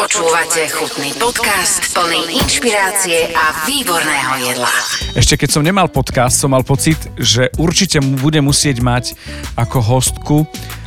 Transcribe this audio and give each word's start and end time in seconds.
Počúvate 0.00 0.64
chutný 0.72 1.12
podcast 1.20 1.92
plný 1.92 2.40
inšpirácie 2.40 3.36
a 3.36 3.68
výborného 3.68 4.48
jedla. 4.48 4.72
Ešte 5.12 5.36
keď 5.36 5.48
som 5.52 5.60
nemal 5.60 5.92
podcast, 5.92 6.40
som 6.40 6.56
mal 6.56 6.64
pocit, 6.64 6.96
že 7.20 7.52
určite 7.60 8.00
bude 8.00 8.40
musieť 8.40 8.80
mať 8.80 9.12
ako 9.60 9.76
hostku 9.84 10.36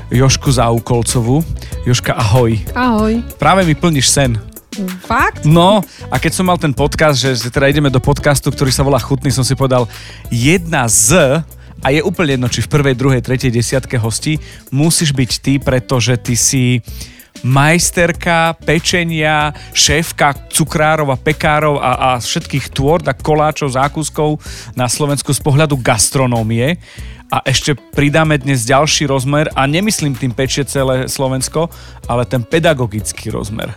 Jošku 0.09 0.49
Zaukolcovú. 0.49 1.45
Joška, 1.85 2.17
ahoj. 2.17 2.57
Ahoj. 2.73 3.21
Práve 3.37 3.69
mi 3.69 3.77
plníš 3.77 4.09
sen. 4.09 4.41
Fakt? 5.05 5.45
No, 5.45 5.85
a 6.09 6.17
keď 6.17 6.33
som 6.33 6.49
mal 6.49 6.57
ten 6.57 6.73
podcast, 6.73 7.21
že 7.21 7.37
teda 7.53 7.69
ideme 7.69 7.93
do 7.93 8.01
podcastu, 8.01 8.49
ktorý 8.49 8.73
sa 8.73 8.81
volá 8.81 8.97
Chutný, 8.97 9.29
som 9.29 9.45
si 9.45 9.53
povedal, 9.53 9.85
jedna 10.33 10.89
z 10.89 11.37
a 11.85 11.87
je 11.93 12.01
úplne 12.01 12.41
jedno, 12.41 12.49
či 12.49 12.65
v 12.65 12.71
prvej, 12.81 12.97
druhej, 12.97 13.21
tretej 13.21 13.53
desiatke 13.53 13.93
hostí, 13.93 14.41
musíš 14.73 15.13
byť 15.13 15.31
ty, 15.37 15.53
pretože 15.61 16.17
ty 16.17 16.33
si 16.33 16.81
majsterka 17.43 18.55
pečenia, 18.63 19.51
šéfka 19.75 20.47
cukrárov 20.47 21.11
a 21.11 21.19
pekárov 21.19 21.77
a, 21.77 21.91
a 21.91 22.09
všetkých 22.17 22.71
a 22.79 23.13
koláčov, 23.13 23.75
zákuskov 23.75 24.39
na 24.79 24.87
Slovensku 24.87 25.35
z 25.35 25.43
pohľadu 25.43 25.75
gastronómie. 25.83 26.79
A 27.27 27.43
ešte 27.43 27.75
pridáme 27.75 28.39
dnes 28.39 28.63
ďalší 28.63 29.09
rozmer 29.09 29.51
a 29.57 29.67
nemyslím 29.67 30.15
tým 30.15 30.31
pečie 30.31 30.63
celé 30.63 31.09
Slovensko, 31.09 31.67
ale 32.07 32.23
ten 32.29 32.45
pedagogický 32.45 33.33
rozmer. 33.33 33.73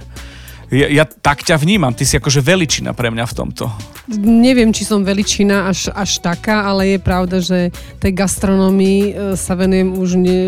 Ja, 0.67 0.91
ja 0.91 1.05
tak 1.07 1.47
ťa 1.47 1.63
vnímam, 1.63 1.95
ty 1.95 2.03
si 2.03 2.19
akože 2.19 2.43
veličina 2.43 2.91
pre 2.91 3.09
mňa 3.15 3.25
v 3.31 3.35
tomto. 3.39 3.71
Neviem, 4.19 4.75
či 4.75 4.83
som 4.83 5.07
veličina 5.07 5.71
až, 5.71 5.95
až 5.95 6.19
taká, 6.19 6.67
ale 6.67 6.95
je 6.95 6.99
pravda, 6.99 7.39
že 7.39 7.71
tej 8.03 8.13
gastronomii 8.19 9.01
e, 9.07 9.13
sa 9.39 9.55
venujem 9.55 9.95
už 9.95 10.11
ne, 10.19 10.39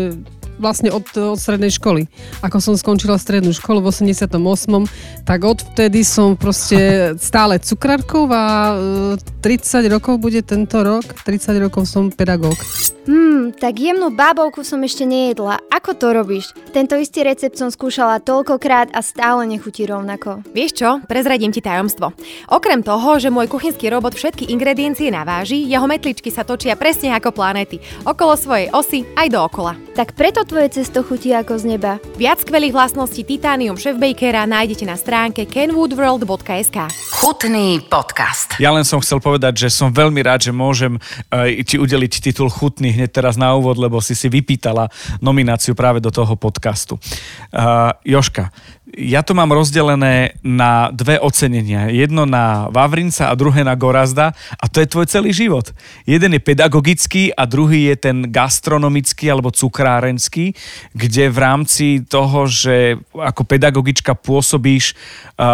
vlastne 0.59 0.91
od, 0.91 1.07
od 1.15 1.39
strednej 1.39 1.71
školy. 1.73 2.05
Ako 2.43 2.59
som 2.59 2.75
skončila 2.75 3.15
strednú 3.17 3.55
školu 3.55 3.79
v 3.81 3.95
88. 3.95 4.27
tak 5.23 5.39
odvtedy 5.41 6.03
som 6.05 6.35
proste 6.35 6.79
stále 7.29 7.57
cukrárkov 7.57 8.27
a 8.29 8.45
30 9.17 9.39
e, 9.39 9.89
rokov 9.89 10.19
bude 10.19 10.43
tento 10.43 10.83
rok. 10.83 11.03
30 11.25 11.55
rokov 11.63 11.87
som 11.87 12.11
pedagóg. 12.11 12.59
Hmm, 13.09 13.55
tak 13.57 13.81
jemnú 13.81 14.13
bábovku 14.13 14.61
som 14.61 14.83
ešte 14.85 15.01
nejedla. 15.01 15.57
Ako 15.73 15.97
to 15.97 16.13
robíš? 16.13 16.53
Tento 16.69 16.93
istý 16.93 17.25
recept 17.25 17.57
som 17.57 17.73
skúšala 17.73 18.21
toľkokrát 18.21 18.93
a 18.93 19.01
stále 19.01 19.49
nechutí 19.49 19.89
rovnako. 19.89 20.45
Vieš 20.53 20.71
čo? 20.77 20.89
Prezradím 21.09 21.49
ti 21.49 21.57
tajomstvo. 21.57 22.13
Okrem 22.53 22.85
toho, 22.85 23.17
že 23.17 23.33
môj 23.33 23.49
kuchynský 23.49 23.89
robot 23.89 24.13
všetky 24.13 24.53
ingrediencie 24.53 25.09
naváži, 25.09 25.65
jeho 25.65 25.89
metličky 25.89 26.29
sa 26.29 26.45
točia 26.45 26.77
presne 26.77 27.15
ako 27.17 27.33
planéty. 27.33 27.81
Okolo 28.05 28.37
svojej 28.37 28.69
osy 28.69 29.01
aj 29.17 29.33
dookola. 29.33 29.88
Tak 29.99 30.15
preto 30.15 30.47
tvoje 30.47 30.71
cesto 30.79 31.03
chutí 31.03 31.35
ako 31.35 31.59
z 31.59 31.75
neba. 31.75 31.99
Viac 32.15 32.47
skvelých 32.47 32.71
vlastností 32.71 33.27
Titanium 33.27 33.75
Chef 33.75 33.99
Bakera 33.99 34.47
nájdete 34.47 34.87
na 34.87 34.95
stránke 34.95 35.43
kenwoodworld.sk. 35.43 36.87
Chutný 37.19 37.83
podcast. 37.83 38.55
Ja 38.63 38.71
len 38.71 38.87
som 38.87 39.03
chcel 39.03 39.19
povedať, 39.19 39.67
že 39.67 39.67
som 39.67 39.91
veľmi 39.91 40.23
rád, 40.23 40.47
že 40.47 40.55
môžem 40.55 40.95
uh, 40.95 41.51
ti 41.67 41.75
udeliť 41.75 42.23
titul 42.23 42.47
Chutný 42.47 42.95
hneď 42.95 43.11
teraz 43.11 43.35
na 43.35 43.51
úvod, 43.59 43.75
lebo 43.75 43.99
si 43.99 44.15
si 44.15 44.31
vypýtala 44.31 44.87
nomináciu 45.19 45.75
práve 45.75 45.99
do 45.99 46.15
toho 46.15 46.31
podcastu. 46.39 46.95
Uh, 47.51 47.91
Joška, 48.07 48.55
ja 48.97 49.21
to 49.21 49.37
mám 49.37 49.53
rozdelené 49.53 50.33
na 50.41 50.89
dve 50.89 51.21
ocenenia. 51.21 51.93
Jedno 51.93 52.25
na 52.25 52.67
Vavrinca 52.73 53.29
a 53.29 53.37
druhé 53.37 53.61
na 53.61 53.77
Gorazda 53.77 54.33
a 54.57 54.65
to 54.65 54.81
je 54.81 54.89
tvoj 54.89 55.05
celý 55.05 55.29
život. 55.29 55.69
Jeden 56.09 56.33
je 56.33 56.41
pedagogický 56.41 57.29
a 57.33 57.45
druhý 57.45 57.93
je 57.93 57.95
ten 58.09 58.17
gastronomický 58.33 59.29
alebo 59.29 59.53
cukrárenský, 59.53 60.57
kde 60.97 61.23
v 61.29 61.37
rámci 61.37 61.85
toho, 62.07 62.49
že 62.49 62.97
ako 63.13 63.41
pedagogička 63.45 64.17
pôsobíš 64.17 64.97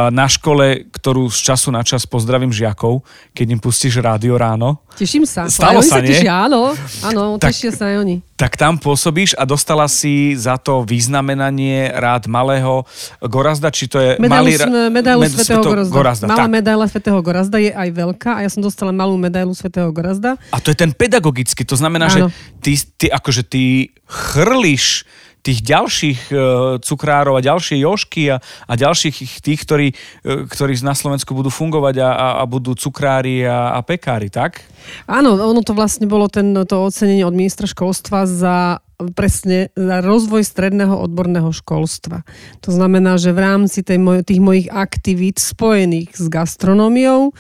na 0.10 0.26
škole, 0.32 0.88
ktorú 0.90 1.28
z 1.28 1.40
času 1.52 1.70
na 1.76 1.84
čas 1.84 2.08
pozdravím 2.08 2.56
žiakov, 2.56 3.04
keď 3.36 3.48
im 3.54 3.62
pustíš 3.62 4.00
rádio 4.00 4.40
ráno. 4.40 4.82
Teším 4.96 5.28
sa. 5.28 5.52
Stalo 5.52 5.84
sa, 5.84 6.00
sa 6.00 6.02
nie? 6.02 6.16
Tešia, 6.16 6.48
áno, 6.48 6.72
áno, 7.04 7.36
tak, 7.36 7.52
tešia 7.52 7.76
sa 7.76 7.92
aj 7.92 7.96
oni. 8.00 8.16
Tak 8.36 8.60
tam 8.60 8.76
pôsobíš 8.76 9.32
a 9.40 9.48
dostala 9.48 9.88
si 9.88 10.36
za 10.36 10.60
to 10.60 10.84
významenanie 10.84 11.88
rád 11.96 12.28
malého 12.28 12.84
Gorazda, 13.24 13.72
či 13.72 13.88
to 13.88 13.96
je 13.96 14.20
medailu, 14.20 14.52
malý... 14.52 14.92
Medailu 14.92 15.22
med, 15.24 15.32
svätého 15.32 15.64
Gorazda. 15.64 15.96
Gorazda. 15.96 16.26
Malá 16.28 16.44
tak. 16.44 16.52
medaila 16.52 16.86
svätého 16.92 17.20
Gorazda 17.24 17.58
je 17.64 17.72
aj 17.72 17.90
veľká 17.96 18.32
a 18.36 18.40
ja 18.44 18.52
som 18.52 18.60
dostala 18.60 18.92
malú 18.92 19.16
medailu 19.16 19.56
svätého 19.56 19.88
Gorazda. 19.96 20.36
A 20.52 20.60
to 20.60 20.68
je 20.68 20.76
ten 20.76 20.92
pedagogický, 20.92 21.64
to 21.64 21.80
znamená, 21.80 22.12
Áno. 22.12 22.28
že 22.28 22.36
ty, 22.60 22.76
ty 23.00 23.06
akože 23.08 23.48
ty 23.48 23.96
chrliš 24.04 25.08
tých 25.46 25.62
ďalších 25.62 26.20
e, 26.34 26.36
cukrárov 26.82 27.38
a 27.38 27.46
ďalšie 27.46 27.86
jošky 27.86 28.34
a, 28.34 28.42
a 28.42 28.74
ďalších 28.74 29.46
tých, 29.46 29.60
ktorí, 29.62 29.88
e, 29.94 30.50
ktorí 30.50 30.74
na 30.82 30.98
Slovensku 30.98 31.38
budú 31.38 31.54
fungovať 31.54 32.02
a, 32.02 32.10
a, 32.42 32.44
budú 32.50 32.74
cukrári 32.74 33.46
a, 33.46 33.78
a 33.78 33.80
pekári, 33.86 34.34
tak? 34.34 34.66
Áno, 35.06 35.38
ono 35.38 35.62
to 35.62 35.78
vlastne 35.78 36.10
bolo 36.10 36.26
ten, 36.26 36.58
to 36.66 36.90
ocenenie 36.90 37.22
od 37.22 37.38
ministra 37.38 37.70
školstva 37.70 38.26
za 38.26 38.82
presne 39.16 39.70
za 39.76 40.00
rozvoj 40.00 40.48
stredného 40.48 40.96
odborného 40.96 41.52
školstva. 41.52 42.24
To 42.64 42.70
znamená, 42.72 43.20
že 43.20 43.36
v 43.36 43.44
rámci 43.44 43.84
tej 43.84 44.00
moj, 44.00 44.24
tých 44.24 44.40
mojich 44.40 44.68
aktivít 44.72 45.40
spojených 45.40 46.16
s 46.16 46.26
gastronómiou, 46.32 47.32
e, 47.32 47.34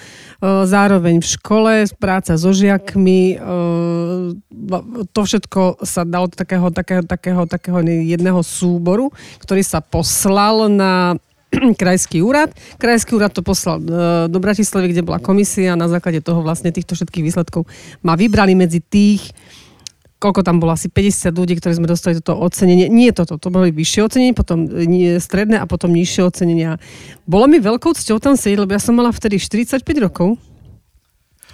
zároveň 0.67 1.23
v 1.23 1.27
škole, 1.27 1.73
práca 1.95 2.35
so 2.35 2.51
žiakmi, 2.51 3.35
e, 3.35 3.47
to 5.16 5.19
všetko 5.23 5.85
sa 5.88 6.03
dalo 6.03 6.27
do 6.27 6.35
takého, 6.35 6.67
takého, 6.71 7.03
takého, 7.07 7.43
takého 7.47 7.79
jedného 7.85 8.41
súboru, 8.43 9.11
ktorý 9.39 9.63
sa 9.63 9.79
poslal 9.79 10.67
na 10.67 11.16
krajský 11.81 12.19
úrad. 12.19 12.51
Krajský 12.75 13.16
úrad 13.16 13.31
to 13.31 13.39
poslal 13.45 13.79
e, 13.79 13.83
do 14.27 14.39
Bratislavy, 14.43 14.91
kde 14.91 15.05
bola 15.07 15.23
komisia 15.23 15.73
a 15.73 15.79
na 15.79 15.87
základe 15.87 16.19
toho 16.19 16.43
vlastne 16.43 16.75
týchto 16.75 16.99
všetkých 16.99 17.25
výsledkov 17.25 17.63
ma 18.03 18.19
vybrali 18.19 18.53
medzi 18.57 18.83
tých 18.83 19.31
koľko 20.25 20.41
tam 20.41 20.58
bolo, 20.58 20.74
asi 20.74 20.90
50 20.90 21.30
ľudí, 21.38 21.53
ktorí 21.62 21.78
sme 21.78 21.86
dostali 21.86 22.18
toto 22.18 22.41
ocenenie. 22.41 22.90
Nie 22.90 23.13
toto, 23.13 23.38
to 23.38 23.53
boli 23.53 23.69
vyššie 23.69 24.02
ocenenie, 24.02 24.34
potom 24.34 24.66
nie, 24.66 25.22
stredné 25.22 25.62
a 25.62 25.69
potom 25.69 25.94
nižšie 25.94 26.25
ocenenia. 26.25 26.81
Bolo 27.30 27.46
mi 27.46 27.62
veľkou 27.62 27.94
cťou 27.94 28.18
tam 28.18 28.34
sedieť, 28.34 28.66
lebo 28.66 28.74
ja 28.74 28.81
som 28.81 28.97
mala 28.97 29.14
vtedy 29.14 29.38
45 29.38 29.85
rokov. 30.02 30.41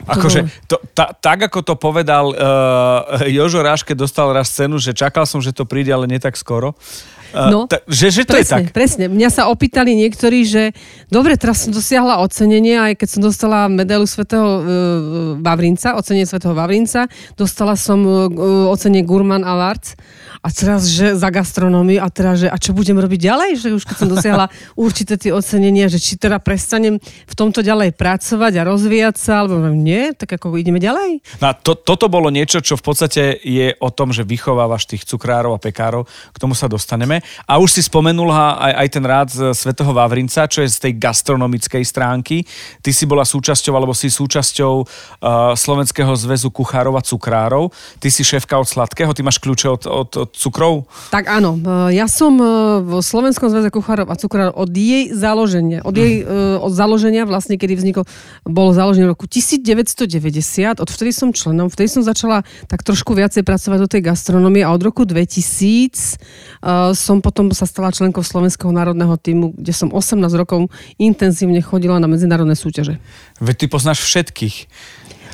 Akože, 0.08 0.50
to, 0.66 0.80
ta, 0.96 1.14
tak 1.14 1.52
ako 1.52 1.62
to 1.62 1.76
povedal 1.78 2.34
uh, 2.34 3.22
Jožo 3.28 3.62
Ráš, 3.62 3.86
keď 3.86 4.08
dostal 4.08 4.31
raz 4.34 4.50
cenu, 4.50 4.80
že 4.80 4.96
čakal 4.96 5.28
som, 5.28 5.44
že 5.44 5.54
to 5.54 5.68
príde, 5.68 5.92
ale 5.94 6.10
nie 6.10 6.18
tak 6.18 6.40
skoro. 6.40 6.74
Uh, 7.31 7.52
No, 7.52 7.59
ta, 7.68 7.84
že, 7.88 8.12
že 8.12 8.24
to 8.28 8.36
presne, 8.36 8.44
je 8.44 8.69
tak. 8.69 8.75
Presne, 8.75 9.06
mňa 9.12 9.30
sa 9.31 9.44
opýtali 9.47 9.96
niektorí, 9.96 10.44
že 10.44 10.64
dobre, 11.08 11.36
teraz 11.36 11.68
som 11.68 11.72
dosiahla 11.72 12.19
ocenenie, 12.24 12.80
aj 12.80 12.94
keď 13.00 13.08
som 13.08 13.22
dostala 13.24 13.68
medailu 13.72 14.08
svätého 14.08 14.44
uh, 14.44 14.62
Vavrinca, 15.40 15.96
ocenenie 15.96 16.28
svätého 16.28 16.52
Vavrinca, 16.52 17.08
dostala 17.36 17.80
som 17.80 18.03
uh, 18.03 18.72
ocenenie 18.72 19.08
Gurman 19.08 19.44
Awards 19.44 19.96
a 20.42 20.50
teraz, 20.50 20.90
že 20.90 21.14
za 21.14 21.30
gastronómiu 21.30 22.02
a 22.02 22.09
teraz, 22.09 22.42
že 22.42 22.47
a 22.50 22.58
čo 22.58 22.74
budem 22.74 22.97
robiť 22.97 23.19
ďalej, 23.30 23.52
že 23.62 23.68
už 23.78 23.86
keď 23.86 23.96
som 23.96 24.09
dosiahla 24.09 24.50
určité 24.86 25.13
tie 25.16 25.30
ocenenia, 25.30 25.86
že 25.86 26.02
či 26.02 26.18
teda 26.18 26.42
prestanem 26.42 26.98
v 27.02 27.34
tomto 27.38 27.62
ďalej 27.62 27.94
pracovať 27.94 28.53
a 28.58 28.66
rozvíjať 28.66 29.16
sa, 29.22 29.46
alebo 29.46 29.69
nie, 29.69 30.18
tak 30.18 30.34
ako 30.34 30.58
ideme 30.58 30.81
ďalej. 30.81 31.22
No, 31.40 31.53
to, 31.62 31.78
toto 31.78 32.09
bolo 32.09 32.34
niečo, 32.34 32.58
čo 32.59 32.74
v 32.74 32.84
podstate 32.84 33.38
je 33.38 33.78
o 33.78 33.90
tom, 33.94 34.09
že 34.09 34.25
vychovávaš 34.25 34.90
tých 34.90 35.06
cukrárov 35.06 35.53
a 35.53 35.62
pekárov, 35.62 36.09
k 36.09 36.38
tomu 36.42 36.58
sa 36.58 36.66
dostaneme. 36.66 37.21
A 37.46 37.58
už 37.58 37.80
si 37.80 37.82
spomenula 37.84 38.58
aj, 38.59 38.74
aj 38.82 38.88
ten 38.90 39.04
rád 39.06 39.28
z 39.32 39.40
Svetého 39.54 39.92
Vavrinca, 39.92 40.48
čo 40.48 40.64
je 40.64 40.70
z 40.70 40.78
tej 40.90 40.94
gastronomickej 40.98 41.84
stránky. 41.84 42.44
Ty 42.80 42.92
si 42.94 43.04
bola 43.09 43.28
súčasťou, 43.28 43.74
alebo 43.76 43.92
si 43.92 44.08
súčasťou 44.08 44.74
uh, 44.82 45.54
Slovenského 45.58 46.14
zväzu 46.16 46.54
kuchárov 46.54 46.96
a 46.96 47.04
cukrárov. 47.04 47.74
Ty 48.00 48.08
si 48.08 48.24
šéfka 48.24 48.56
od 48.56 48.68
sladkého, 48.70 49.12
ty 49.12 49.26
máš 49.26 49.42
kľúče 49.44 49.68
od, 49.68 49.84
od, 49.90 50.10
od 50.28 50.30
cukrov? 50.31 50.88
Tak 51.12 51.28
áno, 51.28 51.58
e, 51.58 51.98
ja 51.98 52.08
som 52.08 52.38
e, 52.40 52.46
v 52.86 53.04
Slovenskom 53.04 53.52
zväze 53.52 53.74
kuchárov 53.74 54.08
a 54.08 54.16
cukrárov 54.16 54.56
od 54.56 54.72
jej 54.72 55.12
založenia, 55.12 55.84
od 55.84 55.95
jej 55.98 56.24
mm. 56.24 56.62
od 56.62 56.72
založenia 56.72 57.28
vlastne, 57.28 57.60
kedy 57.60 57.74
vznikol, 57.75 58.04
bolo 58.48 58.72
založené 58.72 59.10
v 59.10 59.13
roku 59.18 59.28
1990, 59.28 60.80
odvtedy 60.80 61.12
som 61.12 61.34
členom, 61.36 61.68
vtedy 61.68 61.92
som 61.92 62.01
začala 62.06 62.45
tak 62.72 62.86
trošku 62.86 63.12
viacej 63.12 63.44
pracovať 63.44 63.78
do 63.81 63.90
tej 63.90 64.01
gastronomie 64.06 64.63
a 64.63 64.72
od 64.72 64.81
roku 64.81 65.04
2000 65.04 66.22
uh, 66.62 66.95
som 66.95 67.11
potom 67.19 67.52
sa 67.52 67.68
stala 67.68 67.92
členkou 67.92 68.24
Slovenského 68.24 68.72
národného 68.72 69.12
týmu, 69.19 69.52
kde 69.60 69.75
som 69.75 69.92
18 69.92 70.24
rokov 70.40 70.72
intenzívne 70.96 71.60
chodila 71.60 72.00
na 72.00 72.08
medzinárodné 72.08 72.56
súťaže. 72.56 73.02
Veď 73.44 73.56
ty 73.58 73.66
poznáš 73.68 74.00
všetkých. 74.08 74.56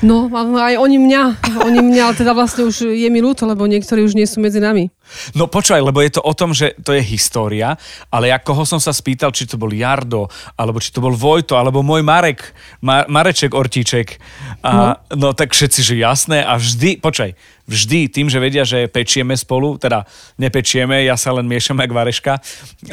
No, 0.05 0.29
aj 0.57 0.77
oni 0.77 1.01
mňa, 1.01 1.21
oni 1.65 1.79
mňa, 1.81 2.01
ale 2.05 2.15
teda 2.17 2.37
vlastne 2.37 2.69
už 2.69 2.93
je 2.93 3.09
mi 3.09 3.17
ľúto, 3.17 3.49
lebo 3.49 3.65
niektorí 3.65 4.05
už 4.05 4.13
nie 4.13 4.29
sú 4.29 4.37
medzi 4.37 4.61
nami. 4.61 4.93
No 5.33 5.49
počúvaj, 5.49 5.81
lebo 5.81 6.03
je 6.05 6.13
to 6.13 6.21
o 6.21 6.33
tom, 6.37 6.53
že 6.53 6.77
to 6.85 6.93
je 6.93 7.01
história, 7.01 7.73
ale 8.13 8.29
ja 8.29 8.37
koho 8.37 8.61
som 8.61 8.77
sa 8.77 8.93
spýtal, 8.93 9.33
či 9.33 9.49
to 9.49 9.57
bol 9.57 9.73
Jardo, 9.73 10.29
alebo 10.53 10.77
či 10.77 10.93
to 10.93 11.01
bol 11.01 11.15
Vojto, 11.15 11.57
alebo 11.57 11.81
môj 11.81 12.05
Marek, 12.05 12.53
Ma- 12.85 13.09
Mareček 13.09 13.57
Ortíček. 13.57 14.21
A, 14.61 15.01
no. 15.09 15.17
no 15.17 15.27
tak 15.33 15.57
všetci, 15.57 15.81
že 15.81 15.93
jasné 15.97 16.45
a 16.45 16.59
vždy, 16.61 17.01
počkaj, 17.01 17.33
vždy 17.65 17.99
tým, 18.13 18.27
že 18.29 18.37
vedia, 18.37 18.63
že 18.63 18.85
pečieme 18.85 19.33
spolu, 19.33 19.81
teda 19.81 20.05
nepečieme, 20.37 21.03
ja 21.03 21.17
sa 21.17 21.33
len 21.35 21.49
miešam 21.49 21.81
jak 21.81 21.91
vareška, 21.91 22.33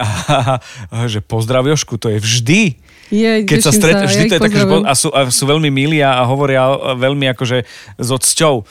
a, 0.00 0.06
a, 0.94 1.06
že 1.06 1.20
pozdrav 1.20 1.68
Jošku, 1.68 2.00
to 2.00 2.08
je 2.08 2.18
vždy. 2.18 2.62
Je, 3.12 3.44
Keď 3.44 3.60
sa 3.60 3.72
stretnú, 3.72 4.04
vždy 4.08 4.24
ja 4.26 4.30
to 4.30 4.36
je 4.36 4.42
také, 4.48 4.58
že 4.62 4.66
a 4.68 4.92
sú, 4.96 5.08
a 5.12 5.20
sú 5.28 5.44
veľmi 5.44 5.68
milí 5.68 6.00
a, 6.00 6.24
hovoria 6.24 6.64
veľmi 6.96 7.28
akože 7.36 7.58
s 8.00 8.08
odsťou. 8.08 8.64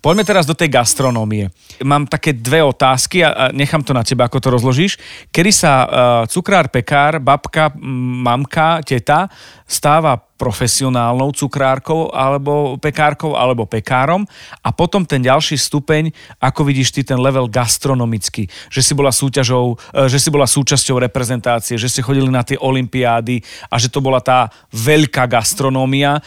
Poďme 0.00 0.24
teraz 0.24 0.48
do 0.48 0.56
tej 0.56 0.72
gastronómie. 0.72 1.52
Mám 1.84 2.08
také 2.08 2.32
dve 2.32 2.64
otázky 2.64 3.20
a, 3.20 3.28
a 3.32 3.44
nechám 3.52 3.84
to 3.84 3.92
na 3.92 4.00
teba, 4.00 4.24
ako 4.24 4.40
to 4.40 4.48
rozložíš. 4.48 4.96
Kedy 5.28 5.52
sa 5.52 5.72
uh, 5.84 5.88
cukrár, 6.24 6.72
pekár, 6.72 7.20
babka, 7.20 7.68
mamka, 7.76 8.80
teta 8.80 9.28
stáva 9.68 10.29
profesionálnou 10.40 11.36
cukrárkou 11.36 12.08
alebo 12.16 12.80
pekárkou 12.80 13.36
alebo 13.36 13.68
pekárom 13.68 14.24
a 14.64 14.72
potom 14.72 15.04
ten 15.04 15.20
ďalší 15.20 15.60
stupeň, 15.60 16.08
ako 16.40 16.64
vidíš 16.64 16.96
ty 16.96 17.04
ten 17.04 17.20
level 17.20 17.44
gastronomický, 17.44 18.48
že 18.72 18.80
si 18.80 18.96
bola 18.96 19.12
súťažou, 19.12 19.76
e, 19.92 20.08
že 20.08 20.16
si 20.16 20.32
bola 20.32 20.48
súčasťou 20.48 20.96
reprezentácie, 21.04 21.76
že 21.76 21.92
ste 21.92 22.00
chodili 22.00 22.32
na 22.32 22.40
tie 22.40 22.56
olympiády 22.56 23.44
a 23.68 23.76
že 23.76 23.92
to 23.92 24.00
bola 24.00 24.24
tá 24.24 24.48
veľká 24.72 25.28
gastronómia, 25.28 26.16
e, 26.16 26.20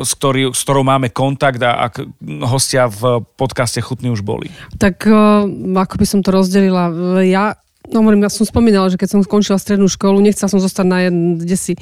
s, 0.00 0.16
ktorý, 0.16 0.56
s 0.56 0.64
ktorou 0.64 0.80
máme 0.80 1.12
kontakt 1.12 1.60
a 1.60 1.92
ak 1.92 2.08
hostia 2.48 2.88
v 2.88 3.20
podcaste 3.36 3.84
Chutný 3.84 4.08
už 4.08 4.24
boli. 4.24 4.48
Tak 4.80 5.04
uh, 5.04 5.44
ako 5.76 5.94
by 6.00 6.06
som 6.06 6.20
to 6.24 6.30
rozdelila, 6.32 6.88
ja 7.20 7.58
No, 7.90 8.06
hovorím, 8.06 8.22
ja 8.22 8.30
som 8.30 8.46
spomínala, 8.46 8.86
že 8.86 8.94
keď 8.94 9.18
som 9.18 9.20
skončila 9.26 9.58
strednú 9.58 9.90
školu, 9.90 10.22
nechcela 10.22 10.46
som 10.46 10.62
zostať 10.62 10.86
na 10.86 11.10
kde 11.10 11.56
si 11.58 11.72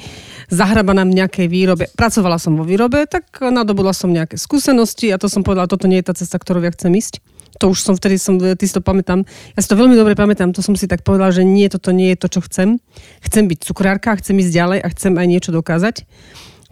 zahrabaná 0.49 1.05
v 1.05 1.21
nejakej 1.21 1.45
výrobe. 1.45 1.85
Pracovala 1.93 2.41
som 2.41 2.57
vo 2.57 2.65
výrobe, 2.65 3.05
tak 3.05 3.29
nadobudla 3.37 3.93
som 3.93 4.09
nejaké 4.09 4.33
skúsenosti 4.33 5.13
a 5.13 5.21
to 5.21 5.29
som 5.29 5.45
povedala, 5.45 5.69
toto 5.69 5.85
nie 5.85 6.01
je 6.01 6.09
tá 6.09 6.17
cesta, 6.17 6.41
ktorou 6.41 6.65
ja 6.65 6.73
chcem 6.73 6.89
ísť. 6.97 7.21
To 7.61 7.69
už 7.69 7.85
som 7.85 7.93
vtedy, 7.93 8.17
som, 8.17 8.41
ty 8.41 8.65
si 8.65 8.73
to 8.73 8.81
pamätám, 8.81 9.21
ja 9.53 9.59
si 9.61 9.69
to 9.69 9.77
veľmi 9.77 9.93
dobre 9.93 10.17
pamätám, 10.17 10.49
to 10.49 10.65
som 10.65 10.73
si 10.73 10.89
tak 10.89 11.05
povedala, 11.05 11.29
že 11.29 11.45
nie, 11.45 11.69
toto 11.69 11.93
nie 11.93 12.09
je 12.15 12.25
to, 12.25 12.27
čo 12.33 12.41
chcem. 12.41 12.81
Chcem 13.21 13.45
byť 13.45 13.69
cukrárka, 13.69 14.17
chcem 14.17 14.33
ísť 14.41 14.49
ďalej 14.49 14.79
a 14.81 14.87
chcem 14.89 15.13
aj 15.13 15.27
niečo 15.29 15.51
dokázať. 15.53 16.09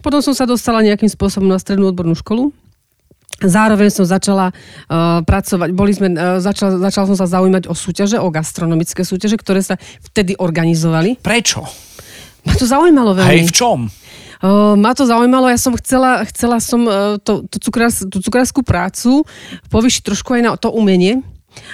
Potom 0.02 0.18
som 0.18 0.34
sa 0.34 0.50
dostala 0.50 0.82
nejakým 0.82 1.10
spôsobom 1.10 1.46
na 1.46 1.62
strednú 1.62 1.94
odbornú 1.94 2.18
školu, 2.18 2.50
Zároveň 3.38 3.94
som 3.94 4.02
začala 4.02 4.50
uh, 4.50 5.22
pracovať, 5.22 5.70
boli 5.70 5.94
sme, 5.94 6.10
uh, 6.10 6.42
začala, 6.42 6.82
začala 6.82 7.14
som 7.14 7.18
sa 7.22 7.38
zaujímať 7.38 7.70
o 7.70 7.74
súťaže, 7.74 8.18
o 8.18 8.26
gastronomické 8.34 9.06
súťaže, 9.06 9.38
ktoré 9.38 9.62
sa 9.62 9.78
vtedy 10.10 10.34
organizovali. 10.34 11.22
Prečo? 11.22 11.62
Ma 12.42 12.58
to 12.58 12.66
zaujímalo 12.66 13.14
veľmi. 13.14 13.30
Hej, 13.30 13.46
v 13.46 13.54
čom? 13.54 13.78
Uh, 14.42 14.74
ma 14.74 14.90
to 14.90 15.06
zaujímalo, 15.06 15.46
ja 15.46 15.58
som 15.58 15.70
chcela, 15.78 16.26
chcela 16.26 16.58
som 16.58 16.82
uh, 16.82 17.14
to, 17.22 17.46
to 17.46 17.62
cukrás, 17.62 18.02
tú 18.10 18.18
cukrárskú 18.18 18.66
prácu 18.66 19.22
povyšiť 19.70 20.02
trošku 20.02 20.34
aj 20.34 20.42
na 20.42 20.50
to 20.58 20.74
umenie. 20.74 21.22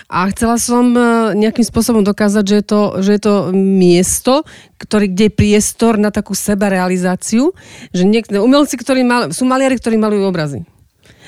A 0.09 0.29
chcela 0.33 0.61
som 0.61 0.93
uh, 0.93 1.33
nejakým 1.33 1.65
spôsobom 1.65 2.05
dokázať, 2.05 2.45
že 2.45 2.57
je 2.61 2.65
to, 2.65 2.81
že 3.01 3.11
je 3.17 3.21
to 3.25 3.35
miesto, 3.57 4.45
ktorý, 4.81 5.13
kde 5.13 5.25
je 5.29 5.37
priestor 5.37 5.97
na 5.97 6.13
takú 6.13 6.37
sebarealizáciu, 6.37 7.57
že 7.93 8.05
niekto, 8.05 8.37
umelci, 8.41 8.77
ktorí 8.77 9.01
mal, 9.01 9.33
sú 9.33 9.49
maliari, 9.49 9.81
ktorí 9.81 9.97
malujú 9.97 10.29
obrazy. 10.29 10.65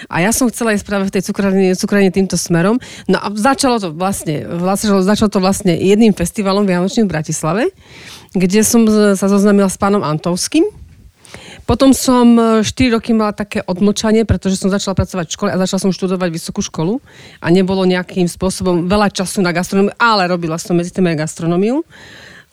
A 0.09 0.25
ja 0.25 0.31
som 0.31 0.49
chcela 0.53 0.77
ísť 0.77 0.87
práve 0.87 1.05
v 1.09 1.15
tej 1.17 1.23
cukrárne 1.77 2.11
týmto 2.13 2.37
smerom. 2.37 2.77
No 3.09 3.17
a 3.21 3.33
začalo 3.33 3.81
to 3.81 3.89
vlastne, 3.93 4.45
vlastne, 4.45 4.93
začalo 5.01 5.29
to 5.33 5.41
vlastne 5.41 5.73
jedným 5.73 6.13
festivalom 6.13 6.69
Vianočným 6.69 7.09
v 7.09 7.13
Bratislave, 7.13 7.63
kde 8.37 8.61
som 8.61 8.85
sa 9.17 9.27
zoznámila 9.27 9.73
s 9.73 9.81
pánom 9.81 10.05
Antovským. 10.05 10.65
Potom 11.67 11.91
som 11.91 12.39
e, 12.39 12.63
4 12.63 12.95
roky 12.95 13.11
mala 13.11 13.35
také 13.35 13.59
odmlčanie, 13.67 14.23
pretože 14.23 14.55
som 14.55 14.71
začala 14.71 14.95
pracovať 14.95 15.27
v 15.27 15.35
škole 15.35 15.51
a 15.51 15.59
začala 15.59 15.83
som 15.83 15.91
študovať 15.91 16.31
vysokú 16.31 16.63
školu 16.63 17.03
a 17.43 17.47
nebolo 17.51 17.83
nejakým 17.83 18.31
spôsobom 18.31 18.87
veľa 18.87 19.11
času 19.11 19.43
na 19.43 19.51
gastronómiu, 19.51 19.91
ale 19.99 20.31
robila 20.31 20.63
som 20.63 20.79
medzi 20.79 20.95
tým 20.95 21.11
aj 21.11 21.27
gastronómiu. 21.27 21.83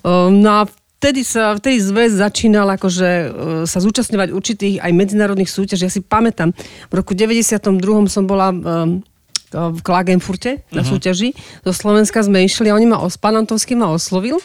Um, 0.01 0.41
No 0.41 0.65
a 0.65 0.82
vtedy 1.03 1.27
sa, 1.27 1.51
vtedy 1.59 1.83
zväz 1.83 2.15
začínal 2.15 2.63
akože 2.79 3.09
e, 3.11 3.27
sa 3.67 3.83
zúčastňovať 3.83 4.31
určitých 4.31 4.79
aj 4.79 4.91
medzinárodných 4.95 5.51
súťaží. 5.51 5.83
Ja 5.83 5.91
si 5.91 5.99
pamätám, 5.99 6.55
v 6.87 6.93
roku 6.95 7.11
92. 7.11 7.59
som 8.07 8.23
bola 8.23 8.55
um, 8.55 9.03
v 9.51 9.79
Klagenfurte 9.83 10.63
na 10.71 10.87
súťaži. 10.87 11.35
Do 11.67 11.75
Slovenska 11.75 12.23
sme 12.23 12.47
išli 12.47 12.71
a 12.71 12.79
oni 12.79 12.87
ma, 12.87 13.03
os- 13.03 13.19
pán 13.19 13.35
Antovský 13.35 13.75
ma 13.75 13.91
oslovil 13.91 14.39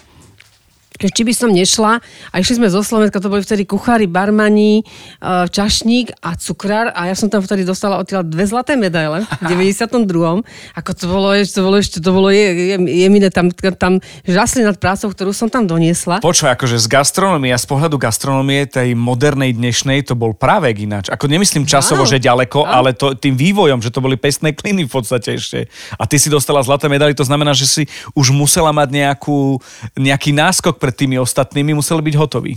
že 0.98 1.08
či 1.14 1.22
by 1.22 1.32
som 1.34 1.50
nešla 1.54 2.02
a 2.02 2.34
išli 2.38 2.58
sme 2.58 2.68
zo 2.68 2.82
Slovenska, 2.82 3.22
to 3.22 3.30
boli 3.30 3.42
vtedy 3.42 3.62
kuchári, 3.64 4.10
barmani, 4.10 4.82
uh, 5.22 5.46
čašník 5.46 6.18
a 6.22 6.34
cukrár 6.34 6.90
a 6.90 7.06
ja 7.06 7.14
som 7.14 7.30
tam 7.30 7.42
vtedy 7.42 7.62
dostala 7.62 8.02
odtiaľ 8.02 8.26
dve 8.26 8.44
zlaté 8.50 8.74
medaile 8.74 9.22
v 9.38 9.42
92. 9.54 10.42
Ako 10.74 10.90
to 10.94 11.04
bolo, 11.06 11.34
to 11.38 11.60
bolo 11.62 11.76
ešte, 11.78 12.02
to 12.02 12.10
bolo 12.10 12.28
je, 12.34 12.74
je, 12.74 12.76
jemine 13.06 13.30
tam, 13.30 13.50
tam 13.54 14.02
žasli 14.26 14.66
nad 14.66 14.74
prácou, 14.76 15.14
ktorú 15.14 15.30
som 15.30 15.46
tam 15.46 15.64
doniesla. 15.70 16.18
Počuj, 16.18 16.50
akože 16.58 16.76
z 16.82 16.86
gastronomie 16.90 17.54
a 17.54 17.58
z 17.58 17.66
pohľadu 17.70 17.96
gastronomie 17.96 18.66
tej 18.66 18.98
modernej 18.98 19.54
dnešnej 19.54 20.02
to 20.02 20.18
bol 20.18 20.34
práve 20.34 20.70
ináč. 20.74 21.10
Ako 21.10 21.30
nemyslím 21.30 21.64
časovo, 21.66 22.02
Áno. 22.02 22.10
že 22.10 22.22
ďaleko, 22.22 22.66
Áno. 22.66 22.72
ale 22.74 22.90
to, 22.94 23.14
tým 23.14 23.38
vývojom, 23.38 23.78
že 23.78 23.94
to 23.94 24.02
boli 24.02 24.18
pestné 24.18 24.54
kliny 24.54 24.86
v 24.86 24.92
podstate 24.92 25.38
ešte. 25.38 25.70
A 25.94 26.04
ty 26.04 26.18
si 26.18 26.26
dostala 26.32 26.62
zlaté 26.62 26.90
medaily, 26.90 27.14
to 27.14 27.26
znamená, 27.26 27.54
že 27.54 27.66
si 27.66 27.82
už 28.14 28.34
musela 28.34 28.74
mať 28.74 28.88
nejakú, 28.90 29.58
nejaký 29.94 30.34
náskok 30.34 30.80
pred 30.88 30.96
tými 30.96 31.20
ostatnými, 31.20 31.76
museli 31.76 32.00
byť 32.00 32.16
hotoví. 32.16 32.56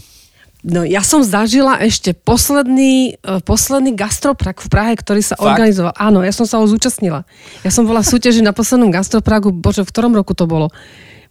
No 0.63 0.87
ja 0.87 1.03
som 1.03 1.19
zažila 1.19 1.83
ešte 1.83 2.15
posledný, 2.15 3.19
uh, 3.27 3.43
posledný 3.43 3.91
gastroprak 3.91 4.63
v 4.63 4.67
Prahe, 4.71 4.93
ktorý 4.95 5.19
sa 5.19 5.35
Fakt? 5.35 5.43
organizoval. 5.43 5.91
Áno, 5.99 6.23
ja 6.23 6.31
som 6.31 6.47
sa 6.47 6.63
ho 6.63 6.65
zúčastnila. 6.69 7.27
Ja 7.67 7.75
som 7.75 7.83
bola 7.83 7.99
súťaži 7.99 8.39
na 8.39 8.55
poslednom 8.55 8.87
gastropragu, 8.87 9.51
bože, 9.51 9.83
v 9.83 9.91
ktorom 9.91 10.15
roku 10.15 10.31
to 10.31 10.47
bolo? 10.47 10.71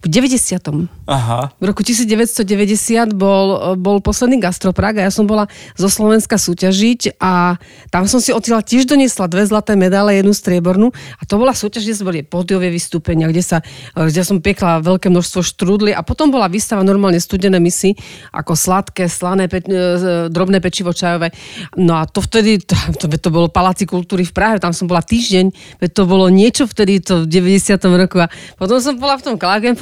V 0.01 0.09
90. 0.09 0.89
Aha. 1.05 1.53
V 1.61 1.63
roku 1.69 1.85
1990 1.85 3.13
bol, 3.13 3.77
bol 3.77 4.01
posledný 4.01 4.41
gastroprag 4.41 4.97
a 4.97 5.05
ja 5.05 5.11
som 5.13 5.29
bola 5.29 5.45
zo 5.77 5.93
Slovenska 5.93 6.41
súťažiť 6.41 7.21
a 7.21 7.61
tam 7.93 8.09
som 8.09 8.17
si 8.17 8.33
odtiaľ 8.33 8.65
tiež 8.65 8.89
doniesla 8.89 9.29
dve 9.29 9.45
zlaté 9.45 9.77
medále, 9.77 10.17
jednu 10.17 10.33
striebornú 10.33 10.89
a 10.89 11.21
to 11.29 11.37
bola 11.37 11.53
súťaž, 11.53 11.85
kde 11.85 11.95
sa 12.01 12.07
boli 12.09 12.19
pódiové 12.25 12.73
vystúpenia, 12.73 13.29
kde, 13.29 13.45
sa, 13.45 13.61
kde 13.93 14.25
som 14.25 14.41
piekla 14.41 14.81
veľké 14.81 15.13
množstvo 15.13 15.45
štrúdly 15.45 15.93
a 15.93 16.01
potom 16.01 16.33
bola 16.33 16.49
výstava 16.49 16.81
normálne 16.81 17.21
studené 17.21 17.61
misy, 17.61 17.93
ako 18.33 18.57
sladké, 18.57 19.05
slané, 19.05 19.45
pe, 19.45 19.61
e, 19.61 20.33
drobné 20.33 20.65
pečivo 20.65 20.97
čajové. 20.97 21.29
No 21.77 22.01
a 22.01 22.09
to 22.09 22.25
vtedy, 22.25 22.57
to, 22.57 22.73
to, 22.97 23.05
to 23.05 23.29
bolo 23.29 23.53
Paláci 23.53 23.85
kultúry 23.85 24.25
v 24.25 24.33
Prahe, 24.33 24.57
tam 24.57 24.73
som 24.73 24.89
bola 24.89 25.05
týždeň, 25.05 25.77
to 25.93 26.09
bolo 26.09 26.25
niečo 26.25 26.65
vtedy, 26.65 27.05
to 27.05 27.29
v 27.29 27.53
90. 27.53 27.77
roku 28.01 28.17
a 28.17 28.33
potom 28.57 28.81
som 28.81 28.97
bola 28.97 29.21
v 29.21 29.29
tom 29.29 29.35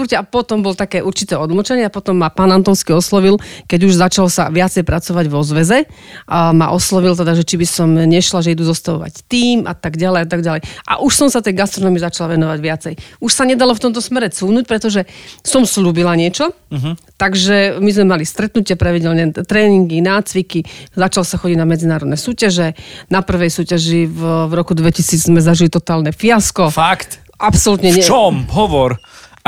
Klagenfurte 0.10 0.16
a 0.18 0.24
potom 0.26 0.66
bol 0.66 0.74
také 0.74 1.06
určité 1.06 1.38
odmlčanie 1.38 1.86
a 1.86 1.94
potom 1.94 2.18
ma 2.18 2.34
pán 2.34 2.50
Antovský 2.50 2.98
oslovil, 2.98 3.38
keď 3.70 3.80
už 3.86 3.94
začal 4.02 4.26
sa 4.30 4.50
viacej 4.50 4.82
pracovať 4.82 5.26
vo 5.30 5.46
zväze 5.46 5.86
a 6.26 6.50
ma 6.50 6.74
oslovil 6.74 7.14
teda, 7.14 7.38
že 7.38 7.46
či 7.46 7.62
by 7.62 7.68
som 7.70 7.94
nešla, 7.94 8.42
že 8.42 8.58
idú 8.58 8.66
zostavovať 8.66 9.30
tým 9.30 9.70
a 9.70 9.78
tak 9.78 10.02
ďalej 10.02 10.20
a 10.26 10.28
tak 10.28 10.42
ďalej. 10.42 10.62
A 10.90 10.94
už 11.04 11.14
som 11.14 11.28
sa 11.30 11.46
tej 11.46 11.54
gastronomii 11.54 12.02
začala 12.02 12.34
venovať 12.34 12.60
viacej. 12.60 12.94
Už 13.22 13.32
sa 13.32 13.46
nedalo 13.46 13.78
v 13.78 13.84
tomto 13.86 14.02
smere 14.02 14.34
cúnuť, 14.34 14.66
pretože 14.66 15.06
som 15.46 15.66
slúbila 15.70 16.18
niečo, 16.18 16.50
uh-huh. 16.50 16.98
takže 17.20 17.78
my 17.78 17.90
sme 17.94 18.06
mali 18.10 18.24
stretnutie 18.26 18.74
pravidelne, 18.74 19.30
tréningy, 19.46 20.02
nácviky, 20.02 20.66
začal 20.98 21.22
sa 21.22 21.38
chodiť 21.38 21.58
na 21.60 21.68
medzinárodné 21.70 22.18
súťaže. 22.18 22.74
Na 23.14 23.22
prvej 23.22 23.54
súťaži 23.54 24.10
v, 24.10 24.22
v 24.50 24.52
roku 24.58 24.74
2000 24.74 25.30
sme 25.30 25.40
zažili 25.44 25.70
totálne 25.70 26.10
fiasko. 26.10 26.74
Fakt? 26.74 27.22
Absolútne 27.40 27.96
V 27.96 28.04
nie. 28.04 28.06
čom? 28.06 28.44
Hovor. 28.52 29.00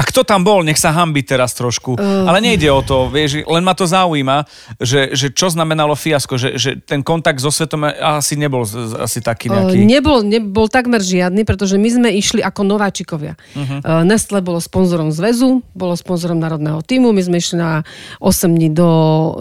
A 0.01 0.05
kto 0.09 0.25
tam 0.25 0.41
bol? 0.41 0.65
Nech 0.65 0.81
sa 0.81 0.89
hambi 0.89 1.21
teraz 1.21 1.53
trošku. 1.53 2.01
Uh... 2.01 2.25
Ale 2.25 2.41
nejde 2.41 2.73
o 2.73 2.81
to, 2.81 3.05
vieš, 3.05 3.45
len 3.45 3.61
ma 3.61 3.77
to 3.77 3.85
zaujíma, 3.85 4.49
že, 4.81 5.13
že 5.13 5.29
čo 5.29 5.53
znamenalo 5.53 5.93
fiasko, 5.93 6.41
že, 6.41 6.57
že 6.57 6.81
ten 6.81 7.05
kontakt 7.05 7.37
so 7.37 7.53
svetom 7.53 7.85
asi 7.85 8.33
nebol 8.33 8.65
asi 8.97 9.21
taký 9.21 9.43
Uh, 9.51 9.67
nejaký. 9.67 9.77
Nebol, 9.83 10.19
nebol 10.23 10.71
takmer 10.71 11.03
žiadny, 11.03 11.43
pretože 11.43 11.75
my 11.75 11.89
sme 11.91 12.09
išli 12.15 12.39
ako 12.39 12.61
nováčikovia. 12.63 13.35
Uh-huh. 13.51 13.83
Uh, 13.83 14.01
Nestle 14.07 14.39
bolo 14.39 14.63
sponzorom 14.63 15.11
zväzu, 15.11 15.59
bolo 15.75 15.97
sponzorom 15.99 16.39
národného 16.39 16.79
týmu, 16.79 17.11
my 17.11 17.19
sme 17.19 17.43
išli 17.43 17.59
na 17.59 17.83
8 18.23 18.47
dní 18.47 18.71
do 18.71 18.87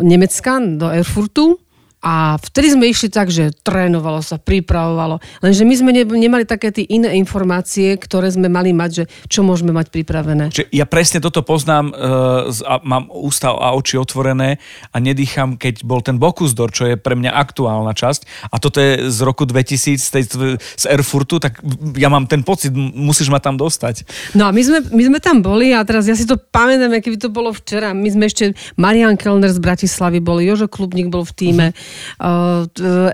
Nemecka, 0.03 0.59
do 0.59 0.91
Erfurtu 0.91 1.63
A 2.01 2.41
vtedy 2.41 2.73
sme 2.73 2.89
išli 2.89 3.13
tak, 3.13 3.29
že 3.29 3.53
trénovalo 3.61 4.25
sa, 4.25 4.41
pripravovalo. 4.41 5.21
Lenže 5.45 5.69
my 5.69 5.75
sme 5.77 5.91
ne, 5.93 6.09
nemali 6.09 6.49
také 6.49 6.73
tie 6.73 6.89
iné 6.89 7.13
informácie, 7.21 7.93
ktoré 8.01 8.33
sme 8.33 8.49
mali 8.49 8.73
mať, 8.73 8.91
že 8.91 9.05
čo 9.29 9.45
môžeme 9.45 9.77
mať 9.77 9.93
pripravené. 9.93 10.49
Čiže 10.49 10.73
ja 10.73 10.89
presne 10.89 11.21
toto 11.21 11.45
poznám 11.45 11.93
uh, 11.93 12.49
a 12.65 12.81
mám 12.89 13.13
ústa 13.13 13.53
a 13.53 13.77
oči 13.77 14.01
otvorené 14.01 14.57
a 14.89 14.97
nedýcham, 14.97 15.61
keď 15.61 15.85
bol 15.85 16.01
ten 16.01 16.17
Bokusdor, 16.17 16.73
čo 16.73 16.89
je 16.89 16.97
pre 16.97 17.21
mňa 17.21 17.37
aktuálna 17.37 17.93
časť. 17.93 18.49
A 18.49 18.57
toto 18.57 18.81
je 18.81 19.13
z 19.13 19.19
roku 19.21 19.45
2000 19.45 20.01
z, 20.01 20.09
tej, 20.09 20.25
z 20.57 20.85
Erfurtu, 20.89 21.37
tak 21.37 21.61
ja 22.01 22.09
mám 22.09 22.25
ten 22.25 22.41
pocit, 22.41 22.73
musíš 22.97 23.29
ma 23.29 23.45
tam 23.45 23.61
dostať. 23.61 24.09
No 24.33 24.49
a 24.49 24.57
my 24.57 24.63
sme, 24.65 24.79
my 24.89 25.03
sme 25.05 25.19
tam 25.21 25.45
boli 25.45 25.77
a 25.77 25.85
teraz 25.85 26.09
ja 26.09 26.17
si 26.17 26.25
to 26.25 26.41
pamätám, 26.41 26.97
keby 27.05 27.21
to 27.21 27.29
bolo 27.29 27.53
včera. 27.53 27.93
My 27.93 28.09
sme 28.09 28.25
ešte, 28.25 28.57
Marian 28.81 29.21
Kellner 29.21 29.53
z 29.53 29.61
Bratislavy 29.61 30.25
bol, 30.25 30.41
Jožo 30.41 30.65
Klubník 30.65 31.13
bol 31.13 31.29
v 31.29 31.37
týme. 31.37 31.67
Uh-huh 31.77 31.90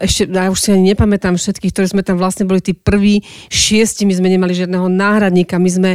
ešte, 0.02 0.28
ja 0.28 0.50
už 0.50 0.59
si 0.59 0.68
ani 0.75 0.92
nepamätám 0.92 1.37
všetkých, 1.38 1.73
ktorí 1.73 1.87
sme 1.90 2.02
tam 2.02 2.16
vlastne 2.21 2.45
boli 2.49 2.61
tí 2.61 2.73
prví 2.73 3.23
šiesti, 3.49 4.04
my 4.04 4.14
sme 4.16 4.28
nemali 4.33 4.52
žiadneho 4.54 4.87
náhradníka, 4.90 5.61
my 5.61 5.71
sme 5.71 5.90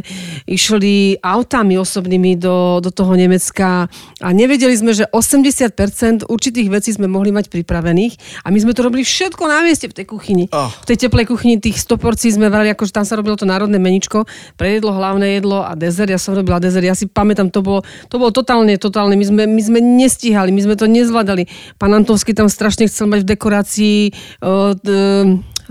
išli 0.48 1.20
autami 1.20 1.76
osobnými 1.78 2.40
do, 2.40 2.80
do 2.80 2.90
toho 2.90 3.14
Nemecka 3.14 3.92
a 4.24 4.30
nevedeli 4.32 4.74
sme, 4.74 4.96
že 4.96 5.06
80% 5.12 6.28
určitých 6.32 6.68
vecí 6.72 6.90
sme 6.96 7.12
mohli 7.12 7.36
mať 7.36 7.52
pripravených 7.52 8.46
a 8.46 8.54
my 8.54 8.58
sme 8.58 8.72
to 8.72 8.82
robili 8.88 9.04
všetko 9.04 9.44
na 9.46 9.62
mieste 9.62 9.92
v 9.92 9.94
tej 9.94 10.06
kuchyni. 10.08 10.48
Oh. 10.56 10.72
V 10.72 10.96
tej 10.96 11.08
teplej 11.08 11.28
kuchyni 11.28 11.60
tých 11.60 11.78
100 11.84 12.00
porcií 12.00 12.32
sme 12.32 12.48
varili, 12.48 12.72
akože 12.72 12.96
tam 12.96 13.04
sa 13.04 13.20
robilo 13.20 13.36
to 13.36 13.44
národné 13.44 13.78
meničko, 13.78 14.24
prejedlo, 14.56 14.96
hlavné 14.96 15.38
jedlo 15.38 15.62
a 15.62 15.76
dezert. 15.76 16.08
Ja 16.08 16.18
som 16.18 16.34
robila 16.34 16.64
dezert, 16.64 16.88
ja 16.88 16.96
si 16.96 17.12
pamätám, 17.12 17.52
to 17.52 17.60
bolo, 17.60 17.84
to 18.08 18.16
bolo 18.16 18.32
totálne, 18.32 18.80
totálne. 18.80 19.20
My 19.20 19.26
sme, 19.28 19.44
my 19.46 19.62
sme 19.62 19.80
nestíhali, 19.84 20.56
my 20.56 20.62
sme 20.64 20.76
to 20.80 20.88
nezvládali. 20.88 21.46
Pán 21.76 21.92
Antovský 21.92 22.32
tam 22.32 22.48
strašne 22.48 22.71
chcel 22.88 23.12
mať 23.12 23.20
v 23.24 23.32
dekorácii 23.36 24.00
uh, 24.42 24.76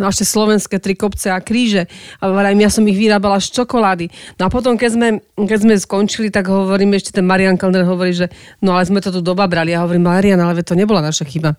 naše 0.00 0.24
slovenské 0.24 0.80
tri 0.80 0.96
kopce 0.96 1.28
a 1.28 1.38
kríže. 1.44 1.84
A 2.24 2.32
ja 2.56 2.72
som 2.72 2.88
ich 2.88 2.96
vyrábala 2.96 3.36
z 3.36 3.52
čokolády. 3.52 4.08
No 4.40 4.48
a 4.48 4.52
potom, 4.52 4.80
keď 4.80 4.90
sme, 4.96 5.08
keď 5.36 5.58
sme 5.60 5.74
skončili, 5.76 6.32
tak 6.32 6.48
hovorím, 6.48 6.96
ešte 6.96 7.12
ten 7.12 7.28
Marian 7.28 7.60
Kalner 7.60 7.84
hovorí, 7.84 8.16
že 8.16 8.32
no 8.64 8.72
ale 8.72 8.88
sme 8.88 9.04
to 9.04 9.12
tu 9.12 9.20
doba 9.20 9.44
brali. 9.44 9.76
Ja 9.76 9.84
hovorím, 9.84 10.08
Marian, 10.08 10.40
ale 10.40 10.64
to 10.64 10.72
nebola 10.72 11.04
naša 11.04 11.28
chyba. 11.28 11.52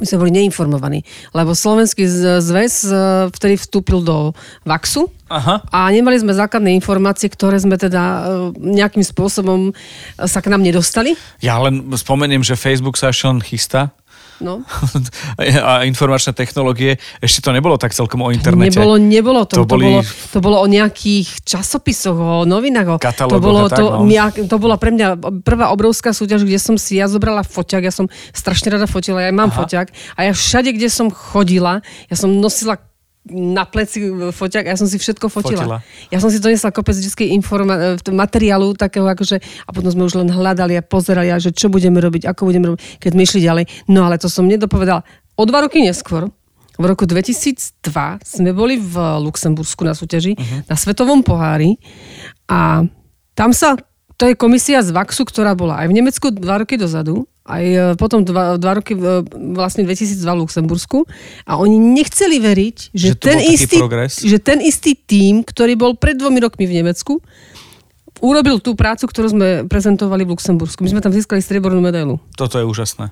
My 0.00 0.08
sme 0.08 0.24
boli 0.24 0.32
neinformovaní, 0.32 1.04
lebo 1.36 1.52
Slovenský 1.52 2.08
zväz 2.40 2.88
e, 2.88 2.96
vtedy 3.28 3.60
vstúpil 3.60 4.00
do 4.00 4.32
VAXu 4.64 5.12
Aha. 5.28 5.68
a 5.68 5.92
nemali 5.92 6.16
sme 6.16 6.32
základné 6.32 6.72
informácie, 6.72 7.28
ktoré 7.28 7.60
sme 7.60 7.76
teda 7.76 8.00
e, 8.00 8.20
nejakým 8.56 9.04
spôsobom 9.04 9.76
sa 10.16 10.40
k 10.40 10.48
nám 10.48 10.64
nedostali. 10.64 11.12
Ja 11.44 11.60
len 11.60 11.92
spomeniem, 11.92 12.40
že 12.40 12.56
Facebook 12.56 12.96
len 12.96 13.44
chystá 13.44 13.92
No. 14.42 14.66
a 15.70 15.86
informačné 15.86 16.34
technológie, 16.34 16.98
ešte 17.22 17.46
to 17.46 17.54
nebolo 17.54 17.78
tak 17.78 17.94
celkom 17.94 18.26
o 18.26 18.34
internete. 18.34 18.74
Nebolo, 18.74 18.98
nebolo 18.98 19.46
to. 19.46 19.62
To, 19.62 19.64
boli... 19.64 19.86
to, 19.86 19.88
bolo, 19.88 20.00
to 20.04 20.38
bolo 20.42 20.56
o 20.58 20.66
nejakých 20.66 21.46
časopisoch, 21.46 22.18
o 22.18 22.42
novinách. 22.42 22.88
O, 22.90 22.96
to, 22.98 23.38
bolo, 23.38 23.70
tak, 23.70 23.78
to, 23.78 24.02
no. 24.02 24.10
ja, 24.10 24.34
to 24.34 24.56
bola 24.58 24.74
pre 24.76 24.90
mňa 24.90 25.22
prvá 25.46 25.70
obrovská 25.70 26.10
súťaž, 26.10 26.42
kde 26.42 26.58
som 26.58 26.74
si 26.74 26.98
ja 26.98 27.06
zobrala 27.06 27.46
foťák, 27.46 27.82
ja 27.86 27.94
som 27.94 28.10
strašne 28.34 28.74
rada 28.74 28.90
fotila, 28.90 29.22
ja 29.22 29.30
mám 29.30 29.54
Aha. 29.54 29.62
foťák 29.62 30.18
a 30.18 30.20
ja 30.26 30.32
všade, 30.34 30.74
kde 30.74 30.90
som 30.90 31.06
chodila, 31.08 31.80
ja 32.10 32.16
som 32.18 32.34
nosila 32.34 32.76
na 33.30 33.62
pleci 33.62 34.10
foťak, 34.10 34.66
ja 34.66 34.74
som 34.74 34.90
si 34.90 34.98
všetko 34.98 35.30
fotila. 35.30 35.78
fotila. 35.78 35.78
Ja 36.10 36.18
som 36.18 36.26
si 36.26 36.42
donesla 36.42 36.74
kopec 36.74 36.98
vždy 36.98 37.30
informa- 37.30 37.94
e, 37.94 38.10
materiálu 38.10 38.74
takého 38.74 39.06
akože, 39.06 39.38
a 39.38 39.70
potom 39.70 39.94
sme 39.94 40.10
už 40.10 40.18
len 40.18 40.28
hľadali 40.30 40.74
a 40.74 40.82
pozerali, 40.82 41.30
a 41.30 41.38
že 41.38 41.54
čo 41.54 41.70
budeme 41.70 42.02
robiť, 42.02 42.26
ako 42.26 42.50
budeme 42.50 42.74
robiť, 42.74 42.82
keď 42.98 43.10
sme 43.14 43.22
išli 43.22 43.40
ďalej. 43.46 43.64
No 43.86 44.10
ale 44.10 44.18
to 44.18 44.26
som 44.26 44.50
nedopovedala. 44.50 45.06
O 45.38 45.46
dva 45.46 45.62
roky 45.62 45.78
neskôr, 45.78 46.34
v 46.80 46.84
roku 46.88 47.06
2002 47.06 47.78
sme 48.24 48.50
boli 48.50 48.80
v 48.80 48.96
Luxembursku 49.22 49.86
na 49.86 49.94
súťaži, 49.94 50.34
uh-huh. 50.34 50.66
na 50.66 50.74
Svetovom 50.74 51.22
pohári 51.22 51.76
a 52.48 52.82
tam 53.36 53.52
sa, 53.52 53.76
to 54.16 54.24
je 54.26 54.34
komisia 54.34 54.80
z 54.80 54.90
VAXu, 54.90 55.28
ktorá 55.28 55.52
bola 55.52 55.84
aj 55.84 55.86
v 55.92 55.96
Nemecku 56.00 56.32
dva 56.32 56.64
roky 56.64 56.80
dozadu 56.80 57.28
aj 57.42 57.64
e, 57.64 57.80
potom 57.98 58.22
dva, 58.22 58.54
dva 58.54 58.78
roky 58.78 58.94
vlastne 59.54 59.82
2002 59.82 60.22
v 60.22 60.40
Luxembursku 60.46 60.98
a 61.42 61.58
oni 61.58 61.76
nechceli 61.78 62.38
veriť, 62.38 62.94
že, 62.94 63.12
že, 63.12 63.14
ten, 63.18 63.38
istý, 63.42 63.76
že 64.22 64.38
ten 64.38 64.58
istý 64.62 64.94
tím, 64.94 65.42
ktorý 65.42 65.74
bol 65.74 65.92
pred 65.98 66.14
dvomi 66.14 66.38
rokmi 66.38 66.70
v 66.70 66.82
Nemecku, 66.82 67.18
urobil 68.22 68.62
tú 68.62 68.78
prácu, 68.78 69.10
ktorú 69.10 69.34
sme 69.34 69.48
prezentovali 69.66 70.22
v 70.22 70.38
Luxembursku. 70.38 70.86
My 70.86 70.94
sme 70.94 71.02
tam 71.02 71.10
získali 71.10 71.42
striebornú 71.42 71.82
medailu. 71.82 72.22
Toto 72.38 72.62
je 72.62 72.64
úžasné. 72.64 73.10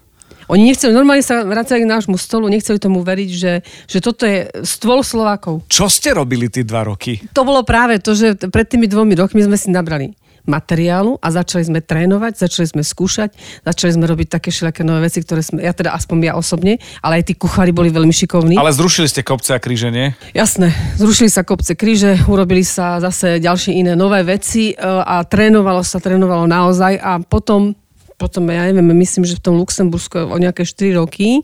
Oni 0.51 0.67
nechceli, 0.67 0.91
normálne 0.91 1.23
sa 1.23 1.47
vracali 1.47 1.87
k 1.87 1.91
nášmu 1.91 2.19
stolu, 2.19 2.51
nechceli 2.51 2.83
tomu 2.83 3.07
veriť, 3.07 3.31
že, 3.31 3.63
že 3.87 3.99
toto 4.03 4.27
je 4.27 4.51
stôl 4.67 5.07
Slovákov. 5.07 5.63
Čo 5.71 5.87
ste 5.87 6.11
robili 6.11 6.51
tí 6.51 6.67
dva 6.67 6.91
roky? 6.91 7.23
To 7.31 7.47
bolo 7.47 7.63
práve 7.63 8.03
to, 8.03 8.19
že 8.19 8.35
pred 8.51 8.67
tými 8.67 8.91
dvomi 8.91 9.15
rokmi 9.15 9.47
sme 9.47 9.55
si 9.55 9.71
nabrali 9.71 10.11
materiálu 10.49 11.21
a 11.21 11.29
začali 11.33 11.65
sme 11.67 11.81
trénovať, 11.85 12.41
začali 12.41 12.67
sme 12.69 12.83
skúšať, 12.85 13.35
začali 13.65 13.91
sme 13.97 14.05
robiť 14.09 14.29
také 14.41 14.49
všelijaké 14.53 14.83
nové 14.85 15.11
veci, 15.11 15.21
ktoré 15.21 15.41
sme, 15.45 15.65
ja 15.65 15.73
teda 15.77 15.93
aspoň 15.93 16.17
ja 16.33 16.35
osobne, 16.37 16.81
ale 17.05 17.21
aj 17.21 17.33
tí 17.33 17.35
kuchári 17.37 17.73
boli 17.75 17.93
veľmi 17.93 18.13
šikovní. 18.13 18.57
Ale 18.57 18.73
zrušili 18.73 19.11
ste 19.11 19.25
kopce 19.27 19.57
a 19.57 19.61
kríže, 19.61 19.93
nie? 19.93 20.17
Jasné, 20.33 20.73
zrušili 20.97 21.29
sa 21.29 21.45
kopce 21.45 21.77
kríže, 21.77 22.25
urobili 22.31 22.65
sa 22.65 23.03
zase 23.03 23.41
ďalšie 23.43 23.77
iné 23.77 23.93
nové 23.99 24.23
veci 24.23 24.73
e, 24.73 24.75
a 24.85 25.25
trénovalo 25.27 25.85
sa, 25.85 26.01
trénovalo 26.01 26.49
naozaj 26.49 26.97
a 27.01 27.21
potom 27.21 27.77
potom, 28.21 28.45
ja 28.53 28.69
neviem, 28.69 28.93
myslím, 29.01 29.25
že 29.25 29.41
v 29.41 29.45
tom 29.49 29.57
Luxembursku 29.57 30.29
o 30.29 30.37
nejaké 30.37 30.69
4 30.69 31.01
roky 31.01 31.41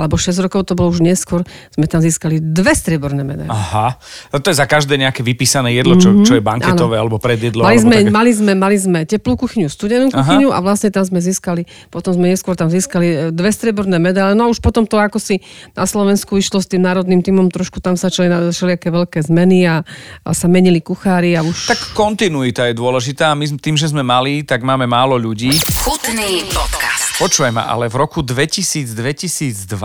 alebo 0.00 0.16
6 0.16 0.40
rokov, 0.40 0.66
to 0.66 0.74
bolo 0.74 0.88
už 0.90 1.04
neskôr, 1.04 1.44
sme 1.72 1.84
tam 1.84 2.00
získali 2.00 2.40
dve 2.40 2.72
strieborné 2.72 3.22
medaile. 3.22 3.52
Aha, 3.52 4.00
no 4.32 4.36
to 4.40 4.48
je 4.48 4.56
za 4.56 4.66
každé 4.66 4.96
nejaké 4.96 5.20
vypísané 5.20 5.76
jedlo, 5.76 6.00
čo, 6.00 6.24
čo 6.24 6.36
je 6.36 6.42
banketové 6.42 6.96
ano. 6.96 7.02
alebo 7.06 7.16
predjedlo. 7.20 7.62
Mali 7.62 7.78
sme, 7.78 7.96
také... 8.00 8.10
mali, 8.10 8.30
sme, 8.32 8.52
mali 8.56 8.76
sme 8.80 9.00
teplú 9.04 9.36
kuchyňu, 9.36 9.68
studenú 9.68 10.08
kuchyňu 10.08 10.48
Aha. 10.50 10.58
a 10.58 10.64
vlastne 10.64 10.88
tam 10.88 11.04
sme 11.04 11.20
získali, 11.20 11.68
potom 11.92 12.16
sme 12.16 12.32
neskôr 12.32 12.56
tam 12.56 12.72
získali 12.72 13.06
e, 13.06 13.16
dve 13.30 13.50
strieborné 13.52 14.00
medaile. 14.00 14.32
No 14.32 14.48
a 14.48 14.52
už 14.52 14.64
potom 14.64 14.88
to 14.88 14.96
ako 14.96 15.20
si 15.20 15.44
na 15.76 15.84
Slovensku 15.84 16.40
išlo 16.40 16.58
s 16.64 16.66
tým 16.66 16.82
národným 16.82 17.20
týmom, 17.20 17.52
trošku 17.52 17.78
tam 17.84 17.94
sa 18.00 18.08
čali 18.08 18.32
na 18.32 18.48
všelijaké 18.48 18.88
veľké 18.88 19.18
zmeny 19.28 19.68
a, 19.68 19.84
a 20.24 20.30
sa 20.32 20.48
menili 20.48 20.80
kuchári 20.80 21.36
a 21.36 21.44
už... 21.44 21.68
Tak 21.68 21.92
kontinuita 21.92 22.66
je 22.70 22.74
dôležitá 22.74 23.32
a 23.32 23.38
my 23.38 23.46
tým, 23.60 23.76
že 23.76 23.92
sme 23.92 24.00
mali, 24.00 24.46
tak 24.46 24.64
máme 24.64 24.88
málo 24.88 25.20
ľudí. 25.20 25.52
Chutný 25.84 26.46
podcast. 26.48 26.79
Počujem 27.20 27.52
ale 27.60 27.92
v 27.92 28.00
roku 28.00 28.24
2000-2002 28.24 29.76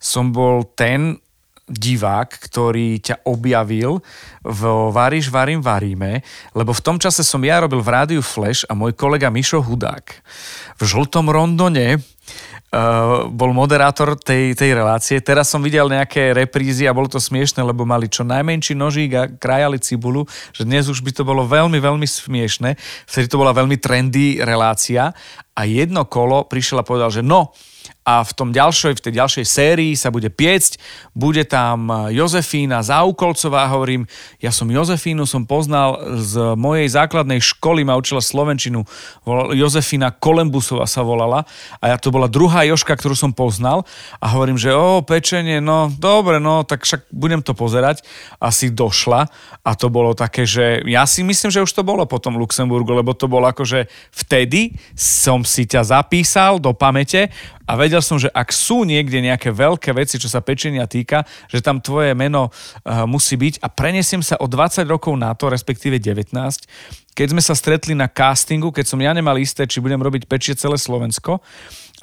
som 0.00 0.32
bol 0.32 0.64
ten 0.72 1.20
divák, 1.68 2.32
ktorý 2.32 2.96
ťa 2.96 3.28
objavil 3.28 4.00
v 4.40 4.60
Varíš, 4.88 5.28
varím, 5.28 5.60
varíme, 5.60 6.24
lebo 6.56 6.72
v 6.72 6.80
tom 6.80 6.96
čase 6.96 7.20
som 7.28 7.44
ja 7.44 7.60
robil 7.60 7.84
v 7.84 7.92
rádiu 7.92 8.22
Flash 8.24 8.64
a 8.64 8.72
môj 8.72 8.96
kolega 8.96 9.28
Mišo 9.28 9.60
Hudák 9.60 10.16
v 10.80 10.82
žltom 10.82 11.28
rondone 11.28 12.00
bol 13.30 13.50
moderátor 13.54 14.18
tej, 14.18 14.52
tej 14.58 14.74
relácie. 14.74 15.22
Teraz 15.22 15.48
som 15.48 15.62
videl 15.62 15.86
nejaké 15.86 16.34
reprízy 16.34 16.84
a 16.84 16.96
bolo 16.96 17.06
to 17.06 17.22
smiešne, 17.22 17.62
lebo 17.62 17.86
mali 17.86 18.10
čo 18.10 18.26
najmenší 18.26 18.74
nožík 18.74 19.10
a 19.14 19.30
krajali 19.30 19.78
cibulu, 19.78 20.26
že 20.50 20.66
dnes 20.66 20.90
už 20.90 21.00
by 21.00 21.14
to 21.14 21.22
bolo 21.22 21.46
veľmi, 21.46 21.78
veľmi 21.78 22.04
smiešne. 22.04 22.74
Vtedy 23.06 23.30
to 23.30 23.38
bola 23.38 23.54
veľmi 23.54 23.78
trendy 23.78 24.42
relácia 24.42 25.14
a 25.56 25.62
jedno 25.64 26.04
kolo 26.10 26.44
prišiel 26.44 26.82
a 26.82 26.88
povedal, 26.88 27.08
že 27.08 27.22
no, 27.22 27.54
a 28.06 28.22
v 28.22 28.32
tom 28.38 28.54
ďalšej, 28.54 29.02
v 29.02 29.04
tej 29.10 29.12
ďalšej 29.18 29.44
sérii 29.44 29.92
sa 29.98 30.14
bude 30.14 30.30
piecť, 30.30 30.78
bude 31.10 31.42
tam 31.42 31.90
Jozefína 32.14 32.86
Zaukolcová, 32.86 33.66
hovorím, 33.66 34.06
ja 34.38 34.54
som 34.54 34.70
Jozefínu 34.70 35.26
som 35.26 35.42
poznal 35.42 35.98
z 36.22 36.54
mojej 36.54 36.86
základnej 36.86 37.42
školy, 37.42 37.82
ma 37.82 37.98
učila 37.98 38.22
Slovenčinu, 38.22 38.86
Jozefína 39.58 40.14
Kolembusová 40.14 40.86
sa 40.86 41.02
volala. 41.02 41.42
A 41.82 41.90
ja 41.90 41.96
to 41.98 42.14
bola 42.14 42.30
druhá 42.30 42.62
Joška, 42.62 42.94
ktorú 42.94 43.18
som 43.18 43.34
poznal. 43.34 43.82
A 44.22 44.30
hovorím, 44.30 44.54
že 44.54 44.70
o, 44.70 45.02
pečenie, 45.02 45.58
no 45.58 45.90
dobre, 45.90 46.38
no 46.38 46.62
tak 46.62 46.86
však 46.86 47.10
budem 47.10 47.42
to 47.42 47.58
pozerať. 47.58 48.06
Asi 48.38 48.70
došla. 48.70 49.26
A 49.66 49.70
to 49.74 49.90
bolo 49.90 50.14
také, 50.14 50.46
že 50.46 50.86
ja 50.86 51.02
si 51.10 51.26
myslím, 51.26 51.50
že 51.50 51.64
už 51.64 51.74
to 51.74 51.82
bolo 51.82 52.06
potom 52.06 52.38
v 52.38 52.46
Luxemburgu, 52.46 52.94
lebo 52.94 53.18
to 53.18 53.26
bolo 53.26 53.50
akože 53.50 53.90
vtedy 54.14 54.78
som 54.94 55.42
si 55.42 55.66
ťa 55.66 55.82
zapísal 55.82 56.62
do 56.62 56.70
pamäte 56.70 57.34
a 57.66 57.74
vedel 57.74 57.95
som, 58.00 58.16
že 58.16 58.32
ak 58.32 58.48
sú 58.52 58.82
niekde 58.88 59.20
nejaké 59.20 59.52
veľké 59.52 59.92
veci, 59.96 60.16
čo 60.20 60.28
sa 60.30 60.44
pečenia 60.44 60.84
týka, 60.88 61.24
že 61.48 61.62
tam 61.62 61.80
tvoje 61.80 62.12
meno 62.12 62.48
uh, 62.50 63.04
musí 63.04 63.36
byť. 63.36 63.62
A 63.62 63.68
prenesiem 63.72 64.20
sa 64.20 64.40
o 64.40 64.46
20 64.48 64.86
rokov 64.88 65.14
na 65.16 65.32
to, 65.36 65.52
respektíve 65.52 66.00
19, 66.00 66.32
keď 67.16 67.26
sme 67.32 67.40
sa 67.40 67.56
stretli 67.56 67.96
na 67.96 68.12
castingu, 68.12 68.68
keď 68.68 68.84
som 68.92 69.00
ja 69.00 69.16
nemal 69.16 69.40
isté, 69.40 69.64
či 69.64 69.80
budem 69.80 70.00
robiť 70.00 70.28
pečie 70.28 70.52
celé 70.52 70.76
Slovensko, 70.76 71.40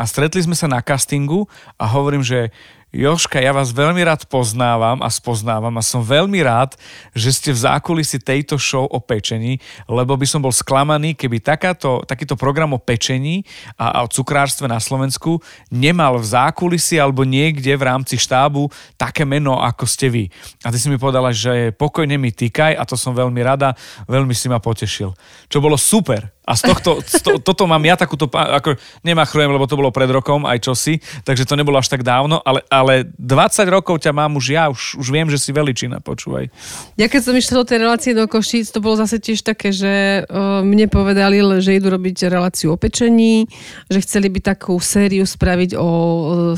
a 0.01 0.09
stretli 0.09 0.41
sme 0.41 0.57
sa 0.57 0.65
na 0.65 0.81
castingu 0.81 1.45
a 1.77 1.85
hovorím, 1.85 2.25
že 2.25 2.49
Joška, 2.93 3.41
ja 3.41 3.49
vás 3.49 3.73
veľmi 3.73 4.05
rád 4.05 4.29
poznávam 4.29 5.01
a 5.01 5.09
spoznávam 5.09 5.73
a 5.73 5.81
som 5.81 6.05
veľmi 6.05 6.45
rád, 6.45 6.77
že 7.17 7.33
ste 7.33 7.49
v 7.49 7.65
zákulisi 7.65 8.21
tejto 8.21 8.61
show 8.61 8.85
o 8.85 9.01
pečení, 9.01 9.57
lebo 9.89 10.13
by 10.13 10.29
som 10.29 10.45
bol 10.45 10.53
sklamaný, 10.53 11.17
keby 11.17 11.41
takáto, 11.41 12.05
takýto 12.05 12.37
program 12.37 12.77
o 12.77 12.77
pečení 12.77 13.49
a, 13.81 13.97
a 13.97 13.99
o 14.05 14.11
cukrárstve 14.13 14.69
na 14.69 14.77
Slovensku 14.77 15.41
nemal 15.73 16.21
v 16.21 16.37
zákulisi 16.37 17.01
alebo 17.01 17.25
niekde 17.25 17.73
v 17.73 17.81
rámci 17.81 18.13
štábu 18.13 18.69
také 18.93 19.25
meno, 19.25 19.57
ako 19.57 19.89
ste 19.89 20.13
vy. 20.13 20.29
A 20.61 20.69
ty 20.69 20.77
si 20.77 20.85
mi 20.85 21.01
povedala, 21.01 21.33
že 21.33 21.73
pokojne 21.73 22.21
mi 22.21 22.29
týkaj 22.29 22.77
a 22.77 22.85
to 22.85 22.93
som 22.93 23.17
veľmi 23.17 23.41
rada, 23.41 23.73
veľmi 24.05 24.37
si 24.37 24.45
ma 24.53 24.61
potešil. 24.61 25.17
Čo 25.49 25.57
bolo 25.65 25.81
super. 25.81 26.29
A 26.43 26.59
z 26.59 26.61
tohto, 26.67 26.99
z 26.99 27.23
to, 27.23 27.31
toto 27.39 27.63
mám 27.63 27.79
ja 27.87 27.95
takúto, 27.95 28.27
ako 28.27 28.75
nemachrujem, 28.99 29.47
lebo 29.47 29.63
to 29.63 29.79
bolo 29.79 29.95
pred 29.95 30.11
rokom 30.11 30.43
aj 30.43 30.59
čosi, 30.59 30.99
takže 31.23 31.47
to 31.47 31.55
nebolo 31.55 31.79
až 31.79 31.87
tak 31.87 32.03
dávno, 32.03 32.43
ale, 32.43 32.59
ale 32.67 33.07
20 33.15 33.63
rokov 33.71 34.03
ťa 34.03 34.11
mám 34.11 34.35
už 34.35 34.45
ja, 34.51 34.67
už, 34.67 34.99
už 34.99 35.07
viem, 35.07 35.31
že 35.31 35.39
si 35.39 35.55
veličina, 35.55 36.03
počúvaj. 36.03 36.51
Ja 36.99 37.07
keď 37.07 37.31
som 37.31 37.35
išla 37.39 37.63
do 37.63 37.67
tej 37.71 37.77
relácie 37.79 38.11
do 38.11 38.27
Košíc, 38.27 38.75
to 38.75 38.83
bolo 38.83 38.99
zase 38.99 39.23
tiež 39.23 39.39
také, 39.39 39.71
že 39.71 40.27
uh, 40.27 40.59
mne 40.67 40.91
povedali, 40.91 41.39
že 41.63 41.79
idú 41.79 41.95
robiť 41.95 42.27
reláciu 42.27 42.75
o 42.75 42.77
pečení, 42.77 43.47
že 43.87 44.03
chceli 44.03 44.27
by 44.27 44.43
takú 44.43 44.75
sériu 44.83 45.23
spraviť 45.23 45.79
o 45.79 45.89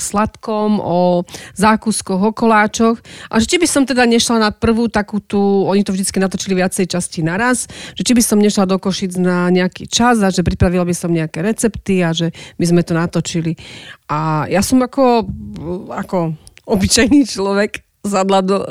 sladkom, 0.02 0.82
o 0.82 1.22
zákuskoch, 1.54 2.22
o 2.26 2.32
koláčoch 2.34 2.98
a 3.30 3.38
že 3.38 3.54
či 3.54 3.58
by 3.62 3.68
som 3.70 3.84
teda 3.86 4.10
nešla 4.10 4.42
na 4.42 4.50
prvú 4.50 4.90
takú 4.90 5.22
tú, 5.22 5.70
oni 5.70 5.86
to 5.86 5.94
vždycky 5.94 6.18
natočili 6.18 6.58
viacej 6.58 6.90
časti 6.90 7.22
naraz, 7.22 7.70
že 7.94 8.02
či 8.02 8.18
by 8.18 8.22
som 8.26 8.42
nešla 8.42 8.66
do 8.66 8.82
Košic 8.82 9.14
na 9.22 9.54
nejak 9.54 9.75
nejaký 9.76 9.92
čas 9.92 10.24
a 10.24 10.32
že 10.32 10.40
pripravila 10.40 10.88
by 10.88 10.96
som 10.96 11.12
nejaké 11.12 11.44
recepty 11.44 12.00
a 12.00 12.16
že 12.16 12.32
by 12.56 12.64
sme 12.64 12.82
to 12.88 12.96
natočili. 12.96 13.60
A 14.08 14.48
ja 14.48 14.64
som 14.64 14.80
ako, 14.80 15.28
ako 15.92 16.32
obyčajný 16.64 17.28
človek 17.28 17.84
zadla 18.08 18.40
do, 18.40 18.64
e, 18.64 18.68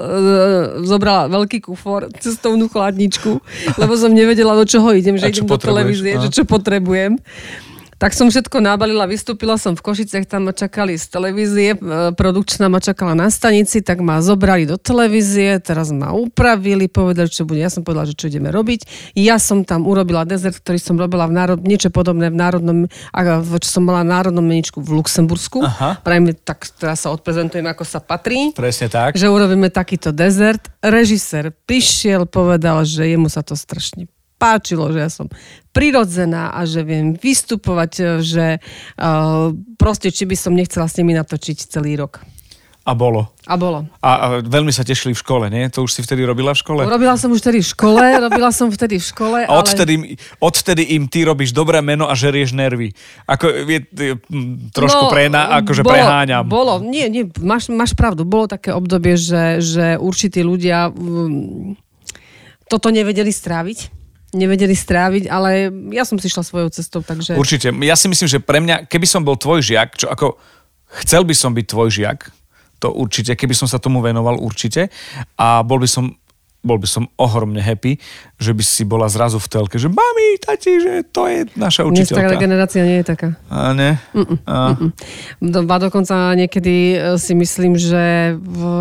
zobrala 0.88 1.28
veľký 1.28 1.60
kufor, 1.68 2.08
cestovnú 2.16 2.72
chladničku, 2.72 3.36
lebo 3.76 3.92
som 4.00 4.16
nevedela, 4.16 4.56
do 4.56 4.64
čoho 4.64 4.96
idem, 4.96 5.20
že 5.20 5.28
idem 5.28 5.44
do 5.44 5.60
televízie, 5.60 6.16
že 6.24 6.32
čo 6.32 6.48
potrebujem. 6.48 7.20
Tak 7.98 8.10
som 8.12 8.26
všetko 8.26 8.58
nabalila, 8.58 9.06
vystúpila 9.06 9.54
som 9.54 9.78
v 9.78 9.84
Košicech, 9.84 10.26
tam 10.26 10.50
ma 10.50 10.52
čakali 10.52 10.98
z 10.98 11.06
televízie, 11.08 11.68
e, 11.74 11.78
produkčná 12.14 12.66
ma 12.66 12.82
čakala 12.82 13.14
na 13.14 13.30
stanici, 13.30 13.80
tak 13.80 14.02
ma 14.02 14.18
zobrali 14.18 14.66
do 14.66 14.74
televízie, 14.74 15.62
teraz 15.62 15.94
ma 15.94 16.10
upravili, 16.10 16.90
povedali, 16.90 17.30
čo 17.30 17.46
bude. 17.46 17.62
Ja 17.62 17.70
som 17.70 17.86
povedala, 17.86 18.10
že 18.10 18.18
čo 18.18 18.26
ideme 18.26 18.50
robiť. 18.50 19.12
Ja 19.14 19.38
som 19.38 19.62
tam 19.62 19.86
urobila 19.86 20.26
dezert, 20.26 20.58
ktorý 20.58 20.78
som 20.82 20.98
robila 20.98 21.30
v 21.30 21.34
národ, 21.38 21.58
niečo 21.62 21.88
podobné 21.94 22.30
v 22.30 22.36
národnom, 22.38 22.78
čo 23.60 23.68
som 23.70 23.86
mala 23.86 24.02
v 24.02 24.10
národnom 24.10 24.44
meničku 24.44 24.82
v 24.82 24.98
Luxembursku. 24.98 25.62
Aha. 25.62 26.02
Prajme, 26.02 26.34
tak 26.34 26.66
teraz 26.74 27.06
sa 27.06 27.14
odprezentujem, 27.14 27.64
ako 27.64 27.84
sa 27.86 28.02
patrí. 28.02 28.50
Presne 28.54 28.90
tak. 28.90 29.14
Že 29.14 29.30
urobíme 29.30 29.70
takýto 29.70 30.10
dezert. 30.10 30.66
Režisér 30.82 31.54
prišiel, 31.64 32.26
povedal, 32.26 32.82
že 32.82 33.06
jemu 33.06 33.30
sa 33.30 33.40
to 33.40 33.54
strašne 33.54 34.10
páčilo, 34.36 34.90
že 34.92 34.98
ja 35.00 35.10
som 35.10 35.26
prirodzená 35.74 36.54
a 36.54 36.62
že 36.68 36.86
viem 36.86 37.18
vystupovať, 37.18 37.92
e, 37.98 38.04
že 38.22 38.46
uh, 38.62 39.50
proste, 39.74 40.14
či 40.14 40.22
by 40.22 40.36
som 40.38 40.54
nechcela 40.54 40.86
s 40.86 40.94
nimi 41.02 41.18
natočiť 41.18 41.66
celý 41.66 41.98
rok. 41.98 42.22
A 42.84 42.92
bolo. 42.92 43.32
A 43.48 43.56
bolo. 43.56 43.88
A, 44.04 44.10
a 44.12 44.26
veľmi 44.44 44.68
sa 44.68 44.84
tešili 44.84 45.16
v 45.16 45.20
škole, 45.24 45.48
nie? 45.48 45.72
To 45.72 45.88
už 45.88 45.96
si 45.96 46.00
vtedy 46.04 46.20
robila 46.20 46.52
v 46.52 46.60
škole? 46.60 46.84
Robila 46.84 47.16
som 47.16 47.32
už 47.32 47.40
vtedy 47.40 47.64
v 47.64 47.68
škole, 47.72 48.04
robila 48.28 48.52
som 48.52 48.68
vtedy 48.68 49.00
v 49.00 49.04
škole, 49.08 49.38
A 49.48 49.56
odvtedy, 49.56 49.94
ale... 49.96 50.20
odvtedy 50.36 50.92
im 50.92 51.08
ty 51.08 51.24
robíš 51.24 51.56
dobré 51.56 51.80
meno 51.80 52.12
a 52.12 52.12
žerieš 52.12 52.52
nervy. 52.52 52.92
Ako 53.24 53.48
je, 53.48 53.88
je 53.88 54.12
trošku 54.76 55.08
no, 55.08 55.12
prena, 55.12 55.56
akože 55.64 55.80
bolo, 55.80 55.96
preháňam. 55.96 56.44
Bolo, 56.44 56.76
nie, 56.84 57.08
nie, 57.08 57.24
máš, 57.40 57.72
máš 57.72 57.96
pravdu. 57.96 58.28
Bolo 58.28 58.52
také 58.52 58.76
obdobie, 58.76 59.16
že, 59.16 59.64
že 59.64 59.96
určití 59.96 60.44
ľudia 60.44 60.92
um, 60.92 61.80
toto 62.68 62.92
nevedeli 62.92 63.32
stráviť 63.32 63.93
nevedeli 64.34 64.74
stráviť, 64.74 65.30
ale 65.30 65.70
ja 65.94 66.02
som 66.02 66.18
si 66.18 66.28
šla 66.28 66.42
svojou 66.42 66.68
cestou, 66.74 67.00
takže... 67.00 67.38
Určite. 67.38 67.70
Ja 67.82 67.94
si 67.94 68.10
myslím, 68.10 68.28
že 68.28 68.42
pre 68.42 68.58
mňa, 68.60 68.90
keby 68.90 69.06
som 69.06 69.22
bol 69.22 69.38
tvoj 69.38 69.62
žiak, 69.62 69.94
čo 69.94 70.10
ako 70.10 70.36
chcel 71.02 71.22
by 71.22 71.34
som 71.34 71.54
byť 71.54 71.66
tvoj 71.66 71.88
žiak, 71.90 72.34
to 72.82 72.92
určite, 72.92 73.32
keby 73.38 73.54
som 73.56 73.70
sa 73.70 73.80
tomu 73.80 74.04
venoval 74.04 74.36
určite 74.36 74.92
a 75.40 75.64
bol 75.64 75.80
by 75.80 75.88
som 75.88 76.12
bol 76.64 76.80
by 76.80 76.88
som 76.88 77.04
ohromne 77.20 77.60
happy, 77.60 78.00
že 78.40 78.56
by 78.56 78.64
si 78.64 78.82
bola 78.88 79.04
zrazu 79.12 79.36
v 79.36 79.46
telke, 79.52 79.76
že 79.76 79.92
mami, 79.92 80.40
tati, 80.40 80.80
že 80.80 81.04
to 81.12 81.28
je 81.28 81.44
naša 81.54 81.84
učiteľka. 81.84 82.34
Dnes 82.34 82.40
generácia 82.40 82.82
nie 82.82 83.04
je 83.04 83.06
taká. 83.06 83.28
A 83.52 83.76
ne? 83.76 84.00
Mm-mm, 84.16 84.38
a... 84.48 84.72
Mm-mm. 84.72 84.90
Do, 85.44 85.60
dokonca 85.68 86.32
niekedy 86.32 86.96
e, 86.96 87.20
si 87.20 87.36
myslím, 87.36 87.76
že 87.76 88.34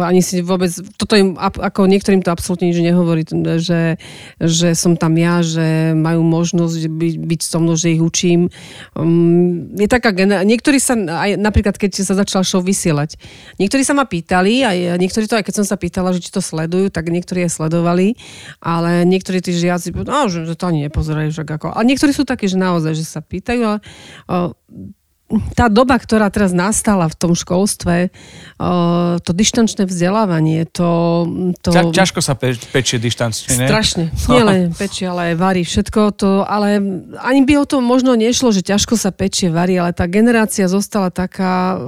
ani 0.08 0.24
si 0.24 0.40
vôbec, 0.40 0.72
toto 0.96 1.20
im, 1.20 1.36
ako 1.38 1.92
niektorým 1.92 2.24
to 2.24 2.32
absolútne 2.32 2.72
nič 2.72 2.80
nehovorí, 2.80 3.28
že, 3.60 4.00
že 4.40 4.72
som 4.80 4.96
tam 4.96 5.20
ja, 5.20 5.44
že 5.44 5.92
majú 5.92 6.24
možnosť 6.24 6.88
byť, 6.88 7.14
byť 7.20 7.42
so 7.44 7.60
mnou, 7.60 7.76
že 7.76 7.94
ich 7.94 8.02
učím. 8.02 8.48
Um, 8.96 9.76
je 9.76 9.92
taká 9.92 10.16
niektorí 10.48 10.80
sa, 10.80 10.96
aj 10.96 11.36
napríklad 11.36 11.76
keď 11.76 12.00
sa 12.00 12.16
začala 12.16 12.48
show 12.48 12.64
vysielať, 12.64 13.20
niektorí 13.60 13.84
sa 13.84 13.92
ma 13.92 14.08
pýtali, 14.08 14.64
aj 14.64 14.78
niektorí 14.96 15.28
to, 15.28 15.36
aj 15.36 15.46
keď 15.46 15.56
som 15.60 15.68
sa 15.68 15.76
pýtala, 15.76 16.16
že 16.16 16.24
či 16.24 16.32
to 16.32 16.40
sledujú, 16.40 16.88
tak 16.88 17.12
niektorí 17.12 17.44
aj 17.44 17.52
sledujú 17.52 17.73
sledovali, 17.74 18.14
ale 18.62 19.02
niektorí 19.10 19.42
tí 19.42 19.58
žiaci, 19.58 19.90
no, 20.06 20.30
že 20.30 20.54
to 20.54 20.70
ani 20.70 20.86
nepozerajú 20.86 21.34
však 21.34 21.50
ako. 21.58 21.68
A 21.74 21.82
niektorí 21.82 22.14
sú 22.14 22.22
takí, 22.22 22.46
že 22.46 22.62
naozaj, 22.62 22.94
že 22.94 23.02
sa 23.10 23.26
pýtajú, 23.26 23.62
ale 23.66 23.80
o, 24.30 24.54
tá 25.58 25.66
doba, 25.66 25.98
ktorá 25.98 26.30
teraz 26.30 26.54
nastala 26.54 27.10
v 27.10 27.16
tom 27.18 27.34
školstve, 27.34 28.14
to 29.26 29.32
dištančné 29.34 29.90
vzdelávanie, 29.90 30.70
to... 30.70 31.26
to 31.66 31.74
Ťa, 31.74 31.90
ťažko 31.90 32.22
sa 32.22 32.38
pe, 32.38 32.54
pečie 32.70 33.02
dištančne, 33.02 33.66
ne? 33.66 33.66
Strašne. 33.66 34.04
Nie 34.30 34.46
len 34.46 34.70
pečie, 34.78 35.10
ale 35.10 35.34
aj 35.34 35.36
varí 35.42 35.66
všetko 35.66 36.14
to, 36.14 36.46
ale 36.46 36.78
ani 37.18 37.42
by 37.50 37.54
o 37.58 37.66
to 37.66 37.82
možno 37.82 38.14
nešlo, 38.14 38.54
že 38.54 38.62
ťažko 38.62 38.94
sa 38.94 39.10
pečie, 39.10 39.50
varí, 39.50 39.74
ale 39.74 39.90
tá 39.98 40.06
generácia 40.06 40.70
zostala 40.70 41.10
taká... 41.10 41.82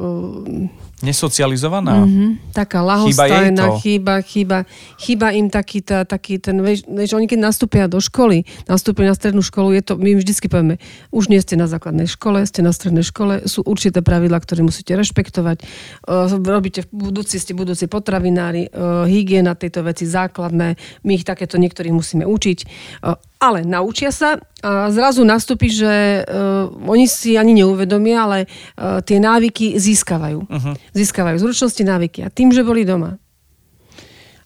Nesocializovaná? 1.05 2.01
Mm-hmm. 2.01 2.29
Taká 2.49 2.81
lahostajná, 2.81 3.77
chýba, 3.77 4.19
chýba, 4.25 4.57
chýba 4.97 5.27
im 5.37 5.53
taký, 5.53 5.85
tá, 5.85 6.01
taký 6.01 6.41
ten, 6.41 6.57
vieš, 6.65 6.83
vieš, 6.89 7.13
oni 7.13 7.29
keď 7.29 7.39
nastúpia 7.45 7.85
do 7.85 8.01
školy, 8.01 8.43
nastúpia 8.65 9.05
na 9.05 9.13
strednú 9.13 9.45
školu, 9.45 9.77
je 9.77 9.81
to, 9.85 9.93
my 10.01 10.17
im 10.17 10.19
vždycky 10.19 10.49
povieme, 10.49 10.81
už 11.13 11.29
nie 11.29 11.37
ste 11.37 11.53
na 11.53 11.69
základnej 11.69 12.09
škole, 12.09 12.41
ste 12.49 12.65
na 12.65 12.73
strednej 12.73 13.05
škole, 13.05 13.45
sú 13.45 13.61
určité 13.61 14.01
pravidla, 14.01 14.41
ktoré 14.41 14.65
musíte 14.65 14.97
rešpektovať, 14.97 15.61
uh, 16.09 16.25
robíte 16.41 16.89
v 16.89 17.13
budúci, 17.13 17.37
ste 17.37 17.53
budúci 17.53 17.85
potravinári, 17.85 18.73
uh, 18.73 19.05
hygiena 19.05 19.53
tejto 19.53 19.85
veci 19.85 20.09
základné, 20.09 20.75
my 21.05 21.11
ich 21.13 21.23
takéto 21.23 21.61
niektorých 21.61 21.93
musíme 21.93 22.25
učiť. 22.25 22.59
Uh, 23.05 23.15
ale 23.51 23.61
naučia 23.67 24.09
sa 24.09 24.41
a 24.65 24.89
zrazu 24.89 25.21
nastúpi, 25.21 25.69
že 25.69 26.25
uh, 26.25 26.65
oni 26.89 27.05
si 27.05 27.37
ani 27.37 27.53
neuvedomia, 27.53 28.25
ale 28.25 28.39
uh, 28.49 28.97
tie 29.05 29.21
návyky 29.21 29.77
získavajú. 29.77 30.39
Uh-huh. 30.49 30.73
Získavajú 30.97 31.37
zručnosti, 31.37 31.83
návyky. 31.85 32.25
A 32.25 32.33
tým, 32.33 32.49
že 32.49 32.65
boli 32.65 32.81
doma, 32.81 33.21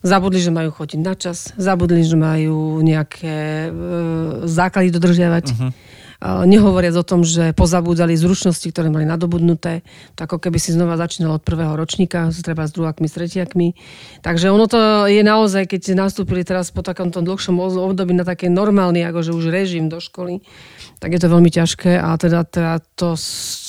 zabudli, 0.03 0.43
že 0.43 0.51
majú 0.51 0.75
chodiť 0.75 0.99
na 0.99 1.15
čas, 1.15 1.55
zabudli, 1.55 2.03
že 2.03 2.19
majú 2.19 2.83
nejaké 2.83 3.71
uh, 3.71 3.73
základy 4.43 4.91
dodržiavať. 4.91 5.45
Uh-huh 5.55 5.71
nehovoriac 6.19 6.99
o 6.99 7.07
tom, 7.07 7.23
že 7.23 7.55
pozabúdali 7.55 8.11
zručnosti, 8.19 8.67
ktoré 8.67 8.91
mali 8.91 9.07
nadobudnuté, 9.07 9.87
to 10.19 10.27
ako 10.27 10.43
keby 10.43 10.59
si 10.59 10.75
znova 10.75 10.99
začínalo 10.99 11.39
od 11.39 11.43
prvého 11.47 11.71
ročníka, 11.79 12.27
treba 12.43 12.67
s 12.67 12.75
druhakmi, 12.75 13.07
s 13.07 13.15
tretiakmi. 13.15 13.67
Takže 14.19 14.51
ono 14.51 14.67
to 14.67 15.07
je 15.07 15.23
naozaj, 15.23 15.71
keď 15.71 15.95
nastúpili 15.95 16.43
teraz 16.43 16.75
po 16.75 16.83
takomto 16.83 17.23
dlhšom 17.23 17.55
období 17.59 18.11
na 18.11 18.27
také 18.27 18.51
normálny, 18.51 19.07
akože 19.07 19.31
už 19.31 19.47
režim 19.47 19.87
do 19.87 20.03
školy, 20.03 20.43
tak 20.99 21.15
je 21.15 21.23
to 21.23 21.31
veľmi 21.31 21.47
ťažké 21.47 21.95
a 21.95 22.11
teda, 22.19 22.43
teda 22.43 22.83
to 22.99 23.15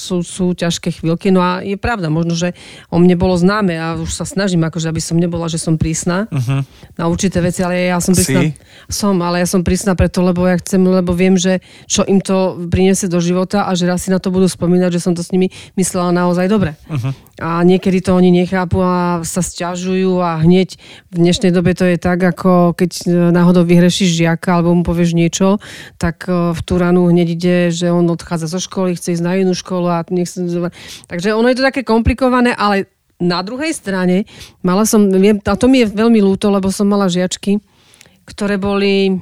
sú, 0.00 0.24
sú 0.24 0.56
ťažké 0.56 0.96
chvíľky. 0.96 1.28
No 1.28 1.44
a 1.44 1.60
je 1.60 1.76
pravda, 1.76 2.08
možno, 2.08 2.32
že 2.32 2.56
o 2.88 2.96
mne 2.96 3.20
bolo 3.20 3.36
známe 3.36 3.76
a 3.76 4.00
už 4.00 4.08
sa 4.08 4.24
snažím, 4.24 4.64
akože 4.64 4.88
aby 4.88 5.02
som 5.04 5.20
nebola, 5.20 5.52
že 5.52 5.60
som 5.60 5.76
prísna 5.76 6.24
uh-huh. 6.32 6.64
na 6.96 7.04
určité 7.12 7.44
veci, 7.44 7.60
ale 7.60 7.92
ja 7.92 8.00
som 8.00 8.16
prísna. 8.16 8.40
Si? 8.40 8.56
Som, 8.88 9.20
ale 9.20 9.44
ja 9.44 9.46
som 9.46 9.60
prísna 9.60 9.92
preto, 9.92 10.24
lebo 10.24 10.48
ja 10.48 10.56
chcem, 10.56 10.80
lebo 10.80 11.12
viem, 11.12 11.36
že 11.36 11.60
čo 11.84 12.08
im 12.08 12.24
to 12.24 12.56
priniesie 12.72 13.12
do 13.12 13.20
života 13.20 13.68
a 13.68 13.76
že 13.76 13.84
raz 13.84 14.08
si 14.08 14.08
na 14.08 14.16
to 14.16 14.32
budú 14.32 14.48
spomínať, 14.48 14.96
že 14.96 15.04
som 15.04 15.12
to 15.12 15.20
s 15.20 15.30
nimi 15.30 15.52
myslela 15.76 16.10
naozaj 16.16 16.48
dobre. 16.48 16.72
Uh-huh. 16.88 17.12
A 17.40 17.64
niekedy 17.64 18.04
to 18.04 18.12
oni 18.12 18.28
nechápu 18.28 18.84
a 18.84 19.24
sa 19.24 19.40
stiažujú 19.40 20.20
a 20.20 20.36
hneď 20.44 20.76
v 21.08 21.16
dnešnej 21.16 21.50
dobe 21.50 21.72
to 21.72 21.88
je 21.88 21.96
tak, 21.96 22.20
ako 22.20 22.76
keď 22.76 23.08
náhodou 23.32 23.64
vyhrešíš 23.64 24.12
žiaka 24.12 24.60
alebo 24.60 24.76
mu 24.76 24.84
povieš 24.84 25.16
niečo, 25.16 25.56
tak 25.96 26.28
v 26.28 26.60
tú 26.60 26.76
ranu 26.76 27.08
hneď 27.08 27.28
ide, 27.32 27.56
že 27.72 27.88
on 27.88 28.04
odchádza 28.12 28.52
zo 28.52 28.60
školy, 28.60 28.92
chce 28.92 29.16
ísť 29.16 29.24
na 29.24 29.40
inú 29.40 29.56
školu 29.56 29.88
a 29.88 30.04
nech 30.12 30.28
sa... 30.28 30.44
Takže 31.08 31.32
ono 31.32 31.48
je 31.48 31.56
to 31.56 31.64
také 31.64 31.80
komplikované, 31.80 32.52
ale 32.52 32.92
na 33.20 33.40
druhej 33.40 33.72
strane 33.72 34.28
mala 34.60 34.84
som, 34.84 35.08
a 35.08 35.54
to 35.56 35.66
mi 35.68 35.84
je 35.84 35.92
veľmi 35.92 36.20
ľúto, 36.20 36.52
lebo 36.52 36.68
som 36.68 36.88
mala 36.88 37.08
žiačky, 37.08 37.60
ktoré 38.28 38.60
boli 38.60 39.20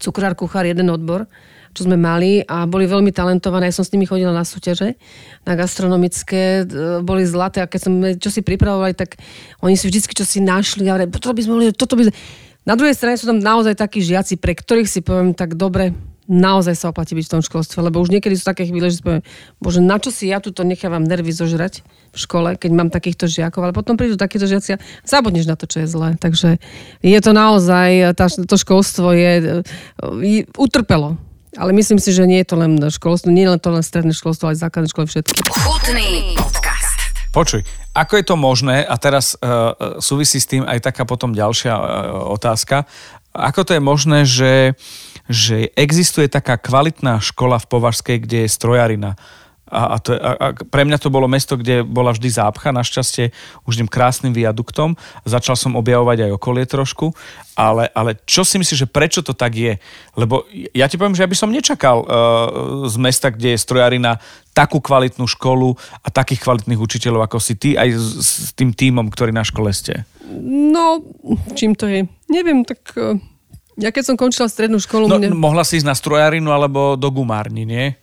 cukrár, 0.00 0.36
kuchár, 0.36 0.68
jeden 0.68 0.88
odbor, 0.88 1.28
čo 1.70 1.86
sme 1.86 1.94
mali 1.94 2.42
a 2.42 2.66
boli 2.66 2.86
veľmi 2.90 3.14
talentované. 3.14 3.70
Ja 3.70 3.78
som 3.78 3.86
s 3.86 3.94
nimi 3.94 4.06
chodila 4.06 4.34
na 4.34 4.42
súťaže, 4.42 4.98
na 5.46 5.54
gastronomické, 5.54 6.66
d- 6.66 7.00
boli 7.06 7.22
zlaté 7.22 7.62
a 7.62 7.70
keď 7.70 7.80
som 7.80 7.92
čo 8.18 8.30
si 8.30 8.42
pripravovali, 8.42 8.94
tak 8.98 9.16
oni 9.62 9.78
si 9.78 9.86
vždycky 9.86 10.12
čo 10.12 10.26
si 10.26 10.42
našli 10.42 10.90
a 10.90 11.06
toto 11.06 11.30
by 11.30 11.42
sme 11.42 11.52
mohli, 11.54 11.66
toto 11.70 11.94
by 11.94 12.10
sme... 12.10 12.14
Na 12.68 12.76
druhej 12.76 12.92
strane 12.92 13.16
sú 13.16 13.24
tam 13.24 13.40
naozaj 13.40 13.72
takí 13.78 14.04
žiaci, 14.04 14.36
pre 14.36 14.52
ktorých 14.52 14.90
si 14.90 15.00
poviem 15.00 15.32
tak 15.32 15.56
dobre, 15.56 15.96
naozaj 16.30 16.78
sa 16.78 16.94
oplatí 16.94 17.18
byť 17.18 17.26
v 17.26 17.32
tom 17.34 17.42
školstve, 17.42 17.82
lebo 17.82 17.98
už 17.98 18.14
niekedy 18.14 18.38
sú 18.38 18.46
také 18.46 18.62
chvíle, 18.62 18.86
že 18.86 19.00
si 19.00 19.02
poviem, 19.02 19.24
bože, 19.58 19.82
na 19.82 19.98
čo 19.98 20.14
si 20.14 20.30
ja 20.30 20.38
tu 20.38 20.54
to 20.54 20.62
nechávam 20.62 21.02
nervy 21.02 21.34
zožrať 21.34 21.82
v 22.14 22.18
škole, 22.18 22.54
keď 22.54 22.70
mám 22.70 22.90
takýchto 22.94 23.26
žiakov, 23.26 23.66
ale 23.66 23.74
potom 23.74 23.98
prídu 23.98 24.14
takíto 24.14 24.46
žiaci 24.46 24.78
a 24.78 24.82
zabudneš 25.02 25.50
na 25.50 25.58
to, 25.58 25.66
čo 25.66 25.82
je 25.82 25.90
zlé. 25.90 26.14
Takže 26.22 26.62
je 27.02 27.18
to 27.18 27.32
naozaj, 27.34 28.14
tá, 28.14 28.30
to 28.30 28.56
školstvo 28.60 29.10
je, 29.10 29.64
je 30.22 30.40
utrpelo. 30.54 31.18
Ale 31.58 31.74
myslím 31.74 31.98
si, 31.98 32.14
že 32.14 32.30
nie 32.30 32.38
je 32.46 32.54
to 32.54 32.56
len 32.62 32.78
školstvo, 32.78 33.34
nie 33.34 33.42
je 33.42 33.50
len 33.58 33.62
to 33.62 33.74
len 33.74 33.82
stredné 33.82 34.14
školstvo, 34.14 34.46
ale 34.46 34.54
aj 34.54 34.70
základné 34.70 34.88
školy 34.94 35.06
všetky. 35.10 35.38
Chutný 35.50 36.38
podcast. 36.38 36.98
Počuj, 37.34 37.66
ako 37.90 38.12
je 38.18 38.24
to 38.26 38.36
možné, 38.38 38.86
a 38.86 38.94
teraz 38.98 39.34
uh, 39.38 39.98
súvisí 39.98 40.38
s 40.38 40.46
tým 40.46 40.62
aj 40.62 40.78
taká 40.78 41.02
potom 41.02 41.34
ďalšia 41.34 41.74
uh, 41.74 41.82
otázka, 42.30 42.86
ako 43.34 43.60
to 43.66 43.72
je 43.78 43.82
možné, 43.82 44.18
že, 44.26 44.74
že 45.26 45.70
existuje 45.74 46.26
taká 46.26 46.58
kvalitná 46.58 47.22
škola 47.22 47.58
v 47.62 47.66
Považskej, 47.70 48.16
kde 48.26 48.46
je 48.46 48.50
strojarina, 48.50 49.14
a, 49.70 49.94
a, 49.94 49.96
to, 50.02 50.18
a, 50.18 50.30
a 50.34 50.46
pre 50.52 50.82
mňa 50.82 50.98
to 50.98 51.14
bolo 51.14 51.30
mesto, 51.30 51.54
kde 51.54 51.86
bola 51.86 52.10
vždy 52.10 52.28
zápcha, 52.28 52.74
našťastie 52.74 53.30
už 53.64 53.78
tým 53.78 53.88
krásnym 53.88 54.34
viaduktom. 54.34 54.98
Začal 55.22 55.54
som 55.54 55.78
objavovať 55.78 56.26
aj 56.26 56.30
okolie 56.34 56.66
trošku, 56.66 57.14
ale, 57.54 57.86
ale 57.94 58.18
čo 58.26 58.42
si 58.42 58.58
myslíš, 58.58 58.84
že 58.84 58.90
prečo 58.90 59.22
to 59.22 59.30
tak 59.30 59.54
je? 59.54 59.78
Lebo 60.18 60.44
ja 60.74 60.90
ti 60.90 60.98
poviem, 60.98 61.14
že 61.14 61.22
ja 61.22 61.30
by 61.30 61.38
som 61.38 61.54
nečakal 61.54 62.02
uh, 62.02 62.08
z 62.90 62.96
mesta, 62.98 63.30
kde 63.30 63.54
je 63.54 63.62
strojarina, 63.62 64.18
takú 64.50 64.82
kvalitnú 64.82 65.30
školu 65.30 65.78
a 66.02 66.08
takých 66.10 66.42
kvalitných 66.42 66.82
učiteľov 66.82 67.30
ako 67.30 67.38
si 67.38 67.54
ty, 67.54 67.78
aj 67.78 67.94
s, 67.94 68.06
s 68.18 68.50
tým 68.58 68.74
tímom, 68.74 69.06
ktorý 69.06 69.30
na 69.30 69.46
škole 69.46 69.70
ste. 69.70 70.02
No, 70.50 71.02
čím 71.54 71.78
to 71.78 71.86
je? 71.86 72.06
Neviem, 72.30 72.66
tak 72.66 72.82
eh, 72.98 73.18
ja 73.78 73.90
keď 73.94 74.02
som 74.12 74.16
končila 74.18 74.50
strednú 74.50 74.82
školu... 74.82 75.06
No, 75.06 75.20
mne... 75.20 75.30
mohla 75.36 75.62
si 75.62 75.78
ísť 75.78 75.86
na 75.86 75.94
strojarinu 75.94 76.50
alebo 76.50 76.98
do 76.98 77.08
gumárni, 77.12 77.62
nie? 77.62 77.94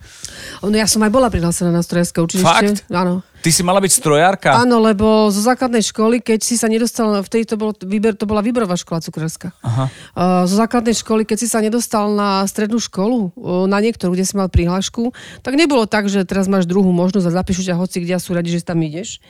No 0.63 0.71
ja 0.71 0.87
som 0.87 1.03
aj 1.03 1.11
bola 1.11 1.27
prihlásená 1.27 1.73
na 1.73 1.83
strojárske 1.83 2.23
učilište. 2.23 2.47
Fakt? 2.47 2.87
Áno. 2.87 3.25
Ty 3.47 3.55
si 3.55 3.63
mala 3.63 3.79
byť 3.79 4.03
strojárka? 4.03 4.59
Áno, 4.59 4.83
lebo 4.83 5.31
zo 5.31 5.39
základnej 5.39 5.79
školy, 5.79 6.19
keď 6.19 6.43
si 6.43 6.59
sa 6.59 6.67
nedostal, 6.67 7.15
vtedy 7.23 7.47
to, 7.47 7.55
bolo, 7.55 7.71
výber, 7.79 8.11
to 8.11 8.27
bola 8.27 8.43
výberová 8.43 8.75
škola 8.75 8.99
cukrárska. 8.99 9.55
Aha. 9.63 9.87
Uh, 10.11 10.43
zo 10.43 10.59
základnej 10.59 10.91
školy, 10.91 11.23
keď 11.23 11.37
si 11.39 11.47
sa 11.47 11.63
nedostal 11.63 12.11
na 12.11 12.43
strednú 12.43 12.75
školu, 12.75 13.31
uh, 13.39 13.63
na 13.63 13.79
niektorú, 13.79 14.11
kde 14.11 14.27
si 14.27 14.35
mal 14.35 14.51
prihlášku, 14.51 15.15
tak 15.47 15.55
nebolo 15.55 15.87
tak, 15.87 16.11
že 16.11 16.27
teraz 16.27 16.51
máš 16.51 16.67
druhú 16.67 16.91
možnosť 16.91 17.23
a 17.23 17.35
zapíšu 17.39 17.63
ťa 17.63 17.79
hoci 17.79 18.03
kde 18.03 18.13
a 18.15 18.23
sú 18.23 18.35
radi, 18.35 18.51
že 18.51 18.67
tam 18.67 18.83
ideš. 18.83 19.23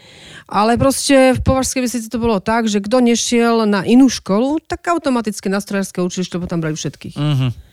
Ale 0.49 0.81
proste 0.81 1.37
v 1.37 1.41
Považskej 1.45 1.85
vesnici 1.85 2.09
to 2.09 2.17
bolo 2.17 2.41
tak, 2.41 2.65
že 2.65 2.81
kto 2.81 2.97
nešiel 2.97 3.69
na 3.69 3.85
inú 3.85 4.09
školu, 4.09 4.65
tak 4.65 4.81
automaticky 4.89 5.45
na 5.45 5.61
strojárske 5.61 6.01
učilište, 6.01 6.41
lebo 6.41 6.49
tam 6.49 6.65
brali 6.65 6.73
všetkých. 6.73 7.21
Mhm. 7.21 7.66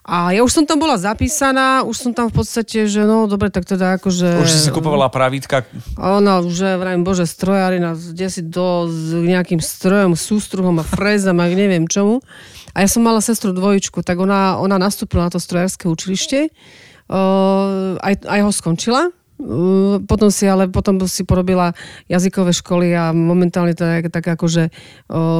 A 0.00 0.32
ja 0.32 0.40
už 0.40 0.50
som 0.50 0.64
tam 0.64 0.80
bola 0.80 0.96
zapísaná, 0.96 1.84
už 1.84 1.96
som 2.08 2.10
tam 2.16 2.32
v 2.32 2.40
podstate, 2.40 2.88
že 2.88 3.04
no 3.04 3.28
dobre, 3.28 3.52
tak 3.52 3.68
teda 3.68 4.00
akože... 4.00 4.40
Už 4.40 4.48
si 4.48 4.60
si 4.64 4.70
kupovala 4.72 5.12
pravítka. 5.12 5.68
Ono, 6.00 6.48
že 6.48 6.80
vrajím, 6.80 7.04
bože, 7.04 7.28
strojárina, 7.28 7.92
kde 7.92 8.26
si 8.32 8.40
do 8.40 8.88
s 8.88 9.12
nejakým 9.12 9.60
strojom, 9.60 10.16
sústruhom 10.16 10.80
a 10.80 10.84
frézam 10.88 11.36
a 11.38 11.46
neviem 11.52 11.84
čomu. 11.84 12.24
A 12.72 12.80
ja 12.80 12.88
som 12.88 13.04
mala 13.04 13.20
sestru 13.20 13.52
dvojičku, 13.52 14.00
tak 14.00 14.16
ona, 14.16 14.56
ona 14.56 14.80
nastúpila 14.80 15.28
na 15.28 15.32
to 15.36 15.42
strojárske 15.42 15.84
učilište, 15.84 16.48
uh, 16.48 18.00
aj, 18.00 18.24
aj 18.24 18.40
ho 18.40 18.50
skončila, 18.54 19.12
potom 20.04 20.28
si 20.28 20.44
ale 20.44 20.68
potom 20.68 21.00
si 21.08 21.24
porobila 21.24 21.72
jazykové 22.06 22.52
školy 22.52 22.92
a 22.92 23.10
momentálne 23.16 23.72
to 23.72 23.84
je 23.84 24.12
tak 24.12 24.26
akože 24.26 24.68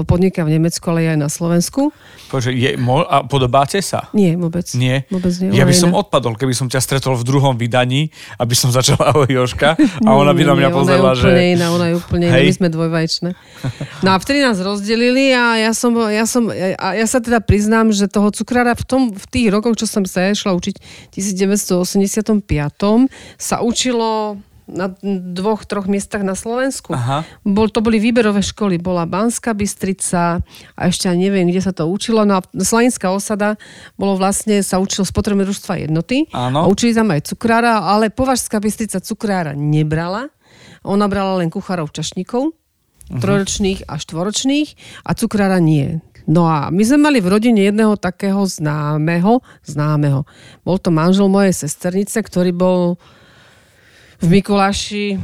podniká 0.09 0.43
v 0.47 0.57
Nemecku, 0.57 0.85
ale 0.91 1.13
aj 1.13 1.19
na 1.21 1.29
Slovensku. 1.29 1.93
Počkej, 2.33 2.55
je, 2.55 2.71
a 3.07 3.17
podobáte 3.27 3.79
sa? 3.85 4.09
Nie, 4.17 4.35
vôbec. 4.39 4.67
Nie? 4.75 5.05
Vôbec 5.13 5.35
nie. 5.43 5.53
Ja 5.53 5.69
by 5.69 5.75
som 5.75 5.93
odpadol, 5.93 6.39
keby 6.39 6.55
som 6.57 6.67
ťa 6.71 6.81
stretol 6.81 7.19
v 7.19 7.25
druhom 7.27 7.55
vydaní, 7.59 8.09
aby 8.41 8.55
som 8.57 8.73
začala 8.73 9.13
ahoj 9.13 9.29
Joška 9.29 9.77
a 9.79 10.11
ona 10.21 10.33
by 10.33 10.43
na 10.47 10.55
mňa 10.57 10.69
pozerala, 10.73 11.13
ona 11.13 11.19
je 11.19 11.27
úplne 11.27 11.45
že... 11.45 11.55
iná, 11.55 11.67
ona 11.75 11.87
je 11.87 11.95
úplne 11.99 12.27
iná, 12.31 12.39
my 12.41 12.55
sme 12.57 12.69
dvojvaječné. 12.73 13.31
No 14.01 14.09
a 14.15 14.17
vtedy 14.17 14.39
nás 14.41 14.57
rozdelili 14.63 15.35
a 15.37 15.61
ja 15.61 15.73
som, 15.77 15.93
ja 16.09 16.25
som, 16.25 16.49
a 16.55 16.87
ja 16.97 17.07
sa 17.07 17.19
teda 17.21 17.43
priznám, 17.43 17.93
že 17.93 18.09
toho 18.09 18.33
cukrára 18.33 18.73
v, 18.73 18.85
tom, 18.87 19.03
v 19.13 19.27
tých 19.29 19.49
rokoch, 19.53 19.77
čo 19.77 19.87
som 19.91 20.03
sa 20.07 20.29
ja 20.29 20.31
išla 20.33 20.57
učiť, 20.57 20.77
1985, 21.13 22.47
sa 23.37 23.57
učilo 23.91 24.39
na 24.71 24.87
dvoch, 25.35 25.67
troch 25.67 25.91
miestach 25.91 26.23
na 26.23 26.39
Slovensku. 26.39 26.95
Aha. 26.95 27.27
Bol, 27.43 27.75
to 27.75 27.83
boli 27.83 27.99
výberové 27.99 28.39
školy. 28.39 28.79
Bola 28.79 29.03
Banská 29.03 29.51
Bystrica 29.51 30.39
a 30.79 30.81
ešte 30.87 31.11
neviem, 31.11 31.51
kde 31.51 31.59
sa 31.59 31.75
to 31.75 31.91
učilo. 31.91 32.23
No 32.23 32.39
a 32.39 32.47
Slavinská 32.55 33.11
osada 33.11 33.59
bolo 33.99 34.15
vlastne, 34.15 34.63
sa 34.63 34.79
učilo 34.79 35.03
z 35.03 35.11
potrebné 35.11 35.43
družstva 35.43 35.75
jednoty. 35.91 36.31
Áno. 36.31 36.63
A 36.63 36.71
učili 36.71 36.95
tam 36.95 37.11
aj 37.11 37.35
cukrára, 37.35 37.83
ale 37.83 38.15
Považská 38.15 38.63
Bystrica 38.63 39.03
cukrára 39.03 39.59
nebrala. 39.59 40.31
Ona 40.87 41.11
brala 41.11 41.43
len 41.43 41.51
kuchárov 41.51 41.91
čašníkov, 41.91 42.55
trojročných 43.11 43.91
a 43.91 43.99
štvoročných 43.99 45.03
a 45.03 45.11
cukrára 45.19 45.59
nie. 45.59 45.99
No 46.31 46.47
a 46.47 46.71
my 46.71 46.83
sme 46.87 47.11
mali 47.11 47.19
v 47.19 47.27
rodine 47.27 47.67
jedného 47.67 47.99
takého 47.99 48.47
známeho, 48.47 49.43
známeho. 49.67 50.23
Bol 50.63 50.79
to 50.79 50.95
manžel 50.95 51.27
mojej 51.27 51.51
sesternice, 51.51 52.23
ktorý 52.23 52.55
bol 52.55 53.03
v 54.21 54.27
Mikuláši 54.29 55.17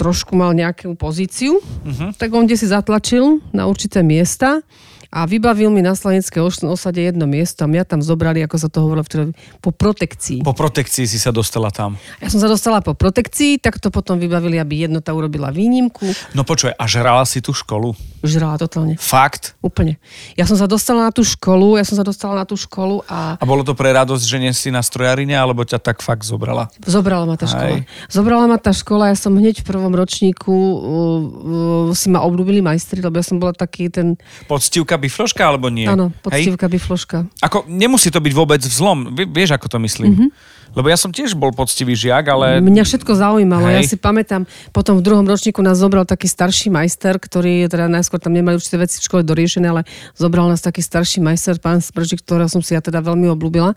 trošku 0.00 0.32
mal 0.32 0.56
nejakú 0.56 0.96
pozíciu, 0.96 1.60
uh-huh. 1.60 2.16
tak 2.16 2.32
on 2.32 2.48
kde 2.48 2.56
si 2.56 2.64
zatlačil 2.64 3.44
na 3.52 3.68
určité 3.68 4.00
miesta 4.00 4.64
a 5.10 5.26
vybavil 5.26 5.74
mi 5.74 5.82
na 5.82 5.98
Slaneckej 5.98 6.38
os- 6.38 6.62
osade 6.62 7.02
jedno 7.02 7.26
miesto 7.26 7.66
a 7.66 7.70
mňa 7.70 7.82
tam 7.82 8.00
zobrali, 8.00 8.46
ako 8.46 8.56
sa 8.56 8.70
to 8.70 8.78
hovorilo 8.86 9.02
vtedy, 9.02 9.34
po 9.58 9.74
protekcii. 9.74 10.46
Po 10.46 10.54
protekcii 10.54 11.10
si 11.10 11.18
sa 11.18 11.34
dostala 11.34 11.74
tam. 11.74 11.98
Ja 12.22 12.30
som 12.30 12.38
sa 12.38 12.46
dostala 12.46 12.78
po 12.78 12.94
protekcii, 12.94 13.58
tak 13.58 13.82
to 13.82 13.90
potom 13.90 14.22
vybavili, 14.22 14.62
aby 14.62 14.86
jednota 14.86 15.10
urobila 15.10 15.50
výnimku. 15.50 16.06
No 16.30 16.46
počuj, 16.46 16.70
a 16.70 16.84
žrala 16.86 17.26
si 17.26 17.42
tú 17.42 17.50
školu? 17.50 17.98
Žrala 18.22 18.62
totálne. 18.62 18.94
Fakt? 19.02 19.58
Úplne. 19.66 19.98
Ja 20.38 20.46
som 20.46 20.54
sa 20.54 20.70
dostala 20.70 21.10
na 21.10 21.12
tú 21.12 21.26
školu, 21.26 21.74
ja 21.74 21.82
som 21.82 21.98
sa 21.98 22.06
dostala 22.06 22.38
na 22.38 22.46
tú 22.46 22.54
školu 22.54 23.02
a 23.10 23.34
A 23.34 23.44
bolo 23.48 23.66
to 23.66 23.74
pre 23.74 23.90
radosť, 23.90 24.22
že 24.22 24.38
nie 24.38 24.54
si 24.54 24.70
na 24.70 24.78
strojarine, 24.78 25.34
alebo 25.34 25.66
ťa 25.66 25.82
tak 25.82 26.06
fakt 26.06 26.22
zobrala? 26.22 26.70
Zobrala 26.86 27.26
ma 27.26 27.34
tá 27.34 27.50
škola. 27.50 27.82
Zobrala 28.06 28.46
ma 28.46 28.58
tá 28.62 28.70
škola, 28.70 29.10
ja 29.10 29.16
som 29.18 29.34
hneď 29.34 29.64
v 29.64 29.66
prvom 29.66 29.90
ročníku 29.90 30.54
uh, 30.54 31.90
uh, 31.90 31.96
si 31.96 32.12
ma 32.12 32.22
obľúbili 32.22 32.62
majstri, 32.62 33.02
lebo 33.02 33.18
ja 33.18 33.24
som 33.26 33.42
bola 33.42 33.56
taký 33.56 33.90
ten, 33.90 34.20
Poctivka 34.46 34.99
bifloška, 35.00 35.42
alebo 35.42 35.66
nie? 35.66 35.88
áno, 35.88 36.12
Hej? 36.28 36.46
poctivka, 36.46 36.68
bifloška. 36.68 37.18
Ako, 37.40 37.64
nemusí 37.66 38.12
to 38.12 38.20
byť 38.20 38.32
vôbec 38.32 38.60
vzlom. 38.60 39.16
Vie- 39.16 39.26
Vieš, 39.26 39.56
ako 39.56 39.66
to 39.66 39.78
myslím? 39.80 40.10
Mhm. 40.14 40.28
Lebo 40.70 40.86
ja 40.86 40.94
som 40.94 41.10
tiež 41.10 41.34
bol 41.34 41.50
poctivý 41.50 41.98
žiak, 41.98 42.30
ale... 42.30 42.62
Mňa 42.62 42.86
všetko 42.86 43.10
zaujímalo. 43.18 43.66
Ja 43.66 43.82
Hej. 43.82 43.90
si 43.90 43.96
pamätám, 43.98 44.46
potom 44.70 44.98
v 44.98 45.02
druhom 45.02 45.26
ročníku 45.26 45.58
nás 45.66 45.82
zobral 45.82 46.06
taký 46.06 46.30
starší 46.30 46.70
majster, 46.70 47.18
ktorý 47.18 47.66
teda 47.66 47.90
najskôr 47.90 48.22
tam 48.22 48.30
nemali 48.30 48.54
určité 48.54 48.78
veci 48.78 49.02
v 49.02 49.06
škole 49.10 49.22
doriešené, 49.26 49.66
ale 49.66 49.82
zobral 50.14 50.46
nás 50.46 50.62
taký 50.62 50.78
starší 50.78 51.18
majster, 51.18 51.58
pán 51.58 51.82
Sprčík, 51.82 52.22
ktorého 52.22 52.46
som 52.46 52.62
si 52.62 52.78
ja 52.78 52.80
teda 52.80 53.02
veľmi 53.02 53.26
obľúbila. 53.34 53.74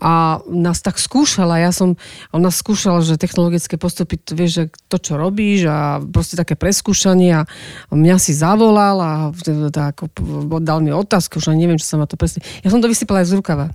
A 0.00 0.40
nás 0.48 0.80
tak 0.80 0.96
skúšala, 0.96 1.60
ja 1.60 1.76
som, 1.76 2.00
on 2.32 2.40
nás 2.40 2.56
skúšal, 2.56 3.04
že 3.04 3.20
technologické 3.20 3.76
postupy, 3.76 4.16
vieš, 4.32 4.50
že 4.50 4.64
to, 4.88 4.96
čo 4.96 5.20
robíš 5.20 5.68
a 5.68 6.00
proste 6.00 6.40
také 6.40 6.56
preskúšanie 6.56 7.44
a 7.44 7.48
mňa 7.92 8.16
si 8.16 8.32
zavolal 8.32 8.96
a 8.96 9.12
teda 9.36 9.92
ako 9.92 10.08
p- 10.08 10.24
dal 10.64 10.80
mi 10.80 10.88
otázku, 10.88 11.36
už 11.36 11.52
neviem, 11.52 11.76
čo 11.76 11.84
sa 11.84 11.96
ma 12.00 12.08
to 12.08 12.16
presne... 12.16 12.40
Ja 12.64 12.72
som 12.72 12.80
to 12.80 12.88
vysypala 12.88 13.20
aj 13.20 13.28
z 13.28 13.36
rukava. 13.36 13.68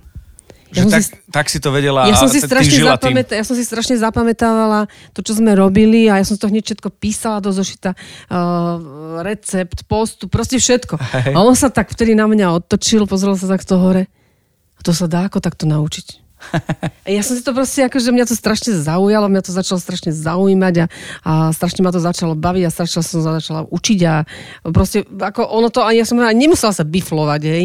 Že 0.76 0.82
som 0.84 0.92
tak, 0.92 1.02
si- 1.02 1.16
tak 1.32 1.46
si 1.48 1.58
to 1.58 1.68
vedela 1.72 2.04
ja 2.04 2.14
som 2.20 2.28
si 2.28 2.38
strašne 2.44 2.76
zapamätala, 2.84 3.36
ja 3.40 3.44
som 3.48 3.56
si 3.56 3.64
strašne 3.64 3.96
zapamätávala 3.96 4.80
to, 5.16 5.24
čo 5.24 5.32
sme 5.40 5.56
robili 5.56 6.06
a 6.12 6.20
ja 6.20 6.24
som 6.28 6.36
to 6.36 6.52
hneď 6.52 6.76
všetko 6.76 6.92
písala 7.00 7.40
do 7.40 7.48
zošita, 7.48 7.96
uh, 7.96 9.24
recept, 9.24 9.88
postup, 9.88 10.28
proste 10.28 10.60
všetko. 10.60 11.00
Hej. 11.00 11.32
A 11.32 11.38
on 11.40 11.56
sa 11.56 11.72
tak 11.72 11.88
vtedy 11.88 12.12
na 12.12 12.28
mňa 12.28 12.52
otočil, 12.60 13.08
pozrel 13.08 13.34
sa 13.40 13.48
takto 13.48 13.80
hore. 13.80 14.06
A 14.76 14.80
to 14.84 14.92
sa 14.92 15.08
dá 15.08 15.24
ako 15.24 15.40
takto 15.40 15.64
naučiť. 15.64 16.26
Ja 17.06 17.22
som 17.22 17.38
si 17.38 17.42
to 17.42 17.54
proste, 17.54 17.86
akože 17.86 18.10
mňa 18.10 18.26
to 18.26 18.36
strašne 18.36 18.74
zaujalo, 18.74 19.30
mňa 19.30 19.42
to 19.46 19.52
začalo 19.54 19.78
strašne 19.78 20.10
zaujímať 20.10 20.74
a, 20.82 20.86
a 21.22 21.32
strašne 21.54 21.86
ma 21.86 21.94
to 21.94 22.02
začalo 22.02 22.34
baviť 22.34 22.62
a 22.66 22.74
strašne 22.74 23.00
som 23.02 23.22
sa 23.22 23.38
začala 23.38 23.62
učiť 23.70 24.00
a 24.04 24.26
proste, 24.74 25.06
ako 25.06 25.46
ono 25.46 25.70
to, 25.70 25.86
ani 25.86 26.02
ja 26.02 26.06
som 26.06 26.18
nemusela 26.18 26.74
sa 26.74 26.82
biflovať, 26.82 27.42
hej. 27.46 27.64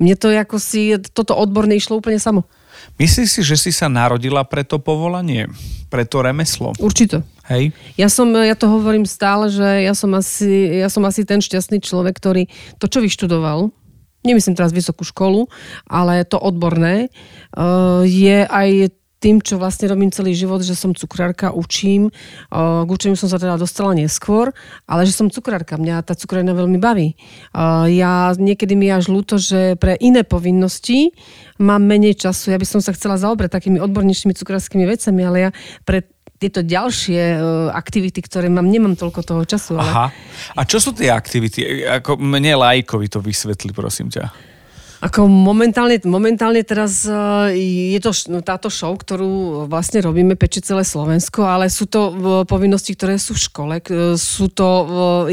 Mne 0.00 0.14
to 0.16 0.32
ako 0.32 0.56
si, 0.56 0.96
toto 1.12 1.36
odborné 1.36 1.76
išlo 1.76 2.00
úplne 2.00 2.20
samo. 2.20 2.48
Myslíš 2.96 3.28
si, 3.28 3.40
že 3.44 3.56
si 3.56 3.70
sa 3.70 3.86
narodila 3.86 4.42
pre 4.42 4.64
to 4.64 4.80
povolanie? 4.80 5.48
Pre 5.92 6.02
to 6.08 6.24
remeslo? 6.24 6.72
Určite. 6.80 7.22
Hej? 7.46 7.74
Ja 8.00 8.08
som, 8.08 8.32
ja 8.32 8.56
to 8.56 8.70
hovorím 8.70 9.04
stále, 9.04 9.52
že 9.52 9.84
ja 9.84 9.92
som 9.92 10.10
asi, 10.16 10.80
ja 10.80 10.88
som 10.88 11.04
asi 11.04 11.26
ten 11.26 11.42
šťastný 11.42 11.82
človek, 11.82 12.16
ktorý 12.16 12.48
to, 12.80 12.86
čo 12.88 13.04
vyštudoval, 13.04 13.70
nemyslím 14.22 14.54
teraz 14.54 14.70
vysokú 14.70 15.02
školu, 15.02 15.50
ale 15.86 16.22
to 16.22 16.38
odborné, 16.38 17.10
uh, 17.54 18.06
je 18.06 18.46
aj 18.46 18.94
tým, 19.22 19.38
čo 19.38 19.54
vlastne 19.54 19.86
robím 19.86 20.10
celý 20.10 20.34
život, 20.34 20.66
že 20.66 20.74
som 20.74 20.90
cukrárka, 20.90 21.54
učím. 21.54 22.10
K 22.50 22.88
učeniu 22.90 23.14
som 23.14 23.30
sa 23.30 23.38
teda 23.38 23.54
dostala 23.54 23.94
neskôr, 23.94 24.50
ale 24.90 25.06
že 25.06 25.14
som 25.14 25.30
cukrárka. 25.30 25.78
Mňa 25.78 26.02
tá 26.02 26.18
cukrárna 26.18 26.50
veľmi 26.58 26.82
baví. 26.82 27.14
Ja 27.86 28.34
niekedy 28.34 28.74
mi 28.74 28.90
až 28.90 29.14
ľúto, 29.14 29.38
že 29.38 29.78
pre 29.78 29.94
iné 30.02 30.26
povinnosti 30.26 31.14
mám 31.62 31.86
menej 31.86 32.18
času. 32.18 32.50
Ja 32.50 32.58
by 32.58 32.66
som 32.66 32.82
sa 32.82 32.90
chcela 32.90 33.14
zaobrať 33.14 33.62
takými 33.62 33.78
odbornejšími 33.78 34.34
cukrárskymi 34.34 34.84
vecami, 34.90 35.22
ale 35.22 35.38
ja 35.38 35.50
pre 35.86 36.10
tieto 36.42 36.66
ďalšie 36.66 37.38
aktivity, 37.70 38.18
ktoré 38.18 38.50
mám, 38.50 38.66
nemám 38.66 38.98
toľko 38.98 39.20
toho 39.22 39.42
času. 39.46 39.78
Ale... 39.78 39.86
Aha. 39.86 40.06
A 40.58 40.66
čo 40.66 40.82
sú 40.82 40.90
tie 40.90 41.06
aktivity? 41.14 41.86
Ako 41.86 42.18
mne 42.18 42.58
lajkovi 42.58 43.06
to 43.06 43.22
vysvetli, 43.22 43.70
prosím 43.70 44.10
ťa. 44.10 44.51
Ako 45.02 45.26
momentálne, 45.26 45.98
momentálne 46.06 46.62
teraz 46.62 47.02
uh, 47.10 47.50
je 47.50 47.98
to 47.98 48.14
no, 48.30 48.38
táto 48.38 48.70
show, 48.70 48.94
ktorú 48.94 49.66
vlastne 49.66 49.98
robíme 49.98 50.38
peči 50.38 50.62
celé 50.62 50.86
Slovensko, 50.86 51.42
ale 51.42 51.66
sú 51.66 51.90
to 51.90 52.00
uh, 52.06 52.14
povinnosti, 52.46 52.94
ktoré 52.94 53.18
sú 53.18 53.34
v 53.34 53.42
škole. 53.42 53.74
Sú 54.14 54.46
to, 54.46 54.66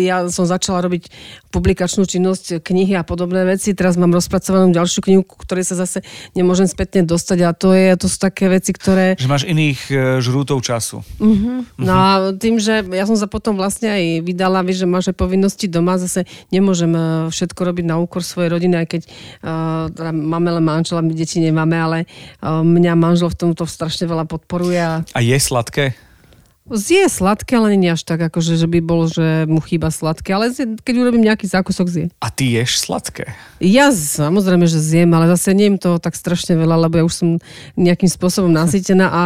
ja 0.02 0.26
som 0.34 0.50
začala 0.50 0.82
robiť 0.82 1.14
publikačnú 1.54 2.10
činnosť, 2.10 2.66
knihy 2.66 2.98
a 2.98 3.06
podobné 3.06 3.46
veci. 3.46 3.78
Teraz 3.78 3.94
mám 3.94 4.10
rozpracovanú 4.10 4.74
ďalšiu 4.74 5.06
knihu, 5.06 5.22
ktorej 5.22 5.70
sa 5.70 5.78
zase 5.78 6.02
nemôžem 6.34 6.66
spätne 6.66 7.06
dostať 7.06 7.38
a 7.46 7.54
to, 7.54 7.74
je, 7.78 7.94
to 7.94 8.10
sú 8.10 8.18
také 8.18 8.50
veci, 8.50 8.74
ktoré... 8.74 9.18
Že 9.22 9.30
máš 9.30 9.46
iných 9.46 9.80
žrútov 10.22 10.66
času. 10.66 11.06
Uh-huh. 11.22 11.62
No 11.78 11.94
a 11.94 12.10
tým, 12.34 12.58
že 12.58 12.82
ja 12.90 13.06
som 13.06 13.18
sa 13.18 13.30
potom 13.30 13.54
vlastne 13.54 13.90
aj 13.94 14.26
vydala, 14.26 14.66
vieš, 14.66 14.86
že 14.86 14.88
máš 14.90 15.06
aj 15.14 15.18
povinnosti 15.18 15.66
doma, 15.70 16.02
zase 16.02 16.26
nemôžem 16.50 16.90
všetko 17.30 17.62
robiť 17.62 17.86
na 17.86 18.02
úkor 18.02 18.26
svojej 18.26 18.50
rodiny, 18.50 18.86
aj 18.86 18.88
keď 18.90 19.02
uh, 19.06 19.59
teda 19.94 20.12
máme 20.16 20.50
len 20.60 20.64
manžela, 20.66 21.04
my 21.04 21.14
deti 21.14 21.40
nemáme, 21.40 21.76
ale 21.76 21.98
mňa 22.44 22.94
manžel 22.96 23.32
v 23.32 23.40
tomto 23.48 23.64
strašne 23.66 24.06
veľa 24.06 24.26
podporuje. 24.28 24.80
A, 24.80 24.94
a 25.02 25.20
je 25.20 25.38
sladké? 25.38 25.96
Zje 26.70 27.10
sladké, 27.10 27.58
ale 27.58 27.74
nie 27.74 27.90
až 27.90 28.06
tak, 28.06 28.22
akože, 28.30 28.54
že 28.54 28.70
by 28.70 28.78
bolo, 28.86 29.10
že 29.10 29.50
mu 29.50 29.58
chýba 29.58 29.90
sladké, 29.90 30.38
ale 30.38 30.54
keď 30.54 30.96
urobím 31.02 31.26
nejaký 31.26 31.50
zákusok, 31.50 31.90
zje. 31.90 32.06
A 32.22 32.30
ty 32.30 32.54
ješ 32.54 32.86
sladké? 32.86 33.34
Ja 33.58 33.90
samozrejme, 33.90 34.70
že 34.70 34.78
zjem, 34.78 35.10
ale 35.18 35.34
zase 35.34 35.58
nejem 35.58 35.82
to 35.82 35.98
tak 35.98 36.14
strašne 36.14 36.54
veľa, 36.54 36.86
lebo 36.86 37.02
ja 37.02 37.04
už 37.10 37.16
som 37.18 37.30
nejakým 37.74 38.06
spôsobom 38.06 38.54
nasytená 38.62 39.10
a 39.10 39.22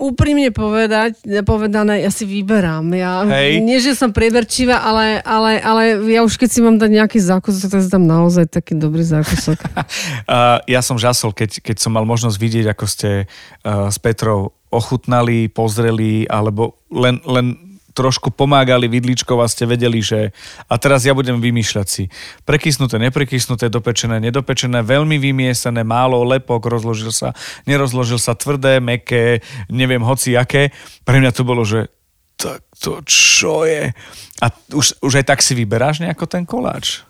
úprimne 0.00 0.48
povedať, 0.52 1.20
povedané, 1.44 2.04
ja 2.04 2.10
si 2.12 2.24
vyberám. 2.24 2.86
Ja, 2.96 3.24
Hej. 3.28 3.60
Nie, 3.64 3.78
že 3.80 3.96
som 3.96 4.12
prieberčivá, 4.12 4.80
ale, 4.80 5.20
ale, 5.24 5.58
ale 5.60 5.82
ja 6.08 6.24
už 6.24 6.36
keď 6.36 6.48
si 6.48 6.60
mám 6.64 6.76
dať 6.80 6.90
nejaký 6.90 7.18
zákusok, 7.20 7.68
tak 7.72 7.80
si 7.84 7.90
dám 7.92 8.04
naozaj 8.04 8.48
taký 8.48 8.76
dobrý 8.76 9.04
zákusok. 9.04 9.58
uh, 9.66 10.62
ja 10.64 10.80
som 10.80 10.96
žasol, 10.96 11.32
keď, 11.36 11.60
keď 11.60 11.76
som 11.80 11.92
mal 11.92 12.04
možnosť 12.04 12.36
vidieť, 12.36 12.66
ako 12.72 12.84
ste 12.88 13.10
uh, 13.24 13.88
s 13.92 13.98
Petrou 14.00 14.56
ochutnali, 14.72 15.52
pozreli, 15.52 16.24
alebo 16.24 16.80
len, 16.88 17.20
len 17.28 17.71
trošku 17.92 18.32
pomágali 18.32 18.88
vidličkov 18.88 19.40
a 19.40 19.46
ste 19.46 19.68
vedeli, 19.68 20.00
že 20.00 20.32
a 20.68 20.74
teraz 20.80 21.04
ja 21.04 21.12
budem 21.12 21.38
vymýšľať 21.38 21.86
si 21.86 22.08
prekysnuté, 22.44 22.98
neprekysnuté, 22.98 23.68
dopečené, 23.68 24.18
nedopečené, 24.18 24.84
veľmi 24.84 25.20
vymiesené, 25.20 25.84
málo, 25.84 26.24
lepok, 26.24 26.66
rozložil 26.66 27.12
sa, 27.12 27.36
nerozložil 27.68 28.18
sa, 28.18 28.34
tvrdé, 28.34 28.80
meké, 28.80 29.44
neviem, 29.68 30.00
hoci 30.00 30.34
aké. 30.34 30.72
Pre 31.04 31.16
mňa 31.20 31.30
to 31.32 31.42
bolo, 31.44 31.62
že 31.62 31.92
tak 32.36 32.66
to 32.74 32.98
čo 33.06 33.62
je? 33.62 33.94
A 34.42 34.46
už, 34.74 34.98
už 34.98 35.12
aj 35.22 35.24
tak 35.30 35.40
si 35.44 35.54
vyberáš 35.54 36.02
nejako 36.02 36.26
ten 36.26 36.42
koláč? 36.42 37.06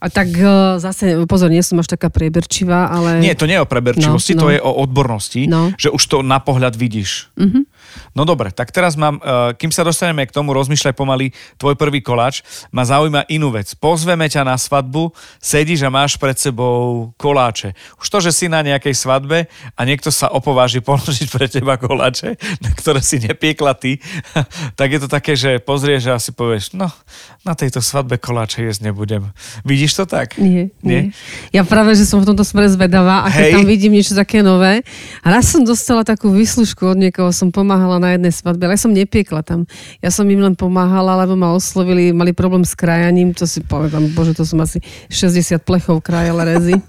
A 0.00 0.08
tak 0.08 0.32
uh, 0.32 0.80
zase, 0.80 1.12
pozor, 1.28 1.52
nie 1.52 1.60
som 1.60 1.76
až 1.76 1.92
taká 1.92 2.08
preberčivá, 2.08 2.88
ale... 2.88 3.20
Nie, 3.20 3.36
to 3.36 3.44
nie 3.44 3.60
je 3.60 3.64
o 3.64 3.68
preberčivosti, 3.68 4.32
no, 4.32 4.40
no. 4.40 4.42
to 4.48 4.48
je 4.56 4.60
o 4.64 4.72
odbornosti, 4.80 5.44
no. 5.44 5.76
že 5.76 5.92
už 5.92 6.00
to 6.08 6.16
na 6.24 6.40
pohľad 6.40 6.72
vidíš. 6.72 7.28
Uh-huh. 7.36 7.68
No 8.12 8.28
dobre, 8.28 8.52
tak 8.52 8.70
teraz 8.70 8.94
mám, 8.94 9.18
uh, 9.20 9.54
kým 9.56 9.72
sa 9.72 9.86
dostaneme 9.86 10.26
k 10.26 10.34
tomu, 10.34 10.52
rozmýšľaj 10.52 10.94
pomaly 10.94 11.32
tvoj 11.56 11.74
prvý 11.78 12.04
koláč, 12.04 12.44
ma 12.68 12.84
zaujíma 12.84 13.26
inú 13.32 13.48
vec. 13.54 13.72
Pozveme 13.78 14.28
ťa 14.28 14.44
na 14.44 14.60
svadbu, 14.60 15.14
sedíš 15.40 15.86
a 15.86 15.90
máš 15.90 16.20
pred 16.20 16.36
sebou 16.36 17.10
koláče. 17.16 17.72
Už 17.96 18.06
to, 18.12 18.18
že 18.20 18.34
si 18.34 18.46
na 18.50 18.60
nejakej 18.60 18.92
svadbe 18.92 19.48
a 19.74 19.80
niekto 19.86 20.12
sa 20.12 20.28
opováži 20.28 20.84
položiť 20.88 21.28
pre 21.32 21.46
teba 21.48 21.80
koláče, 21.80 22.36
na 22.60 22.70
ktoré 22.76 23.00
si 23.00 23.16
nepiekla 23.22 23.72
ty, 23.72 23.96
tak 24.78 24.88
je 24.92 25.00
to 25.00 25.08
také, 25.08 25.32
že 25.32 25.56
pozrieš 25.64 26.12
a 26.12 26.20
si 26.20 26.36
povieš, 26.36 26.76
no, 26.76 26.92
na 27.40 27.56
tejto 27.56 27.80
svadbe 27.80 28.20
koláče 28.20 28.60
jesť 28.68 28.92
nebudem. 28.92 29.32
Vidíš 29.64 29.96
to 29.96 30.04
tak? 30.04 30.36
Nie, 30.36 30.68
nie. 30.84 31.08
nie. 31.08 31.16
Ja 31.56 31.64
práve, 31.64 31.96
že 31.96 32.04
som 32.04 32.20
v 32.20 32.28
tomto 32.28 32.44
smere 32.44 32.68
zvedavá 32.68 33.24
a 33.24 33.32
keď 33.32 33.44
Hej. 33.48 33.54
tam 33.56 33.64
vidím 33.64 33.92
niečo 33.96 34.12
také 34.12 34.44
nové. 34.44 34.84
A 35.24 35.26
raz 35.32 35.48
som 35.48 35.64
dostala 35.64 36.04
takú 36.04 36.28
vyslušku 36.28 36.84
od 36.84 36.98
niekoho, 37.00 37.32
som 37.32 37.48
pomáhala 37.48 37.79
pomáhala 37.80 37.96
na 37.96 38.12
jednej 38.12 38.32
svadbe, 38.36 38.68
ale 38.68 38.76
ja 38.76 38.84
som 38.84 38.92
nepiekla 38.92 39.40
tam. 39.40 39.64
Ja 40.04 40.12
som 40.12 40.28
im 40.28 40.44
len 40.44 40.52
pomáhala, 40.52 41.24
lebo 41.24 41.32
ma 41.32 41.56
oslovili, 41.56 42.12
mali 42.12 42.36
problém 42.36 42.60
s 42.60 42.76
krajaním, 42.76 43.32
to 43.32 43.48
si 43.48 43.64
povedám, 43.64 44.12
bože, 44.12 44.36
to 44.36 44.44
som 44.44 44.60
asi 44.60 44.84
60 45.08 45.64
plechov 45.64 46.04
krajala 46.04 46.44
rezy. 46.44 46.76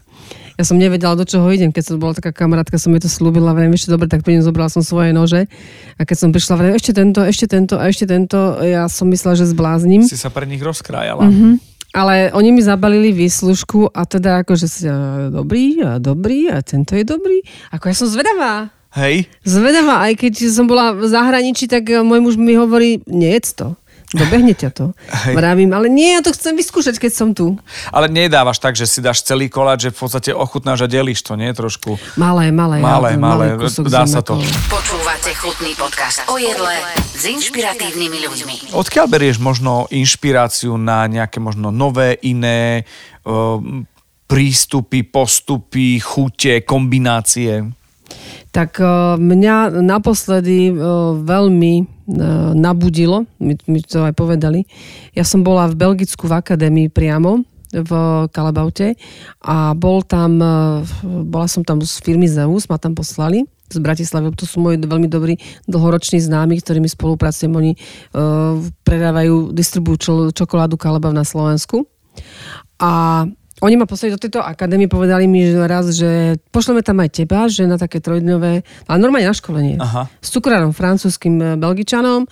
Ja 0.60 0.68
som 0.68 0.78
nevedela, 0.78 1.18
do 1.18 1.26
čoho 1.26 1.50
idem. 1.50 1.74
Keď 1.74 1.84
som 1.90 1.96
bola 1.98 2.14
taká 2.14 2.30
kamarátka, 2.30 2.78
som 2.78 2.94
jej 2.94 3.02
to 3.02 3.10
slúbila, 3.10 3.56
vrejme, 3.56 3.74
ešte 3.74 3.90
dobre, 3.90 4.06
tak 4.06 4.22
prídem, 4.22 4.46
zobrala 4.46 4.70
som 4.70 4.86
svoje 4.86 5.10
nože. 5.10 5.50
A 5.98 6.06
keď 6.06 6.18
som 6.22 6.30
prišla, 6.30 6.54
vrejme, 6.54 6.76
ešte 6.78 6.92
tento, 6.94 7.20
ešte 7.26 7.46
tento 7.50 7.76
a 7.82 7.90
ešte 7.90 8.06
tento, 8.06 8.62
ja 8.62 8.86
som 8.86 9.10
myslela, 9.10 9.42
že 9.42 9.50
zbláznim. 9.50 10.06
Si 10.06 10.20
sa 10.20 10.30
pre 10.30 10.46
nich 10.46 10.62
rozkrájala. 10.62 11.26
Mm-hmm. 11.26 11.54
Ale 11.98 12.30
oni 12.38 12.54
mi 12.54 12.62
zabalili 12.62 13.10
výslužku 13.10 13.90
a 13.90 14.06
teda 14.06 14.46
akože 14.46 14.68
si, 14.70 14.86
dobrý 15.34 15.82
a 15.82 15.98
dobrý 15.98 16.54
a 16.54 16.62
tento 16.62 16.94
je 16.94 17.10
dobrý. 17.10 17.42
Ako 17.74 17.90
ja 17.90 17.96
som 17.98 18.12
zvedavá. 18.12 18.70
Hej. 18.92 19.32
Zvedavá, 19.48 20.04
aj 20.04 20.20
keď 20.20 20.34
som 20.52 20.68
bola 20.68 20.92
v 20.92 21.08
zahraničí, 21.08 21.72
tak 21.72 21.88
eh, 21.88 22.04
môj 22.04 22.20
muž 22.20 22.36
mi 22.36 22.60
hovorí, 22.60 23.00
nejedz 23.08 23.56
to. 23.56 23.68
Dobehne 24.12 24.52
ťa 24.52 24.70
to. 24.76 24.92
Hej. 25.08 25.40
Vravím, 25.40 25.72
ale 25.72 25.88
nie, 25.88 26.12
ja 26.12 26.20
to 26.20 26.36
chcem 26.36 26.52
vyskúšať, 26.60 27.00
keď 27.00 27.12
som 27.16 27.32
tu. 27.32 27.56
Ale 27.96 28.12
nedávaš 28.12 28.60
tak, 28.60 28.76
že 28.76 28.84
si 28.84 29.00
dáš 29.00 29.24
celý 29.24 29.48
koláč, 29.48 29.88
že 29.88 29.96
v 29.96 30.04
podstate 30.04 30.36
ochutnáš 30.36 30.84
a 30.84 30.88
delíš 30.92 31.24
to, 31.24 31.40
nie? 31.40 31.48
Trošku. 31.56 31.96
Malé, 32.20 32.52
malé. 32.52 32.84
Malé, 32.84 33.16
ja, 33.16 33.20
malé. 33.20 33.56
Dá 33.88 34.04
sa 34.04 34.20
to. 34.20 34.36
Počúvate 34.68 35.32
chutný 35.40 35.72
podcast 35.80 36.28
o 36.28 36.36
jedle 36.36 36.76
s 37.16 37.24
inšpiratívnymi 37.24 38.20
ľuďmi. 38.28 38.56
Odkiaľ 38.76 39.06
berieš 39.08 39.40
možno 39.40 39.88
inšpiráciu 39.88 40.76
na 40.76 41.08
nejaké 41.08 41.40
možno 41.40 41.72
nové, 41.72 42.20
iné 42.28 42.84
uh, 43.24 43.64
prístupy, 44.28 45.08
postupy, 45.08 46.04
chute, 46.04 46.68
kombinácie? 46.68 47.80
Tak 48.52 48.84
e, 48.84 48.86
mňa 49.16 49.80
naposledy 49.80 50.70
e, 50.70 50.74
veľmi 51.24 51.74
e, 51.80 51.84
nabudilo, 52.56 53.24
my, 53.40 53.80
to 53.88 54.04
aj 54.04 54.14
povedali. 54.14 54.68
Ja 55.16 55.24
som 55.24 55.42
bola 55.42 55.72
v 55.72 55.80
Belgicku 55.80 56.28
v 56.28 56.38
akadémii 56.38 56.92
priamo, 56.92 57.48
v 57.72 57.92
Kalabaute 58.36 59.00
a 59.48 59.72
bol 59.72 60.04
tam, 60.04 60.44
bola 61.24 61.48
som 61.48 61.64
tam 61.64 61.80
z 61.80 62.04
firmy 62.04 62.28
Zeus, 62.28 62.68
ma 62.68 62.76
tam 62.76 62.92
poslali 62.92 63.48
z 63.72 63.80
Bratislavy, 63.80 64.36
to 64.36 64.44
sú 64.44 64.60
moji 64.60 64.76
veľmi 64.76 65.08
dobrí 65.08 65.40
dlhoroční 65.72 66.20
známi, 66.20 66.60
ktorými 66.60 66.92
spolupracujem, 66.92 67.56
oni 67.56 67.80
predávajú, 68.84 69.56
distribujú 69.56 69.96
čokoládu 70.36 70.76
Kalabav 70.76 71.16
na 71.16 71.24
Slovensku. 71.24 71.88
A 72.76 73.24
oni 73.62 73.76
ma 73.78 73.86
poslali 73.86 74.18
do 74.18 74.22
tejto 74.22 74.42
akadémie, 74.42 74.90
povedali 74.90 75.30
mi 75.30 75.46
že 75.46 75.62
raz, 75.70 75.86
že 75.94 76.42
pošleme 76.50 76.82
tam 76.82 76.98
aj 76.98 77.10
teba, 77.14 77.46
že 77.46 77.70
na 77.70 77.78
také 77.78 78.02
trojdňové, 78.02 78.54
ale 78.90 78.98
normálne 78.98 79.30
na 79.30 79.38
školenie. 79.38 79.78
Aha. 79.78 80.10
S 80.18 80.34
cukrárom 80.34 80.74
francúzským 80.74 81.38
e, 81.38 81.46
belgičanom 81.62 82.26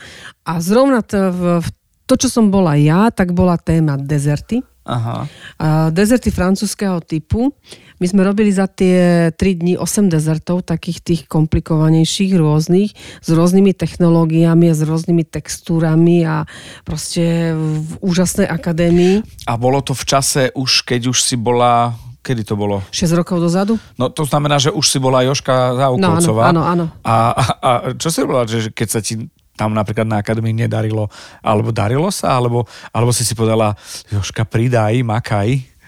a 0.49 0.53
zrovna 0.57 1.05
to, 1.05 1.29
v, 1.29 1.41
v 1.61 1.67
to, 2.09 2.17
čo 2.17 2.27
som 2.33 2.49
bola 2.49 2.73
ja, 2.73 3.13
tak 3.13 3.37
bola 3.37 3.61
téma 3.61 3.93
dezerty. 4.01 4.65
Aha. 4.89 5.29
A 5.61 5.93
dezerty 5.93 6.33
francúzského 6.33 6.97
typu. 7.05 7.53
My 7.99 8.07
sme 8.07 8.23
robili 8.23 8.47
za 8.47 8.71
tie 8.71 9.27
3 9.35 9.59
dní 9.59 9.75
8 9.75 10.07
dezertov, 10.07 10.63
takých 10.63 11.03
tých 11.03 11.21
komplikovanejších, 11.27 12.31
rôznych, 12.39 12.95
s 12.95 13.29
rôznymi 13.29 13.75
technológiami 13.75 14.71
a 14.71 14.75
s 14.75 14.87
rôznymi 14.87 15.27
textúrami 15.27 16.23
a 16.23 16.47
proste 16.87 17.51
v 17.51 17.91
úžasnej 17.99 18.47
akadémii. 18.47 19.19
A 19.51 19.59
bolo 19.59 19.83
to 19.83 19.91
v 19.91 20.03
čase 20.07 20.41
už, 20.55 20.87
keď 20.87 21.11
už 21.11 21.19
si 21.19 21.35
bola 21.35 21.91
Kedy 22.19 22.43
to 22.43 22.59
bolo? 22.59 22.83
6 22.91 23.15
rokov 23.15 23.39
dozadu. 23.39 23.79
No 23.95 24.11
to 24.11 24.27
znamená, 24.27 24.59
že 24.59 24.75
už 24.75 24.85
si 24.91 24.99
bola 24.99 25.23
Joška 25.23 25.71
Zaukovcová. 25.79 26.51
No, 26.51 26.61
áno, 26.61 26.61
áno. 26.67 26.85
áno. 26.91 26.99
A, 26.99 27.15
a, 27.31 27.43
a 27.63 27.71
čo 27.95 28.11
si 28.11 28.19
robila, 28.19 28.43
že 28.43 28.75
keď 28.75 28.87
sa 28.91 28.99
ti 28.99 29.31
tam 29.55 29.75
napríklad 29.75 30.07
na 30.07 30.19
akadémii 30.19 30.55
nedarilo, 30.55 31.11
alebo 31.43 31.75
darilo 31.75 32.07
sa, 32.11 32.39
alebo, 32.39 32.63
alebo 32.95 33.11
si 33.11 33.27
si 33.27 33.35
povedala, 33.35 33.75
Joška, 34.07 34.47
pridaj, 34.47 34.99
makaj. 35.03 35.78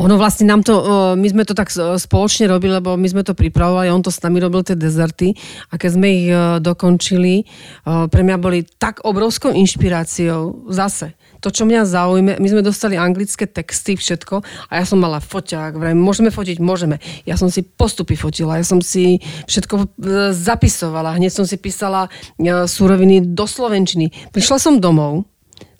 Ono 0.00 0.14
vlastne 0.16 0.48
nám 0.48 0.64
to, 0.64 0.74
my 1.14 1.28
sme 1.28 1.44
to 1.44 1.52
tak 1.52 1.68
spoločne 1.74 2.48
robili, 2.48 2.80
lebo 2.80 2.96
my 2.96 3.08
sme 3.08 3.22
to 3.22 3.36
pripravovali, 3.36 3.92
on 3.92 4.00
to 4.00 4.08
s 4.08 4.24
nami 4.24 4.40
robil 4.40 4.64
tie 4.64 4.72
dezerty 4.72 5.36
a 5.68 5.76
keď 5.76 5.90
sme 5.92 6.08
ich 6.08 6.26
dokončili, 6.64 7.44
pre 7.84 8.22
mňa 8.24 8.36
boli 8.40 8.64
tak 8.64 9.04
obrovskou 9.04 9.52
inšpiráciou 9.52 10.64
zase 10.72 11.12
to, 11.42 11.50
čo 11.50 11.66
mňa 11.66 11.82
zaujme, 11.82 12.32
my 12.38 12.48
sme 12.48 12.62
dostali 12.62 12.94
anglické 12.94 13.50
texty, 13.50 13.98
všetko 13.98 14.46
a 14.70 14.72
ja 14.78 14.84
som 14.86 15.02
mala 15.02 15.18
foťák, 15.18 15.74
vraj, 15.74 15.90
môžeme 15.98 16.30
fotiť, 16.30 16.62
môžeme. 16.62 17.02
Ja 17.26 17.34
som 17.34 17.50
si 17.50 17.66
postupy 17.66 18.14
fotila, 18.14 18.62
ja 18.62 18.64
som 18.64 18.78
si 18.78 19.18
všetko 19.50 19.74
e, 19.74 19.86
zapisovala, 20.30 21.18
hneď 21.18 21.34
som 21.34 21.42
si 21.42 21.58
písala 21.58 22.06
e, 22.38 22.62
súroviny 22.70 23.34
do 23.34 23.42
slovenčiny. 23.42 24.30
Prišla 24.30 24.62
som 24.62 24.78
domov, 24.78 25.26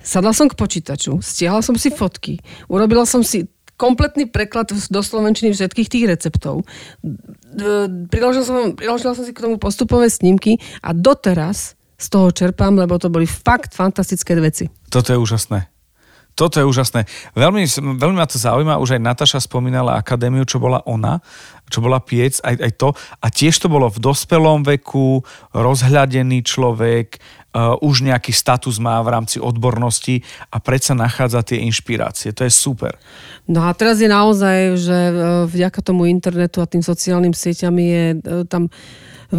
sadla 0.02 0.34
som 0.34 0.50
k 0.50 0.58
počítaču, 0.58 1.22
stiahla 1.22 1.62
som 1.62 1.78
si 1.78 1.94
fotky, 1.94 2.42
urobila 2.66 3.06
som 3.06 3.22
si 3.22 3.46
kompletný 3.82 4.30
preklad 4.30 4.70
do 4.70 5.00
slovenčiny 5.02 5.50
všetkých 5.50 5.90
tých 5.90 6.04
receptov. 6.06 6.62
Priložila 8.06 8.46
som, 8.46 8.78
priložila 8.78 9.18
som 9.18 9.26
si 9.26 9.34
k 9.34 9.42
tomu 9.42 9.58
postupové 9.58 10.06
snímky 10.06 10.62
a 10.86 10.94
doteraz 10.94 11.74
z 11.98 12.06
toho 12.06 12.30
čerpám, 12.30 12.78
lebo 12.78 12.94
to 13.02 13.10
boli 13.10 13.26
fakt 13.26 13.74
fantastické 13.74 14.38
veci. 14.38 14.70
Toto 14.86 15.10
je 15.10 15.18
úžasné. 15.18 15.72
Toto 16.32 16.56
je 16.56 16.64
úžasné. 16.64 17.04
Veľmi, 17.36 17.68
veľmi 18.00 18.16
ma 18.16 18.24
to 18.24 18.40
zaujíma, 18.40 18.80
už 18.80 18.96
aj 18.96 19.04
Nataša 19.04 19.44
spomínala 19.44 20.00
akadémiu, 20.00 20.48
čo 20.48 20.56
bola 20.56 20.80
ona, 20.88 21.20
čo 21.68 21.84
bola 21.84 22.00
piec, 22.00 22.40
aj, 22.40 22.56
aj 22.56 22.72
to. 22.80 22.88
A 23.20 23.28
tiež 23.28 23.60
to 23.60 23.68
bolo 23.68 23.92
v 23.92 24.00
dospelom 24.00 24.64
veku, 24.64 25.20
rozhľadený 25.52 26.40
človek, 26.40 27.20
uh, 27.52 27.76
už 27.84 28.08
nejaký 28.08 28.32
status 28.32 28.80
má 28.80 28.96
v 29.04 29.12
rámci 29.12 29.44
odbornosti 29.44 30.24
a 30.48 30.56
predsa 30.56 30.96
nachádza 30.96 31.44
tie 31.44 31.60
inšpirácie. 31.68 32.32
To 32.32 32.48
je 32.48 32.52
super. 32.52 32.96
No 33.50 33.66
a 33.66 33.74
teraz 33.74 33.98
je 33.98 34.06
naozaj, 34.06 34.78
že 34.78 34.98
uh, 35.10 35.14
vďaka 35.50 35.82
tomu 35.82 36.06
internetu 36.06 36.62
a 36.62 36.70
tým 36.70 36.80
sociálnym 36.80 37.34
sieťam 37.34 37.74
je 37.74 38.04
uh, 38.16 38.46
tam 38.46 38.70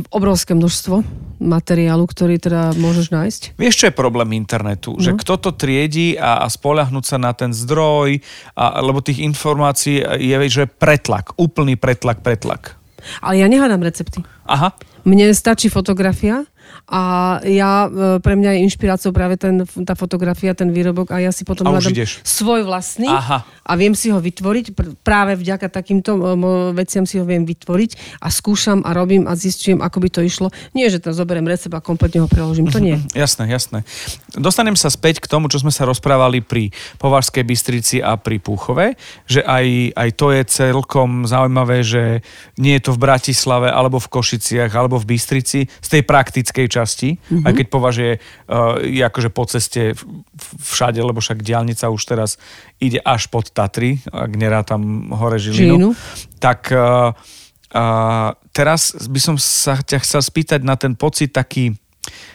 obrovské 0.09 0.57
množstvo 0.57 1.05
materiálu, 1.37 2.09
ktorý 2.09 2.41
teda 2.41 2.73
môžeš 2.73 3.13
nájsť. 3.13 3.41
Vieš, 3.61 3.75
čo 3.77 3.85
je 3.91 3.93
problém 3.93 4.33
internetu? 4.33 4.97
No. 4.97 5.03
Že 5.03 5.21
kto 5.21 5.33
to 5.37 5.51
triedi 5.53 6.17
a, 6.17 6.41
a 6.41 6.47
spolahnúť 6.49 7.05
sa 7.05 7.17
na 7.21 7.29
ten 7.35 7.53
zdroj, 7.53 8.17
a, 8.57 8.81
lebo 8.81 9.05
tých 9.05 9.21
informácií 9.21 10.01
je, 10.01 10.35
že 10.49 10.65
pretlak, 10.65 11.37
úplný 11.37 11.77
pretlak, 11.77 12.25
pretlak. 12.25 12.73
Ale 13.21 13.43
ja 13.43 13.47
nehádam 13.51 13.83
recepty. 13.83 14.23
Aha. 14.47 14.73
Mne 15.03 15.35
stačí 15.35 15.67
fotografia 15.67 16.47
a 16.83 17.01
ja, 17.47 17.87
e, 17.87 18.19
pre 18.19 18.35
mňa 18.35 18.59
je 18.59 18.59
inšpiráciou 18.67 19.15
práve 19.15 19.39
ten, 19.39 19.63
tá 19.87 19.95
fotografia, 19.95 20.51
ten 20.51 20.67
výrobok 20.67 21.15
a 21.15 21.23
ja 21.23 21.31
si 21.31 21.47
potom 21.47 21.71
hľadám 21.71 21.95
svoj 22.27 22.67
vlastný 22.67 23.07
Aha. 23.07 23.47
a 23.47 23.71
viem 23.79 23.95
si 23.95 24.11
ho 24.11 24.19
vytvoriť, 24.19 24.75
práve 24.99 25.39
vďaka 25.39 25.71
takýmto 25.71 26.35
veciam 26.75 27.07
si 27.07 27.17
ho 27.17 27.25
viem 27.25 27.47
vytvoriť 27.47 28.19
a 28.19 28.27
skúšam 28.27 28.83
a 28.83 28.91
robím 28.91 29.31
a 29.31 29.33
zistujem, 29.39 29.79
ako 29.79 29.97
by 30.03 30.09
to 30.11 30.21
išlo. 30.27 30.47
Nie, 30.75 30.91
že 30.91 30.99
to 30.99 31.15
zoberiem 31.15 31.47
recept 31.47 31.71
a 31.71 31.79
kompletne 31.79 32.19
ho 32.19 32.27
preložím, 32.27 32.67
to 32.67 32.83
nie. 32.83 32.99
jasné, 33.15 33.47
jasné. 33.47 33.87
Dostanem 34.35 34.75
sa 34.75 34.91
späť 34.91 35.23
k 35.23 35.31
tomu, 35.31 35.47
čo 35.47 35.63
sme 35.63 35.71
sa 35.71 35.87
rozprávali 35.87 36.43
pri 36.43 36.75
Považskej 36.99 37.47
Bystrici 37.47 37.97
a 38.03 38.19
pri 38.19 38.43
Púchove, 38.43 38.99
že 39.23 39.39
aj, 39.39 39.95
aj 39.95 40.09
to 40.19 40.35
je 40.35 40.41
celkom 40.51 41.23
zaujímavé, 41.23 41.79
že 41.79 42.03
nie 42.59 42.75
je 42.75 42.91
to 42.91 42.91
v 42.91 43.07
Bratislave 43.07 43.71
alebo 43.71 44.03
v 44.03 44.11
Košiciach 44.11 44.71
alebo 44.75 44.99
v 44.99 45.15
Bystrici 45.15 45.71
z 45.71 45.87
tej 45.87 46.03
praktickej 46.03 46.72
časti, 46.73 47.21
mm-hmm. 47.21 47.45
aj 47.45 47.53
keď 47.53 47.65
považuje 47.69 48.11
uh, 48.17 48.81
je 48.81 49.03
akože 49.05 49.29
po 49.29 49.45
ceste 49.45 49.93
všade, 50.57 50.97
lebo 50.97 51.21
však 51.21 51.45
diálnica 51.45 51.93
už 51.93 52.01
teraz 52.01 52.41
ide 52.81 52.97
až 53.05 53.29
pod 53.29 53.53
Tatry, 53.53 54.01
ak 54.09 54.31
nerá 54.33 54.65
tam 54.65 55.13
hore 55.13 55.37
Žilinu. 55.37 55.61
Žilinu. 55.61 55.89
Tak 56.41 56.73
uh, 56.73 57.13
uh, 57.77 58.29
teraz 58.49 58.97
by 59.05 59.19
som 59.21 59.35
sa 59.37 59.77
ťa 59.77 60.01
chcel 60.01 60.21
spýtať 60.25 60.65
na 60.65 60.73
ten 60.73 60.97
pocit 60.97 61.29
taký, 61.29 61.77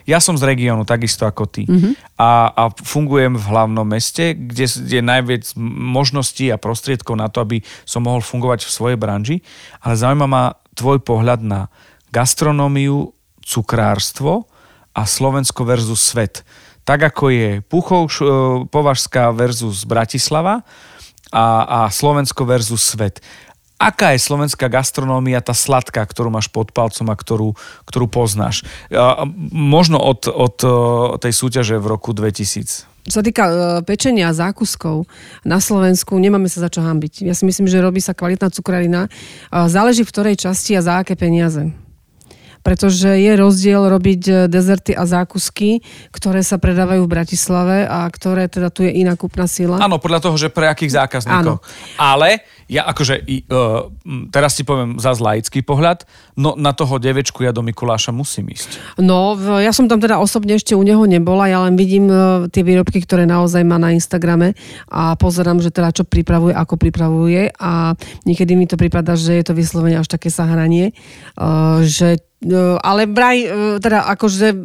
ja 0.08 0.22
som 0.22 0.38
z 0.38 0.48
regiónu, 0.48 0.88
takisto 0.88 1.28
ako 1.28 1.44
ty. 1.44 1.68
Mm-hmm. 1.68 2.16
A, 2.16 2.48
a 2.48 2.62
fungujem 2.72 3.36
v 3.36 3.44
hlavnom 3.44 3.84
meste, 3.84 4.32
kde 4.32 4.64
je 4.64 5.02
najviac 5.04 5.52
možností 5.76 6.48
a 6.48 6.56
prostriedkov 6.56 7.20
na 7.20 7.28
to, 7.28 7.44
aby 7.44 7.60
som 7.84 8.08
mohol 8.08 8.24
fungovať 8.24 8.64
v 8.64 8.72
svojej 8.72 8.98
branži. 8.98 9.44
Ale 9.84 10.00
zaujíma 10.00 10.24
ma 10.24 10.56
tvoj 10.72 11.04
pohľad 11.04 11.44
na 11.44 11.68
gastronómiu, 12.08 13.12
cukrárstvo 13.48 14.44
a 14.92 15.08
Slovensko 15.08 15.64
versus 15.64 16.04
svet. 16.04 16.44
Tak 16.84 17.00
ako 17.14 17.32
je 17.32 17.50
Puchov, 17.64 18.12
e, 18.12 18.24
Považská 18.68 19.32
versus 19.32 19.88
Bratislava 19.88 20.68
a, 21.32 21.46
a 21.64 21.80
Slovensko 21.88 22.44
versus 22.44 22.84
svet. 22.84 23.24
Aká 23.78 24.10
je 24.10 24.18
slovenská 24.18 24.66
gastronómia, 24.66 25.38
tá 25.38 25.54
sladká, 25.54 26.02
ktorú 26.02 26.34
máš 26.34 26.50
pod 26.50 26.74
palcom 26.74 27.14
a 27.14 27.14
ktorú, 27.14 27.48
ktorú 27.86 28.10
poznáš? 28.10 28.66
Možno 29.54 30.02
od, 30.02 30.26
od 30.26 30.56
e, 30.66 30.68
tej 31.22 31.32
súťaže 31.32 31.78
v 31.78 31.86
roku 31.86 32.10
2000. 32.10 32.90
Čo 33.08 33.24
sa 33.24 33.24
týka 33.24 33.44
uh, 33.48 33.54
pečenia 33.80 34.28
a 34.28 34.36
zákuskov 34.36 35.08
na 35.40 35.64
Slovensku, 35.64 36.20
nemáme 36.20 36.44
sa 36.52 36.60
za 36.60 36.68
čo 36.68 36.84
hambiť. 36.84 37.24
Ja 37.24 37.32
si 37.32 37.48
myslím, 37.48 37.64
že 37.64 37.80
robí 37.80 38.04
sa 38.04 38.12
kvalitná 38.12 38.52
cukrarina. 38.52 39.08
Záleží 39.48 40.04
v 40.04 40.12
ktorej 40.12 40.36
časti 40.36 40.76
a 40.76 40.84
za 40.84 41.00
aké 41.00 41.16
peniaze 41.16 41.72
pretože 42.68 43.08
je 43.16 43.32
rozdiel 43.32 43.80
robiť 43.80 44.22
e, 44.28 44.32
dezerty 44.44 44.92
a 44.92 45.08
zákusky, 45.08 45.80
ktoré 46.12 46.44
sa 46.44 46.60
predávajú 46.60 47.08
v 47.08 47.12
Bratislave 47.16 47.88
a 47.88 48.04
ktoré 48.12 48.44
teda 48.44 48.68
tu 48.68 48.84
je 48.84 48.92
iná 48.92 49.16
kúpna 49.16 49.48
sila. 49.48 49.80
Áno, 49.80 49.96
podľa 49.96 50.28
toho, 50.28 50.36
že 50.36 50.52
pre 50.52 50.68
akých 50.68 51.00
zákazníkov. 51.00 51.64
Áno. 51.64 51.96
Ale 51.96 52.44
ja 52.68 52.84
akože, 52.84 53.24
uh, 53.48 53.88
teraz 54.28 54.54
ti 54.54 54.62
poviem 54.62 55.00
za 55.00 55.16
laický 55.16 55.64
pohľad, 55.64 56.04
no 56.36 56.52
na 56.54 56.76
toho 56.76 57.00
devečku 57.00 57.40
ja 57.40 57.50
do 57.50 57.64
Mikuláša 57.64 58.12
musím 58.12 58.52
ísť. 58.52 59.00
No, 59.00 59.34
ja 59.58 59.72
som 59.72 59.88
tam 59.88 59.98
teda 59.98 60.20
osobne 60.20 60.60
ešte 60.60 60.76
u 60.76 60.84
neho 60.84 61.02
nebola, 61.08 61.48
ja 61.48 61.64
len 61.64 61.80
vidím 61.80 62.12
uh, 62.12 62.44
tie 62.52 62.60
výrobky, 62.60 63.00
ktoré 63.00 63.24
naozaj 63.24 63.64
má 63.64 63.80
na 63.80 63.96
Instagrame 63.96 64.52
a 64.92 65.16
pozerám, 65.16 65.64
že 65.64 65.72
teda 65.72 65.96
čo 65.96 66.04
pripravuje, 66.04 66.52
ako 66.52 66.76
pripravuje 66.76 67.56
a 67.56 67.96
niekedy 68.28 68.52
mi 68.52 68.68
to 68.68 68.76
prípada, 68.76 69.16
že 69.16 69.40
je 69.40 69.44
to 69.48 69.56
vyslovene 69.56 69.96
až 69.96 70.06
také 70.12 70.28
sahranie, 70.28 70.92
uh, 71.40 71.80
že 71.82 72.20
No, 72.38 72.78
ale 72.78 73.10
Braj, 73.10 73.38
e, 73.42 73.48
teda 73.82 74.06
akože 74.14 74.46
e, 74.54 74.56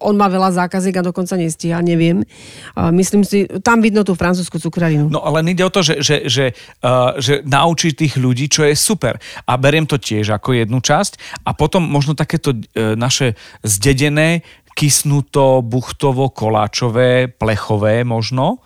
on 0.00 0.16
má 0.16 0.32
veľa 0.32 0.48
zákaziek 0.64 0.96
a 0.96 1.04
dokonca 1.04 1.36
nestíha, 1.36 1.84
neviem. 1.84 2.24
Myslím 2.72 3.20
si, 3.20 3.44
tam 3.60 3.84
vidno 3.84 4.00
tú 4.00 4.16
francúzsku 4.16 4.56
cukrarinu. 4.56 5.12
No 5.12 5.20
ale 5.20 5.44
ide 5.44 5.60
o 5.60 5.68
to, 5.68 5.84
že, 5.84 6.00
že, 6.00 6.24
že, 6.24 6.56
že 7.20 7.44
naučí 7.48 7.96
tých 7.96 8.20
ľudí, 8.20 8.52
čo 8.52 8.68
je 8.68 8.76
super. 8.76 9.16
A 9.48 9.56
beriem 9.56 9.88
to 9.88 9.96
tiež 9.96 10.36
ako 10.36 10.52
jednu 10.52 10.84
časť. 10.84 11.40
A 11.48 11.56
potom 11.56 11.80
možno 11.80 12.12
takéto 12.12 12.52
uh, 12.52 12.92
naše 12.92 13.40
zdedené, 13.64 14.44
kysnuto, 14.78 15.58
buchtovo, 15.66 16.30
koláčové, 16.30 17.26
plechové 17.26 18.06
možno. 18.06 18.62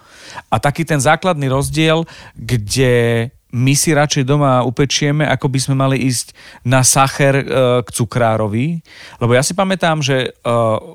A 0.52 0.60
taký 0.60 0.84
ten 0.84 1.00
základný 1.00 1.48
rozdiel, 1.48 2.04
kde 2.36 3.30
my 3.52 3.72
si 3.76 3.92
radšej 3.92 4.24
doma 4.24 4.64
upečieme, 4.64 5.28
ako 5.28 5.46
by 5.48 5.58
sme 5.60 5.74
mali 5.76 5.96
ísť 6.08 6.32
na 6.64 6.80
sacher 6.80 7.36
e, 7.36 7.44
k 7.84 7.88
cukrárovi. 7.92 8.80
Lebo 9.20 9.32
ja 9.36 9.44
si 9.44 9.52
pamätám, 9.52 10.00
že 10.00 10.16
e, 10.24 10.28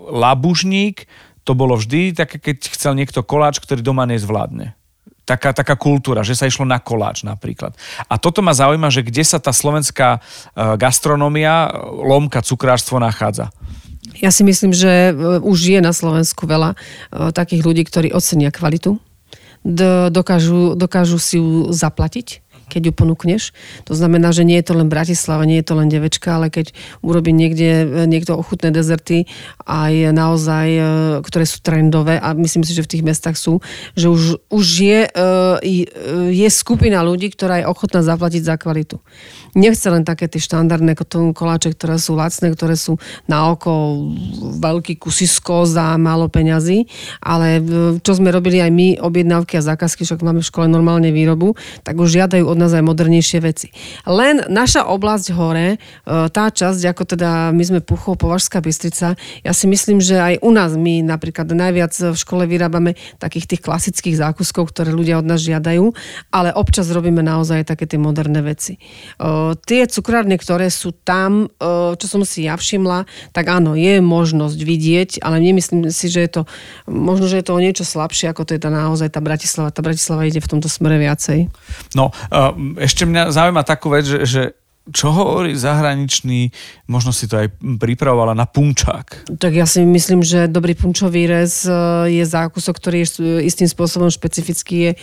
labužník 0.09 1.05
to 1.45 1.53
bolo 1.53 1.77
vždy 1.77 2.17
také, 2.17 2.41
keď 2.41 2.73
chcel 2.73 2.97
niekto 2.97 3.21
koláč, 3.21 3.61
ktorý 3.61 3.85
doma 3.85 4.09
nezvládne. 4.09 4.73
Taká, 5.27 5.51
taká 5.51 5.75
kultúra, 5.75 6.23
že 6.23 6.39
sa 6.39 6.47
išlo 6.47 6.63
na 6.63 6.79
koláč 6.79 7.27
napríklad. 7.27 7.75
A 8.07 8.15
toto 8.15 8.39
ma 8.39 8.55
zaujíma, 8.55 8.87
že 8.87 9.03
kde 9.03 9.27
sa 9.27 9.43
tá 9.43 9.51
slovenská 9.51 10.17
e, 10.17 10.19
gastronomia, 10.79 11.67
lomka, 11.83 12.39
cukrárstvo 12.39 12.95
nachádza. 13.03 13.51
Ja 14.23 14.31
si 14.31 14.47
myslím, 14.47 14.71
že 14.71 15.11
už 15.43 15.59
je 15.77 15.79
na 15.83 15.91
Slovensku 15.91 16.47
veľa 16.47 16.79
takých 17.35 17.61
ľudí, 17.61 17.83
ktorí 17.83 18.15
ocenia 18.15 18.49
kvalitu, 18.49 18.97
dokážu, 20.09 20.79
dokážu 20.79 21.19
si 21.19 21.37
ju 21.37 21.69
zaplatiť 21.75 22.46
keď 22.67 22.91
ju 22.91 22.93
ponúkneš. 22.93 23.55
To 23.87 23.95
znamená, 23.95 24.35
že 24.35 24.43
nie 24.43 24.59
je 24.59 24.67
to 24.67 24.73
len 24.75 24.91
Bratislava, 24.91 25.47
nie 25.47 25.63
je 25.63 25.67
to 25.71 25.75
len 25.79 25.87
devečka, 25.87 26.35
ale 26.35 26.51
keď 26.51 26.75
urobí 26.99 27.31
niekde 27.31 27.87
niekto 28.05 28.35
ochutné 28.35 28.75
dezerty 28.75 29.25
aj 29.63 30.11
naozaj, 30.11 30.67
e, 30.67 30.83
ktoré 31.23 31.45
sú 31.47 31.63
trendové 31.63 32.19
a 32.19 32.35
myslím 32.35 32.67
si, 32.67 32.75
že 32.75 32.83
v 32.83 32.91
tých 32.91 33.03
mestách 33.07 33.39
sú, 33.39 33.63
že 33.95 34.11
už, 34.11 34.43
už 34.51 34.65
je, 34.83 34.99
e, 35.07 35.79
je 36.35 36.47
skupina 36.51 36.99
ľudí, 37.01 37.31
ktorá 37.31 37.63
je 37.63 37.69
ochotná 37.71 38.03
zaplatiť 38.03 38.43
za 38.43 38.55
kvalitu. 38.59 38.99
Nechce 39.55 39.87
len 39.87 40.03
také 40.03 40.27
tie 40.27 40.43
štandardné 40.43 40.93
koláče, 41.33 41.73
ktoré 41.73 41.97
sú 41.97 42.19
lacné, 42.19 42.51
ktoré 42.53 42.75
sú 42.75 42.99
na 43.25 43.49
oko 43.49 44.05
veľký 44.59 44.99
kusisko 44.99 45.63
za 45.65 45.95
málo 45.95 46.27
peňazí, 46.27 46.85
ale 47.23 47.57
e, 47.57 47.61
čo 48.03 48.11
sme 48.11 48.29
robili 48.29 48.59
aj 48.59 48.71
my, 48.75 48.87
objednávky 48.99 49.57
a 49.57 49.65
zákazky, 49.65 50.03
však 50.03 50.19
máme 50.19 50.43
v 50.43 50.49
škole 50.49 50.67
normálne 50.67 51.15
výrobu, 51.15 51.55
tak 51.87 51.95
už 51.95 52.19
žiadajú 52.19 52.43
od 52.43 52.56
od 52.57 52.65
nás 52.65 52.73
aj 52.73 52.81
modernejšie 52.81 53.39
veci. 53.45 53.69
Len 54.09 54.49
naša 54.49 54.89
oblasť 54.89 55.27
hore, 55.37 55.77
e, 55.77 55.77
tá 56.33 56.49
časť, 56.49 56.81
ako 56.89 57.03
teda 57.05 57.53
my 57.53 57.63
sme 57.63 57.79
Puchov, 57.85 58.17
Považská 58.17 58.57
Bystrica, 58.65 59.13
ja 59.45 59.53
si 59.53 59.69
myslím, 59.69 60.01
že 60.01 60.17
aj 60.17 60.41
u 60.41 60.49
nás 60.49 60.73
my 60.73 61.05
napríklad 61.05 61.53
najviac 61.53 61.93
v 61.93 62.17
škole 62.17 62.49
vyrábame 62.49 62.97
takých 63.21 63.55
tých 63.55 63.61
klasických 63.61 64.17
zákuskov, 64.17 64.73
ktoré 64.73 64.89
ľudia 64.89 65.21
od 65.21 65.29
nás 65.29 65.45
žiadajú, 65.45 65.93
ale 66.33 66.49
občas 66.57 66.89
robíme 66.89 67.21
naozaj 67.21 67.69
také 67.69 67.85
tie 67.85 68.01
moderné 68.01 68.41
veci. 68.41 68.81
E, 68.81 69.53
tie 69.69 69.85
cukrárne, 69.85 70.41
ktoré 70.41 70.73
sú 70.73 70.91
tam, 70.91 71.45
e, 71.61 71.93
čo 71.93 72.05
som 72.09 72.25
si 72.25 72.49
ja 72.49 72.57
všimla, 72.57 73.05
tak 73.37 73.53
áno, 73.53 73.77
je 73.77 74.01
možnosť 74.01 74.57
vidieť, 74.57 75.09
ale 75.21 75.37
nemyslím 75.37 75.93
si, 75.93 76.09
že 76.09 76.25
je 76.25 76.31
to, 76.33 76.41
možno, 76.89 77.29
že 77.29 77.39
je 77.39 77.45
to 77.45 77.53
o 77.53 77.61
niečo 77.61 77.85
slabšie, 77.85 78.33
ako 78.33 78.47
to 78.47 78.57
je 78.57 78.61
tá 78.63 78.73
naozaj 78.73 79.13
tá 79.13 79.21
Bratislava. 79.21 79.69
Tá 79.69 79.85
Bratislava 79.85 80.25
ide 80.25 80.41
v 80.41 80.49
tomto 80.49 80.71
smere 80.71 80.97
viacej. 80.97 81.51
No, 81.93 82.09
ešte 82.77 83.03
mňa 83.09 83.33
zaujíma 83.33 83.63
takú 83.65 83.91
vec, 83.91 84.05
že, 84.05 84.19
že 84.23 84.41
čo 84.91 85.11
hovorí 85.11 85.55
zahraničný, 85.55 86.51
možno 86.87 87.11
si 87.11 87.27
to 87.27 87.43
aj 87.43 87.51
pripravovala 87.59 88.31
na 88.31 88.47
punčák. 88.47 89.27
Tak 89.35 89.51
ja 89.51 89.67
si 89.67 89.83
myslím, 89.83 90.23
že 90.23 90.47
dobrý 90.47 90.79
punčový 90.79 91.27
rez 91.27 91.67
e, 91.67 91.71
je 92.07 92.23
zákusok, 92.23 92.73
ktorý 92.79 93.03
je 93.03 93.07
istým 93.43 93.67
spôsobom 93.67 94.07
špecifický, 94.07 94.75
je 94.79 94.91
e, 94.95 94.97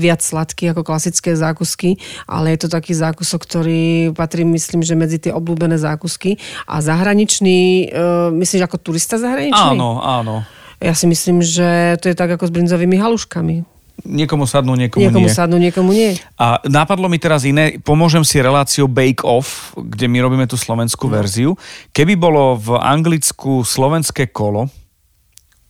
viac 0.00 0.24
sladký 0.24 0.72
ako 0.72 0.82
klasické 0.84 1.36
zákusky, 1.36 2.00
ale 2.24 2.56
je 2.56 2.64
to 2.64 2.68
taký 2.72 2.96
zákusok, 2.96 3.40
ktorý 3.44 3.82
patrí, 4.16 4.48
myslím, 4.48 4.80
že 4.80 4.96
medzi 4.96 5.18
tie 5.20 5.32
obľúbené 5.36 5.76
zákusky. 5.76 6.40
A 6.64 6.80
zahraničný, 6.80 7.58
e, 7.92 7.96
myslíš 8.32 8.64
ako 8.64 8.80
turista 8.80 9.20
zahraničný? 9.20 9.76
Áno, 9.76 10.00
áno. 10.00 10.48
Ja 10.78 10.94
si 10.94 11.10
myslím, 11.10 11.42
že 11.42 11.98
to 11.98 12.06
je 12.06 12.14
tak 12.14 12.30
ako 12.38 12.48
s 12.48 12.54
brinzovými 12.54 12.96
haluškami. 12.96 13.77
Niekomu 14.06 14.46
sadnú, 14.46 14.78
niekomu, 14.78 15.10
niekomu 15.10 15.26
nie. 15.26 15.34
sadnú, 15.34 15.56
niekomu 15.58 15.90
nie. 15.90 16.14
A 16.38 16.62
napadlo 16.70 17.10
mi 17.10 17.18
teraz 17.18 17.42
iné, 17.42 17.82
pomôžem 17.82 18.22
si 18.22 18.38
reláciou 18.38 18.86
Bake 18.86 19.26
Off, 19.26 19.74
kde 19.74 20.06
my 20.06 20.22
robíme 20.22 20.46
tú 20.46 20.54
slovenskú 20.54 21.10
no. 21.10 21.18
verziu. 21.18 21.50
Keby 21.90 22.14
bolo 22.14 22.54
v 22.54 22.78
Anglicku 22.78 23.66
slovenské 23.66 24.30
kolo, 24.30 24.70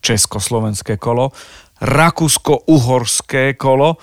československé 0.05 1.01
kolo, 1.01 1.33
rakúsko-uhorské 1.81 3.57
kolo, 3.57 3.97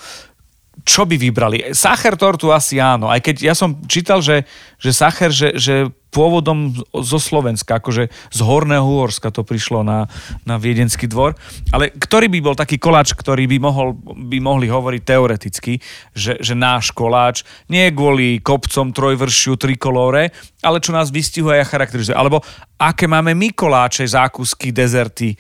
čo 0.86 1.08
by 1.08 1.16
vybrali? 1.18 1.74
Sacher 1.74 2.14
tortu 2.14 2.54
asi 2.54 2.78
áno, 2.78 3.10
aj 3.10 3.22
keď 3.24 3.36
ja 3.42 3.54
som 3.58 3.82
čítal, 3.90 4.22
že, 4.22 4.46
že 4.78 4.92
Sacher, 4.94 5.34
že, 5.34 5.58
že 5.58 5.76
pôvodom 6.16 6.72
zo 7.04 7.20
Slovenska, 7.20 7.84
akože 7.84 8.08
z 8.08 8.40
Horného 8.40 8.88
Uhorska 8.88 9.36
to 9.36 9.44
prišlo 9.44 9.84
na, 9.84 10.08
na 10.48 10.56
Viedenský 10.56 11.12
dvor. 11.12 11.36
Ale 11.76 11.92
ktorý 11.92 12.32
by 12.32 12.40
bol 12.40 12.56
taký 12.56 12.80
koláč, 12.80 13.12
ktorý 13.12 13.44
by, 13.52 13.58
mohol, 13.60 14.00
by 14.00 14.40
mohli 14.40 14.72
hovoriť 14.72 15.02
teoreticky, 15.04 15.84
že, 16.16 16.40
že 16.40 16.56
náš 16.56 16.96
koláč 16.96 17.44
nie 17.68 17.92
je 17.92 17.92
kvôli 17.92 18.40
kopcom 18.40 18.96
trojvršiu 18.96 19.60
trikolóre, 19.60 20.32
ale 20.64 20.80
čo 20.80 20.96
nás 20.96 21.12
vystihuje 21.12 21.60
a 21.60 21.68
charakterizuje. 21.68 22.16
Alebo 22.16 22.40
aké 22.80 23.06
máme 23.06 23.36
my 23.36 23.52
koláče, 23.52 24.08
zákusky, 24.08 24.72
dezerty 24.72 25.36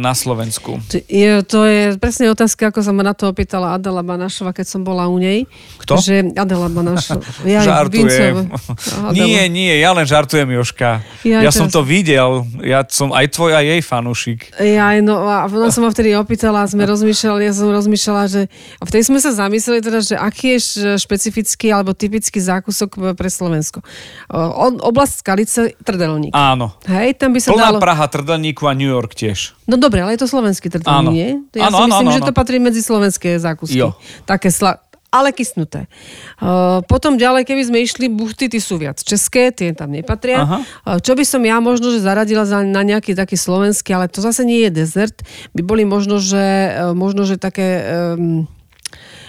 na 0.00 0.12
Slovensku? 0.12 0.80
Je, 1.06 1.40
to 1.46 1.62
je 1.64 1.94
presne 2.00 2.32
otázka, 2.32 2.74
ako 2.74 2.80
sa 2.82 2.92
ma 2.92 3.06
na 3.06 3.14
to 3.14 3.28
opýtala 3.30 3.76
Adela 3.76 4.02
Banašova, 4.02 4.50
keď 4.50 4.66
som 4.66 4.80
bola 4.82 5.06
u 5.06 5.20
nej. 5.20 5.44
Kto? 5.80 6.00
Že 6.00 6.34
Adela 6.34 6.68
Banašova. 6.72 7.22
Ja, 7.44 7.60
Žartujem. 7.68 8.50
Nie, 9.16 9.48
nie, 9.48 9.72
ja 9.80 9.90
len 9.96 10.05
žartujem, 10.06 10.48
Joška. 10.48 11.02
Ja, 11.26 11.42
ja 11.42 11.50
som 11.50 11.66
to 11.66 11.82
videl, 11.82 12.46
ja 12.62 12.86
som 12.86 13.10
aj 13.10 13.34
tvoj, 13.34 13.58
aj 13.58 13.66
jej 13.66 13.80
fanúšik. 13.82 14.40
Ja, 14.62 14.94
no 15.02 15.26
a 15.26 15.50
ona 15.50 15.74
som 15.74 15.82
ma 15.82 15.90
vtedy 15.90 16.14
opýtala 16.14 16.62
a 16.62 16.70
sme 16.70 16.86
rozmýšľali, 16.86 17.42
ja 17.44 17.52
som 17.52 17.68
rozmýšľala, 17.68 18.22
že 18.30 18.42
a 18.78 18.82
vtedy 18.86 19.02
sme 19.02 19.18
sa 19.18 19.34
zamysleli 19.34 19.82
teda, 19.82 19.98
že 20.00 20.14
aký 20.14 20.56
je 20.56 20.94
špecifický 20.96 21.74
alebo 21.74 21.92
typický 21.92 22.38
zákusok 22.38 23.18
pre 23.18 23.28
Slovensko. 23.28 23.82
Oblast 24.86 25.26
Skalice, 25.26 25.74
Trdelník. 25.82 26.30
Áno. 26.30 26.78
Hej, 26.86 27.18
tam 27.18 27.34
by 27.34 27.42
sa 27.42 27.50
Plná 27.50 27.74
dalo... 27.74 27.82
Praha, 27.82 28.06
Trdelníku 28.06 28.70
a 28.70 28.72
New 28.78 28.88
York 28.88 29.18
tiež. 29.18 29.58
No 29.66 29.74
dobre, 29.74 29.98
ale 29.98 30.14
je 30.14 30.22
to 30.22 30.30
slovenský 30.30 30.70
trdelník, 30.70 31.10
nie? 31.10 31.42
Ja 31.58 31.66
áno, 31.66 31.82
si 31.82 31.90
myslím, 31.90 32.06
áno, 32.06 32.10
áno, 32.14 32.14
že 32.14 32.22
to 32.22 32.30
patrí 32.30 32.62
medzi 32.62 32.86
slovenské 32.86 33.34
zákusky. 33.42 33.82
Jo. 33.82 33.98
Také 34.22 34.54
sla 34.54 34.78
ale 35.10 35.32
kysnuté. 35.32 35.86
Uh, 36.40 36.82
potom 36.86 37.16
ďalej, 37.16 37.46
keby 37.46 37.62
sme 37.66 37.78
išli, 37.82 38.06
buchty, 38.10 38.50
ty 38.50 38.58
sú 38.60 38.76
viac 38.76 39.00
české, 39.00 39.54
tie 39.54 39.72
tam 39.72 39.94
nepatria. 39.94 40.42
Aha. 40.42 40.58
Uh, 40.84 40.98
čo 41.00 41.14
by 41.14 41.24
som 41.24 41.42
ja 41.46 41.58
možno, 41.62 41.90
že 41.94 42.04
zaradila 42.04 42.44
za, 42.44 42.62
na 42.66 42.82
nejaký 42.82 43.16
taký 43.16 43.38
slovenský, 43.38 43.94
ale 43.94 44.10
to 44.10 44.20
zase 44.20 44.42
nie 44.44 44.66
je 44.66 44.70
dezert, 44.82 45.22
by 45.56 45.62
boli 45.62 45.86
možno, 45.86 46.18
že, 46.18 46.74
uh, 46.74 46.92
možno, 46.92 47.24
že 47.24 47.38
také... 47.40 47.68
Um, 48.16 48.48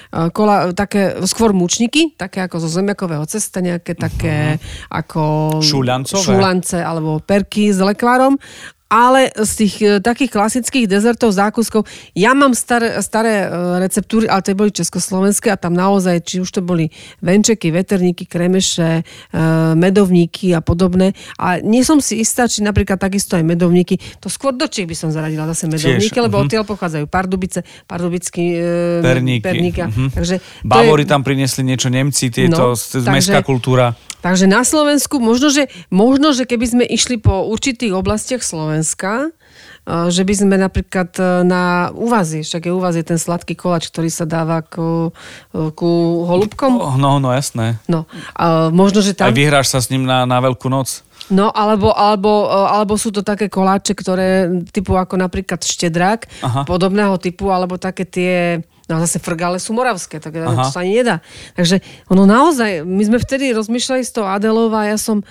kola, 0.08 0.72
také 0.72 1.20
skôr 1.28 1.52
mučníky, 1.52 2.16
také 2.16 2.40
ako 2.40 2.64
zo 2.64 2.70
zemiakového 2.72 3.28
cesta, 3.28 3.60
nejaké 3.60 3.92
také 3.92 4.56
uh-huh. 4.56 5.04
ako 5.04 5.24
Šuľancové. 5.60 6.24
šulance 6.24 6.80
alebo 6.80 7.20
perky 7.20 7.76
s 7.76 7.84
lekvárom 7.84 8.40
ale 8.88 9.32
z 9.36 9.52
tých 9.64 9.76
e, 9.84 9.88
takých 10.00 10.32
klasických 10.32 10.88
dezertov, 10.88 11.36
zákuskov, 11.36 11.84
ja 12.16 12.32
mám 12.32 12.56
staré, 12.56 12.96
staré 13.04 13.46
e, 13.46 13.48
receptúry, 13.84 14.32
ale 14.32 14.44
to 14.44 14.56
boli 14.56 14.72
československé 14.72 15.52
a 15.52 15.60
tam 15.60 15.76
naozaj, 15.76 16.24
či 16.24 16.40
už 16.40 16.50
to 16.50 16.62
boli 16.64 16.88
venčeky, 17.20 17.72
veterníky, 17.72 18.24
kremeše, 18.24 19.04
e, 19.04 19.44
medovníky 19.76 20.56
a 20.56 20.64
podobné. 20.64 21.12
A 21.36 21.60
nie 21.60 21.84
som 21.84 22.00
si 22.00 22.24
istá, 22.24 22.48
či 22.48 22.64
napríklad 22.64 22.96
takisto 22.96 23.36
aj 23.36 23.44
medovníky, 23.44 24.00
to 24.24 24.32
skôr 24.32 24.56
do 24.56 24.66
Čech 24.72 24.88
by 24.88 24.96
som 24.96 25.10
zaradila 25.12 25.48
zase 25.52 25.68
medovníky, 25.68 26.16
Tiež, 26.16 26.24
lebo 26.24 26.40
uh-huh. 26.40 26.48
odtiaľ 26.48 26.64
pochádzajú 26.64 27.06
pardubice, 27.12 27.60
pardubický 27.86 28.46
e, 28.56 29.04
perníky. 29.04 29.44
perníka. 29.44 29.84
Uh-huh. 29.92 30.08
Takže 30.16 30.40
Bávori 30.64 31.04
je... 31.04 31.12
tam 31.12 31.22
priniesli 31.28 31.68
niečo 31.68 31.92
Nemci, 31.92 32.32
tieto, 32.32 32.74
no, 32.74 33.12
mestská 33.12 33.44
kultúra. 33.44 33.96
Takže 34.18 34.50
na 34.50 34.66
Slovensku, 34.66 35.22
možno 35.22 35.54
že, 35.54 35.70
možno, 35.94 36.34
že 36.34 36.50
keby 36.50 36.66
sme 36.66 36.84
išli 36.84 37.22
po 37.22 37.46
určitých 37.48 37.94
oblastiach 37.94 38.42
Slovenska, 38.42 38.77
eh, 38.84 40.10
že 40.12 40.22
by 40.28 40.34
sme 40.34 40.56
napríklad 40.60 41.10
eh, 41.18 41.26
na 41.48 41.94
uvazi, 41.96 42.44
však 42.44 42.68
je 42.68 42.72
uvaz 42.74 42.94
je 43.00 43.06
ten 43.06 43.22
sladký 43.22 43.56
kolač, 43.56 43.88
ktorý 43.88 44.10
sa 44.12 44.28
dáva 44.28 44.66
ku, 44.66 45.16
eh, 45.56 45.70
ku 45.72 46.24
holubkom. 46.28 46.98
No, 46.98 47.18
no, 47.22 47.30
jasné. 47.32 47.80
No, 47.88 48.10
a 48.36 48.74
možno, 48.74 49.00
že 49.00 49.16
tam... 49.16 49.30
Aj 49.30 49.36
vyhráš 49.36 49.72
sa 49.72 49.80
s 49.80 49.88
ním 49.94 50.04
na, 50.04 50.28
na 50.28 50.38
veľkú 50.44 50.68
noc. 50.68 51.06
No, 51.28 51.52
alebo, 51.52 51.92
alebo, 51.92 52.48
alebo 52.48 52.96
sú 52.96 53.12
to 53.12 53.20
také 53.20 53.52
koláče, 53.52 53.92
ktoré 53.92 54.48
typu 54.72 54.96
ako 54.96 55.20
napríklad 55.20 55.60
štedrák, 55.60 56.24
Aha. 56.40 56.62
podobného 56.64 57.20
typu, 57.20 57.52
alebo 57.52 57.76
také 57.76 58.08
tie 58.08 58.64
No 58.88 58.96
a 58.96 59.04
zase 59.04 59.20
frgále 59.20 59.60
sú 59.60 59.76
moravské, 59.76 60.24
tak 60.24 60.40
Aha. 60.40 60.64
to 60.64 60.72
sa 60.72 60.80
ani 60.80 61.04
nedá. 61.04 61.20
Takže 61.60 61.84
ono 62.08 62.24
naozaj, 62.24 62.88
my 62.88 63.04
sme 63.04 63.20
vtedy 63.20 63.52
rozmýšľali 63.52 64.04
s 64.04 64.16
tou 64.16 64.24
Adelou 64.24 64.72
a 64.72 64.88
ja 64.88 64.96
som, 64.96 65.28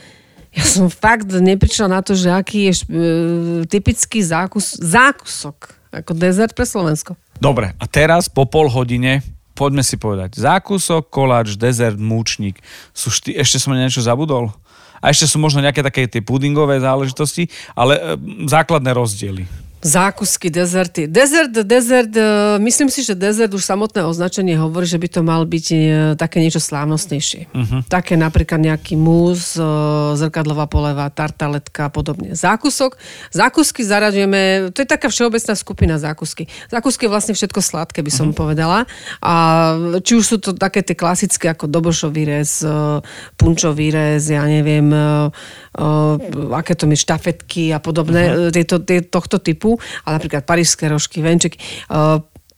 ja 0.56 0.64
som 0.64 0.88
fakt 0.88 1.28
neprišla 1.28 1.92
na 1.92 2.00
to, 2.00 2.16
že 2.16 2.32
aký 2.32 2.72
je 2.72 2.74
e, 2.74 2.84
typický 3.68 4.24
zákus, 4.24 4.80
zákusok, 4.80 5.76
ako 5.92 6.12
dezert 6.16 6.56
pre 6.56 6.64
Slovensko. 6.64 7.12
Dobre, 7.36 7.76
a 7.76 7.84
teraz 7.84 8.32
po 8.32 8.48
pol 8.48 8.72
hodine 8.72 9.20
poďme 9.52 9.84
si 9.84 10.00
povedať. 10.00 10.40
Zákusok, 10.40 11.12
koláč, 11.12 11.60
dezert, 11.60 12.00
múčnik. 12.00 12.60
Sú 12.96 13.12
šty... 13.12 13.36
Ešte 13.36 13.60
som 13.60 13.76
niečo 13.76 14.00
zabudol? 14.00 14.48
A 15.04 15.12
ešte 15.12 15.28
sú 15.28 15.36
možno 15.36 15.60
nejaké 15.60 15.84
také 15.84 16.08
tie 16.08 16.24
pudingové 16.24 16.80
záležitosti, 16.80 17.52
ale 17.76 18.00
e, 18.00 18.00
základné 18.48 18.96
rozdiely. 18.96 19.65
Zákusky, 19.86 20.50
dezerty. 20.50 21.06
Dezert, 21.06 21.54
dezert, 21.62 22.10
e, 22.10 22.58
myslím 22.58 22.90
si, 22.90 23.06
že 23.06 23.14
dezert 23.14 23.54
už 23.54 23.62
samotné 23.62 24.02
označenie 24.02 24.58
hovorí, 24.58 24.82
že 24.82 24.98
by 24.98 25.06
to 25.06 25.20
mal 25.22 25.46
byť 25.46 25.66
e, 25.70 25.78
také 26.18 26.42
niečo 26.42 26.58
slávnostnejšie. 26.58 27.54
Uh-huh. 27.54 27.86
Také 27.86 28.18
napríklad 28.18 28.58
nejaký 28.66 28.98
múz, 28.98 29.54
e, 29.54 29.62
zrkadlová 30.18 30.66
poleva, 30.66 31.06
tartaletka 31.06 31.86
a 31.86 31.90
podobne. 31.94 32.34
Zákusok. 32.34 32.98
Zákusky 33.30 33.86
zaraďujeme, 33.86 34.74
to 34.74 34.82
je 34.82 34.88
taká 34.90 35.06
všeobecná 35.06 35.54
skupina 35.54 35.94
zákusky. 36.02 36.50
Zákusky 36.66 37.06
je 37.06 37.12
vlastne 37.14 37.34
všetko 37.38 37.62
sladké, 37.62 38.02
by 38.02 38.10
som 38.10 38.34
uh-huh. 38.34 38.42
povedala. 38.42 38.90
A 39.22 39.34
či 40.02 40.18
už 40.18 40.24
sú 40.26 40.36
to 40.42 40.50
také 40.50 40.82
tie 40.82 40.98
klasické 40.98 41.54
ako 41.54 41.70
dobošový 41.70 42.26
rez, 42.26 42.58
punčový 43.38 43.94
rez, 43.94 44.34
ja 44.34 44.42
neviem, 44.50 44.90
aké 46.50 46.74
to 46.74 46.90
mi 46.90 46.98
štafetky 46.98 47.70
a 47.70 47.78
podobné, 47.78 48.22
uh-huh. 48.26 48.50
tieto, 48.50 48.82
tie, 48.82 49.06
tohto 49.06 49.38
typu, 49.38 49.75
ale 50.04 50.12
napríklad 50.20 50.42
parížské 50.44 50.88
rožky, 50.88 51.22
venčeky. 51.22 51.58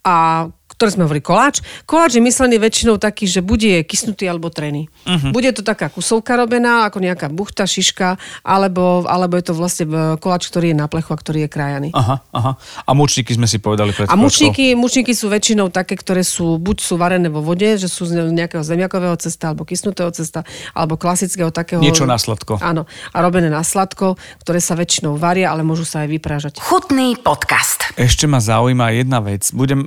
A 0.04 0.48
ktoré 0.68 0.94
sme 0.94 1.08
hovorili 1.08 1.24
koláč. 1.24 1.64
Koláč 1.88 2.20
je 2.20 2.22
myslený 2.22 2.60
väčšinou 2.60 3.00
taký, 3.00 3.24
že 3.24 3.40
bude 3.40 3.82
kysnutý 3.82 4.28
alebo 4.28 4.52
trený. 4.52 4.86
Uh-huh. 5.08 5.32
Bude 5.32 5.50
to 5.50 5.64
taká 5.64 5.88
kusovka 5.90 6.36
robená, 6.38 6.86
ako 6.86 7.00
nejaká 7.02 7.32
buchta, 7.32 7.64
šiška, 7.66 8.20
alebo, 8.44 9.02
alebo 9.08 9.34
je 9.40 9.44
to 9.50 9.54
vlastne 9.56 9.84
e, 9.88 10.14
koláč, 10.22 10.46
ktorý 10.46 10.70
je 10.70 10.76
na 10.76 10.86
plechu 10.86 11.10
a 11.10 11.18
ktorý 11.18 11.38
je 11.44 11.50
krajaný. 11.50 11.90
Aha, 11.96 12.22
aha. 12.30 12.52
A 12.86 12.90
mučníky 12.94 13.34
sme 13.34 13.50
si 13.50 13.58
povedali 13.58 13.90
pred 13.96 14.06
A 14.06 14.14
mučníky, 14.14 14.78
mučníky 14.78 15.16
sú 15.16 15.26
väčšinou 15.32 15.72
také, 15.74 15.98
ktoré 15.98 16.22
sú, 16.22 16.60
buď 16.62 16.76
sú 16.78 16.94
varené 16.94 17.26
vo 17.26 17.42
vode, 17.42 17.66
že 17.80 17.90
sú 17.90 18.06
z 18.06 18.30
nejakého 18.30 18.62
zemiakového 18.62 19.18
cesta, 19.18 19.50
alebo 19.50 19.66
kysnutého 19.66 20.12
cesta, 20.14 20.46
alebo 20.76 20.94
klasického 20.94 21.50
takého... 21.50 21.82
Niečo 21.82 22.06
na 22.06 22.20
sladko. 22.20 22.60
Áno. 22.62 22.86
A 23.10 23.18
robené 23.18 23.50
na 23.50 23.66
sladko, 23.66 24.14
ktoré 24.44 24.62
sa 24.62 24.78
väčšinou 24.78 25.18
varia, 25.18 25.50
ale 25.50 25.66
môžu 25.66 25.82
sa 25.82 26.06
aj 26.06 26.08
vyprážať. 26.12 26.54
Chutný 26.62 27.18
podcast. 27.18 27.90
Ešte 27.98 28.30
ma 28.30 28.38
zaujíma 28.38 28.94
jedna 28.94 29.18
vec. 29.18 29.50
Budem, 29.50 29.82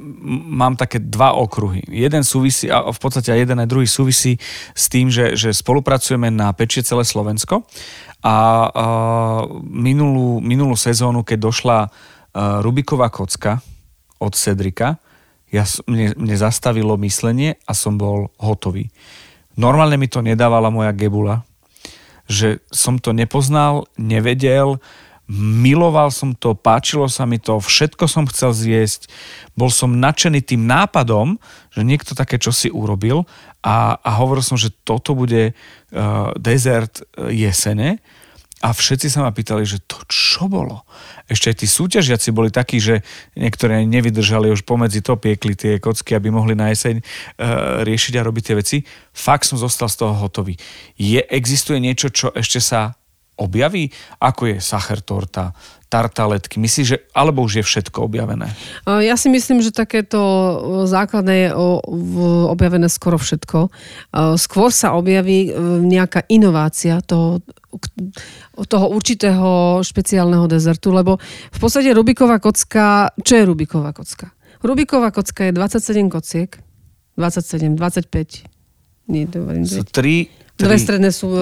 mám 0.51 0.70
mám 0.71 0.79
také 0.79 1.03
dva 1.03 1.35
okruhy. 1.35 1.83
Jeden 1.91 2.23
súvisí, 2.23 2.71
a 2.71 2.87
v 2.87 2.99
podstate 2.99 3.35
aj 3.35 3.43
jeden 3.43 3.59
aj 3.59 3.67
druhý 3.67 3.83
súvisí 3.83 4.39
s 4.71 4.87
tým, 4.87 5.11
že, 5.11 5.35
že 5.35 5.51
spolupracujeme 5.51 6.31
na 6.31 6.55
Pečie 6.55 6.87
celé 6.87 7.03
Slovensko 7.03 7.67
a, 8.23 8.31
a 8.31 8.35
minulú, 9.67 10.39
minulú 10.39 10.79
sezónu, 10.79 11.27
keď 11.27 11.37
došla 11.43 11.77
a, 11.83 11.89
Rubiková 12.63 13.11
kocka 13.11 13.59
od 14.23 14.31
Cedrika, 14.31 14.95
ja, 15.51 15.67
mne, 15.83 16.15
mne 16.15 16.35
zastavilo 16.39 16.95
myslenie 17.03 17.59
a 17.67 17.75
som 17.75 17.99
bol 17.99 18.31
hotový. 18.39 18.87
Normálne 19.59 19.99
mi 19.99 20.07
to 20.07 20.23
nedávala 20.23 20.71
moja 20.71 20.95
gebula, 20.95 21.43
že 22.23 22.63
som 22.71 22.95
to 22.95 23.11
nepoznal, 23.11 23.91
nevedel, 23.99 24.79
miloval 25.39 26.11
som 26.11 26.35
to, 26.35 26.51
páčilo 26.51 27.07
sa 27.07 27.23
mi 27.23 27.39
to, 27.39 27.55
všetko 27.63 28.03
som 28.11 28.27
chcel 28.27 28.51
zjesť, 28.51 29.07
bol 29.55 29.71
som 29.71 29.95
nadšený 29.95 30.43
tým 30.43 30.67
nápadom, 30.67 31.39
že 31.71 31.87
niekto 31.87 32.11
také 32.11 32.35
čosi 32.35 32.67
urobil 32.67 33.23
a, 33.63 33.95
a 33.95 34.09
hovoril 34.19 34.43
som, 34.43 34.59
že 34.59 34.75
toto 34.83 35.15
bude 35.15 35.55
uh, 35.55 36.35
dezert 36.35 36.99
uh, 36.99 37.31
jesene 37.31 38.03
a 38.61 38.75
všetci 38.75 39.07
sa 39.09 39.25
ma 39.25 39.33
pýtali, 39.33 39.65
že 39.65 39.81
to 39.87 40.03
čo 40.05 40.45
bolo? 40.45 40.85
Ešte 41.25 41.49
aj 41.49 41.57
tí 41.63 41.67
súťažiaci 41.71 42.29
boli 42.29 42.53
takí, 42.53 42.77
že 42.77 43.01
niektoré 43.33 43.87
nevydržali, 43.89 44.53
už 44.53 44.67
pomedzi 44.67 45.01
to 45.01 45.17
piekli 45.17 45.57
tie 45.57 45.81
kocky, 45.81 46.13
aby 46.13 46.29
mohli 46.29 46.53
na 46.53 46.69
jeseň 46.69 47.01
uh, 47.01 47.81
riešiť 47.87 48.13
a 48.19 48.25
robiť 48.27 48.43
tie 48.51 48.55
veci. 48.59 48.77
Fakt 49.15 49.47
som 49.47 49.57
zostal 49.57 49.87
z 49.87 50.05
toho 50.05 50.13
hotový. 50.13 50.59
Je, 50.99 51.23
existuje 51.25 51.81
niečo, 51.81 52.13
čo 52.13 52.29
ešte 52.37 52.61
sa 52.61 53.00
objaví, 53.41 53.89
ako 54.21 54.53
je 54.53 54.57
sacher 54.61 55.01
torta, 55.01 55.57
tartaletky? 55.89 56.61
Myslíš, 56.61 56.87
že 56.87 56.97
alebo 57.11 57.43
už 57.43 57.59
je 57.59 57.63
všetko 57.65 58.07
objavené? 58.07 58.47
Ja 58.87 59.19
si 59.19 59.27
myslím, 59.27 59.59
že 59.59 59.75
takéto 59.75 60.21
základné 60.87 61.33
je 61.35 61.49
objavené 62.47 62.87
skoro 62.87 63.19
všetko. 63.19 63.67
Skôr 64.39 64.69
sa 64.71 64.95
objaví 64.95 65.49
e, 65.49 65.51
nejaká 65.83 66.23
inovácia 66.31 67.03
toho, 67.03 67.43
toho 68.69 68.85
určitého 68.93 69.81
špeciálneho 69.83 70.47
dezertu, 70.47 70.95
lebo 70.95 71.19
v 71.51 71.59
podstate 71.59 71.91
Rubiková 71.91 72.39
kocka, 72.39 73.11
čo 73.19 73.33
je 73.35 73.43
Rubiková 73.43 73.91
kocka? 73.91 74.31
Rubiková 74.63 75.11
kocka 75.11 75.49
je 75.49 75.51
27 75.57 76.07
kociek, 76.07 76.51
27, 77.19 77.75
25, 77.75 78.47
nie, 79.11 79.27
Sú 79.67 79.83
tri 79.91 80.31
Dve 80.61 80.77
stredné 80.77 81.09
sú 81.09 81.33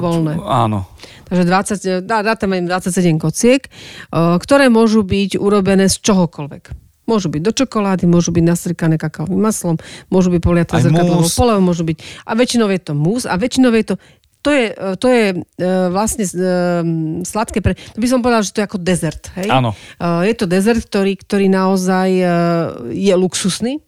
voľné. 0.00 0.40
Áno. 0.40 0.88
Takže 1.28 1.44
20, 1.44 2.08
dá, 2.08 2.24
dáte 2.24 2.48
27 2.48 3.20
kociek, 3.20 3.68
uh, 3.68 4.40
ktoré 4.40 4.72
môžu 4.72 5.04
byť 5.04 5.36
urobené 5.36 5.86
z 5.92 6.00
čohokoľvek. 6.00 6.88
Môžu 7.08 7.32
byť 7.32 7.40
do 7.40 7.52
čokolády, 7.56 8.04
môžu 8.04 8.36
byť 8.36 8.44
nastrikané 8.44 9.00
kakaovým 9.00 9.40
maslom, 9.40 9.80
môžu 10.12 10.28
byť 10.28 10.40
poliaté 10.44 10.76
zrkadlovou 10.76 11.24
polevou, 11.32 11.72
môžu 11.72 11.88
byť... 11.88 11.96
A 12.28 12.36
väčšinou 12.36 12.68
je 12.68 12.80
to 12.84 12.92
mús 12.92 13.24
a 13.24 13.32
väčšinou 13.40 13.72
je 13.72 13.94
to 13.94 13.96
to 14.38 14.54
je, 14.54 14.70
e, 14.70 14.94
to 14.94 15.06
je 15.10 15.24
vlastne 15.90 16.22
sladké 17.26 17.58
pre... 17.58 17.74
To 17.74 17.98
by 17.98 18.06
som 18.06 18.22
povedala, 18.22 18.46
že 18.46 18.54
to 18.54 18.62
je 18.62 18.68
ako 18.70 18.78
dezert. 18.78 19.34
Hej? 19.34 19.50
Áno. 19.50 19.74
Je 19.98 20.34
to 20.38 20.46
dezert, 20.46 20.78
ktorý, 20.78 21.18
ktorý 21.18 21.50
naozaj 21.50 22.08
je 22.94 23.14
luxusný 23.18 23.82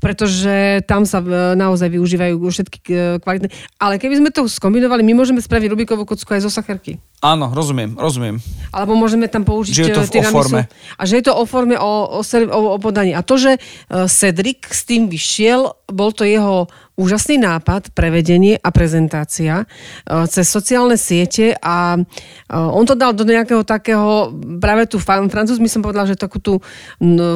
pretože 0.00 0.80
tam 0.88 1.04
sa 1.04 1.20
e, 1.20 1.54
naozaj 1.54 1.92
využívajú 1.92 2.34
všetky 2.40 2.78
e, 2.88 2.94
kvalitné. 3.20 3.48
Ale 3.76 4.00
keby 4.00 4.18
sme 4.18 4.30
to 4.32 4.48
skombinovali, 4.48 5.04
my 5.04 5.12
môžeme 5.12 5.38
spraviť 5.38 5.68
Rubikovú 5.70 6.08
kocku 6.08 6.32
aj 6.32 6.48
zo 6.48 6.50
sacherky. 6.50 6.98
Áno, 7.20 7.52
rozumiem, 7.52 7.94
rozumiem. 8.00 8.40
Alebo 8.72 8.96
môžeme 8.96 9.28
tam 9.28 9.44
použiť 9.44 9.76
že 9.76 9.82
je 9.86 9.92
to 9.92 10.02
v, 10.08 10.24
o 10.24 10.32
forme. 10.32 10.62
A 10.96 11.02
že 11.04 11.20
je 11.20 11.24
to 11.28 11.36
o 11.36 11.44
forme, 11.44 11.76
o, 11.76 11.92
o, 12.18 12.20
o, 12.24 12.60
o 12.74 12.78
podaní. 12.80 13.12
A 13.12 13.20
to, 13.20 13.36
že 13.36 13.60
Cedric 14.08 14.64
s 14.72 14.88
tým 14.88 15.12
vyšiel, 15.12 15.68
bol 15.92 16.16
to 16.16 16.24
jeho 16.24 16.72
úžasný 17.00 17.40
nápad, 17.40 17.96
prevedenie 17.96 18.60
a 18.60 18.68
prezentácia 18.68 19.64
uh, 19.64 20.28
cez 20.28 20.44
sociálne 20.44 21.00
siete 21.00 21.56
a 21.56 21.96
uh, 21.96 22.76
on 22.76 22.84
to 22.84 22.92
dal 22.92 23.16
do 23.16 23.24
nejakého 23.24 23.64
takého, 23.64 24.28
práve 24.60 24.84
tú 24.84 25.00
francúz, 25.00 25.56
my 25.56 25.72
som 25.72 25.80
povedala, 25.80 26.04
že 26.04 26.20
takú 26.20 26.36
tú 26.36 26.60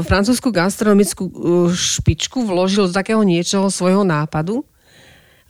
francúzsku 0.04 0.52
gastronomickú 0.52 1.24
uh, 1.24 1.32
špičku 1.72 2.44
vložil 2.44 2.92
do 2.92 2.92
takého 2.92 3.24
niečoho 3.24 3.72
svojho 3.72 4.04
nápadu 4.04 4.68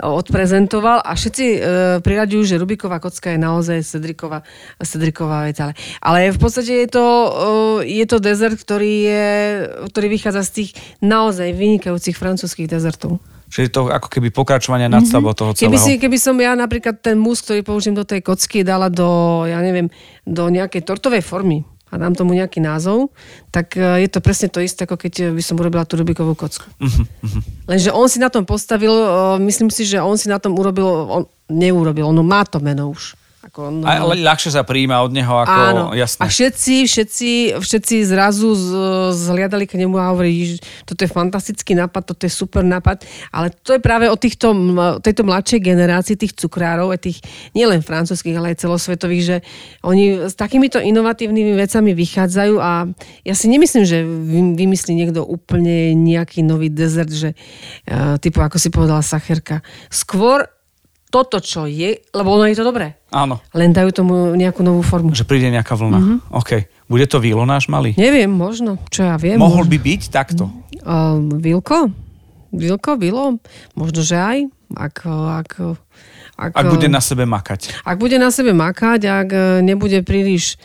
odprezentoval 0.03 1.07
a 1.07 1.15
všetci 1.15 1.45
e, 1.47 1.59
priraďujú, 2.03 2.43
že 2.43 2.59
Rubiková 2.59 2.99
kocka 2.99 3.31
je 3.31 3.39
naozaj 3.39 3.79
Cedriková, 3.87 4.43
Cedriková 4.83 5.47
vec. 5.47 5.63
Ale, 5.63 5.73
ale 6.03 6.35
v 6.35 6.39
podstate 6.43 6.83
je 6.83 6.89
to, 6.91 7.07
e, 7.07 7.95
je 8.03 8.07
to 8.11 8.19
dezert, 8.19 8.59
ktorý, 8.59 8.95
je, 9.07 9.27
ktorý 9.95 10.07
vychádza 10.11 10.43
z 10.51 10.51
tých 10.51 10.71
naozaj 10.99 11.55
vynikajúcich 11.55 12.19
francúzských 12.19 12.67
dezertov. 12.67 13.23
Čiže 13.55 13.71
to 13.71 13.81
ako 13.87 14.11
keby 14.11 14.35
pokračovanie 14.35 14.91
nadstavbo 14.91 15.31
mm-hmm. 15.31 15.39
toho 15.39 15.51
celého. 15.55 15.71
Keby, 15.71 15.79
si, 15.79 15.93
keby 16.03 16.19
som 16.19 16.35
ja 16.43 16.59
napríklad 16.59 16.99
ten 16.99 17.15
mus, 17.15 17.39
ktorý 17.39 17.63
použijem 17.63 17.95
do 17.95 18.03
tej 18.03 18.19
kocky, 18.19 18.67
dala 18.67 18.91
do, 18.91 19.47
ja 19.47 19.63
neviem, 19.63 19.87
do 20.27 20.51
nejakej 20.51 20.83
tortovej 20.83 21.23
formy, 21.23 21.63
a 21.95 21.95
dám 21.95 22.19
tomu 22.19 22.35
nejaký 22.35 22.59
názov, 22.59 23.15
tak 23.55 23.79
e, 23.79 24.03
je 24.03 24.11
to 24.11 24.19
presne 24.19 24.51
to 24.51 24.59
isté, 24.59 24.83
ako 24.83 24.99
keď 24.99 25.31
by 25.31 25.39
som 25.39 25.55
urobila 25.55 25.87
tú 25.87 25.95
Rubikovú 25.95 26.35
kocku. 26.35 26.67
Uh-huh, 26.83 27.07
Lenže 27.71 27.95
on 27.95 28.11
si 28.11 28.19
na 28.19 28.35
tom 28.35 28.43
postavil, 28.43 28.91
e, 28.91 29.07
myslím 29.47 29.71
si, 29.71 29.87
že 29.87 30.03
on 30.03 30.19
si 30.19 30.27
na 30.27 30.43
tom 30.43 30.59
urobil, 30.59 30.91
on 31.07 31.23
neurobil, 31.47 32.11
ono 32.11 32.27
má 32.27 32.43
to 32.43 32.59
meno 32.59 32.91
už. 32.91 33.15
Ako, 33.45 33.69
no, 33.69 33.85
ale 33.85 34.25
ľahšie 34.25 34.57
sa 34.57 34.65
príjma 34.65 35.05
od 35.05 35.13
neho 35.13 35.37
ako 35.37 35.53
áno. 35.53 35.85
jasné. 35.93 36.25
A 36.25 36.33
všetci, 36.33 36.89
všetci, 36.89 37.31
všetci 37.61 37.95
zrazu 38.09 38.57
z, 38.57 38.73
zhliadali 39.13 39.69
k 39.69 39.77
nemu 39.85 40.01
a 40.01 40.17
hovorili, 40.17 40.57
že 40.57 40.65
toto 40.89 41.05
je 41.05 41.13
fantastický 41.13 41.77
nápad, 41.77 42.09
toto 42.09 42.25
je 42.25 42.33
super 42.33 42.65
nápad, 42.65 43.05
ale 43.37 43.53
to 43.53 43.77
je 43.77 43.81
práve 43.85 44.09
o 44.09 44.17
týchto, 44.17 44.57
tejto 45.05 45.29
mladšej 45.29 45.61
generácii 45.61 46.17
tých 46.17 46.33
cukrárov, 46.41 46.89
aj 46.89 47.05
tých 47.05 47.19
nielen 47.53 47.85
francúzských, 47.85 48.33
ale 48.41 48.57
aj 48.57 48.65
celosvetových, 48.65 49.25
že 49.29 49.37
oni 49.85 50.25
s 50.25 50.35
takýmito 50.41 50.81
inovatívnymi 50.81 51.53
vecami 51.53 51.93
vychádzajú 51.93 52.55
a 52.57 52.89
ja 53.29 53.35
si 53.37 53.53
nemyslím, 53.53 53.85
že 53.85 54.09
vymyslí 54.57 54.93
niekto 54.97 55.21
úplne 55.21 55.93
nejaký 55.93 56.41
nový 56.41 56.73
dezert, 56.73 57.13
že 57.13 57.37
uh, 57.37 58.17
typu, 58.17 58.41
ako 58.41 58.57
si 58.57 58.73
povedala 58.73 59.05
Sacherka. 59.05 59.61
Skôr 59.93 60.54
toto, 61.15 61.39
čo 61.39 61.71
je, 61.71 62.03
lebo 62.11 62.35
ono 62.35 62.51
je 62.51 62.59
to 62.59 62.67
dobré. 62.67 62.99
Áno. 63.15 63.39
Len 63.55 63.71
dajú 63.71 63.95
tomu 63.95 64.35
nejakú 64.35 64.67
novú 64.67 64.83
formu. 64.83 65.15
Že 65.15 65.31
príde 65.31 65.47
nejaká 65.55 65.79
vlna. 65.79 65.99
Mm-hmm. 66.03 66.19
OK. 66.35 66.51
Bude 66.91 67.07
to 67.07 67.23
vílo 67.23 67.47
náš 67.47 67.71
malý? 67.71 67.95
Neviem, 67.95 68.27
možno. 68.27 68.83
Čo 68.91 69.07
ja 69.07 69.15
viem. 69.15 69.39
Mohol 69.39 69.71
možno. 69.71 69.71
by 69.71 69.79
byť 69.79 70.03
takto? 70.11 70.51
Uh, 70.83 71.23
Vilko? 71.39 71.95
Vilko, 72.51 72.99
Vilo? 72.99 73.39
Možno, 73.79 74.03
že 74.03 74.19
aj. 74.19 74.39
Ak, 74.75 75.07
ak, 75.07 75.51
ak, 76.35 76.51
ak 76.51 76.67
bude 76.67 76.91
na 76.91 76.99
sebe 76.99 77.23
makať. 77.31 77.87
Ak 77.87 77.95
bude 78.03 78.19
na 78.19 78.35
sebe 78.35 78.51
makať, 78.51 79.07
ak 79.07 79.29
nebude 79.63 80.03
príliš 80.03 80.59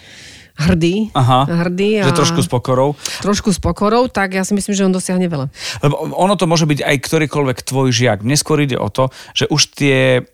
hrdý, 0.60 1.08
Aha, 1.16 1.48
hrdý 1.48 2.04
a 2.04 2.12
že 2.12 2.14
trošku 2.14 2.44
s 2.44 2.50
pokorou. 2.52 3.00
Trošku 3.24 3.56
s 3.56 3.60
pokorou, 3.64 4.12
tak 4.12 4.36
ja 4.36 4.44
si 4.44 4.52
myslím, 4.52 4.76
že 4.76 4.84
on 4.84 4.92
dosiahne 4.92 5.32
veľa. 5.32 5.48
Lebo 5.80 6.12
ono 6.20 6.36
to 6.36 6.44
môže 6.46 6.68
byť 6.68 6.84
aj 6.84 6.96
ktorýkoľvek 7.00 7.58
tvoj 7.64 7.88
žiak. 7.96 8.28
Mne 8.28 8.36
skôr 8.36 8.60
ide 8.60 8.76
o 8.76 8.92
to, 8.92 9.08
že 9.32 9.48
už 9.48 9.62
tie, 9.72 10.28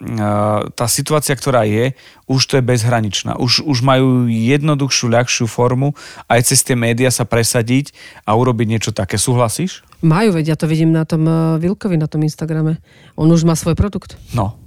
tá 0.74 0.86
situácia, 0.90 1.38
ktorá 1.38 1.64
je, 1.70 1.94
už 2.26 2.42
to 2.50 2.58
je 2.58 2.64
bezhraničná. 2.66 3.38
Už, 3.38 3.62
už 3.62 3.86
majú 3.86 4.26
jednoduchšiu, 4.26 5.14
ľahšiu 5.14 5.46
formu 5.46 5.94
aj 6.26 6.50
cez 6.50 6.66
tie 6.66 6.74
médiá 6.74 7.14
sa 7.14 7.30
presadiť 7.30 7.94
a 8.26 8.34
urobiť 8.34 8.66
niečo 8.66 8.92
také. 8.92 9.22
Súhlasíš? 9.22 9.86
Majú, 10.02 10.34
veď 10.34 10.54
ja 10.54 10.58
to 10.58 10.66
vidím 10.66 10.90
na 10.90 11.06
tom 11.06 11.26
Vilkovi, 11.62 12.02
na 12.02 12.10
tom 12.10 12.26
Instagrame. 12.26 12.82
On 13.14 13.30
už 13.30 13.46
má 13.46 13.54
svoj 13.54 13.78
produkt. 13.78 14.18
No, 14.34 14.58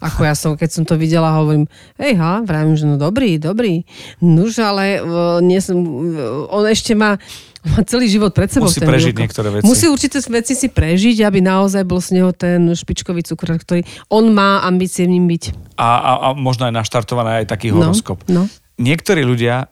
ako 0.00 0.20
ja 0.24 0.32
som, 0.32 0.56
keď 0.56 0.70
som 0.72 0.82
to 0.82 0.96
videla, 0.96 1.36
hovorím, 1.36 1.68
hej 2.00 2.16
ha, 2.16 2.40
vravím, 2.40 2.74
že 2.74 2.88
no 2.88 2.96
dobrý, 2.96 3.36
dobrý. 3.36 3.84
Nuž, 4.18 4.56
ale 4.58 4.98
uh, 4.98 5.38
nie 5.38 5.60
som, 5.60 5.76
uh, 5.76 6.48
on 6.48 6.64
ešte 6.64 6.96
má, 6.96 7.20
má 7.60 7.84
celý 7.84 8.08
život 8.08 8.32
pred 8.32 8.48
sebou. 8.48 8.66
Musí 8.66 8.80
prežiť 8.80 9.12
Vilko. 9.12 9.20
niektoré 9.20 9.48
veci. 9.52 9.64
Musí 9.68 9.86
určité 9.86 10.16
veci 10.26 10.56
si 10.56 10.72
prežiť, 10.72 11.20
aby 11.20 11.44
naozaj 11.44 11.84
bol 11.84 12.00
z 12.00 12.16
neho 12.16 12.32
ten 12.32 12.72
špičkový 12.72 13.20
cukor, 13.20 13.60
ktorý 13.60 13.84
on 14.08 14.32
má 14.32 14.64
ambície 14.64 15.04
v 15.04 15.20
ním 15.20 15.28
byť. 15.28 15.76
A, 15.76 15.84
a, 15.84 16.10
a 16.16 16.28
možno 16.32 16.64
aj 16.64 16.72
naštartovaný 16.72 17.44
aj 17.44 17.52
taký 17.52 17.68
No, 17.70 17.92
horoskop. 17.92 18.24
no. 18.32 18.48
Niektorí 18.80 19.20
ľudia 19.20 19.68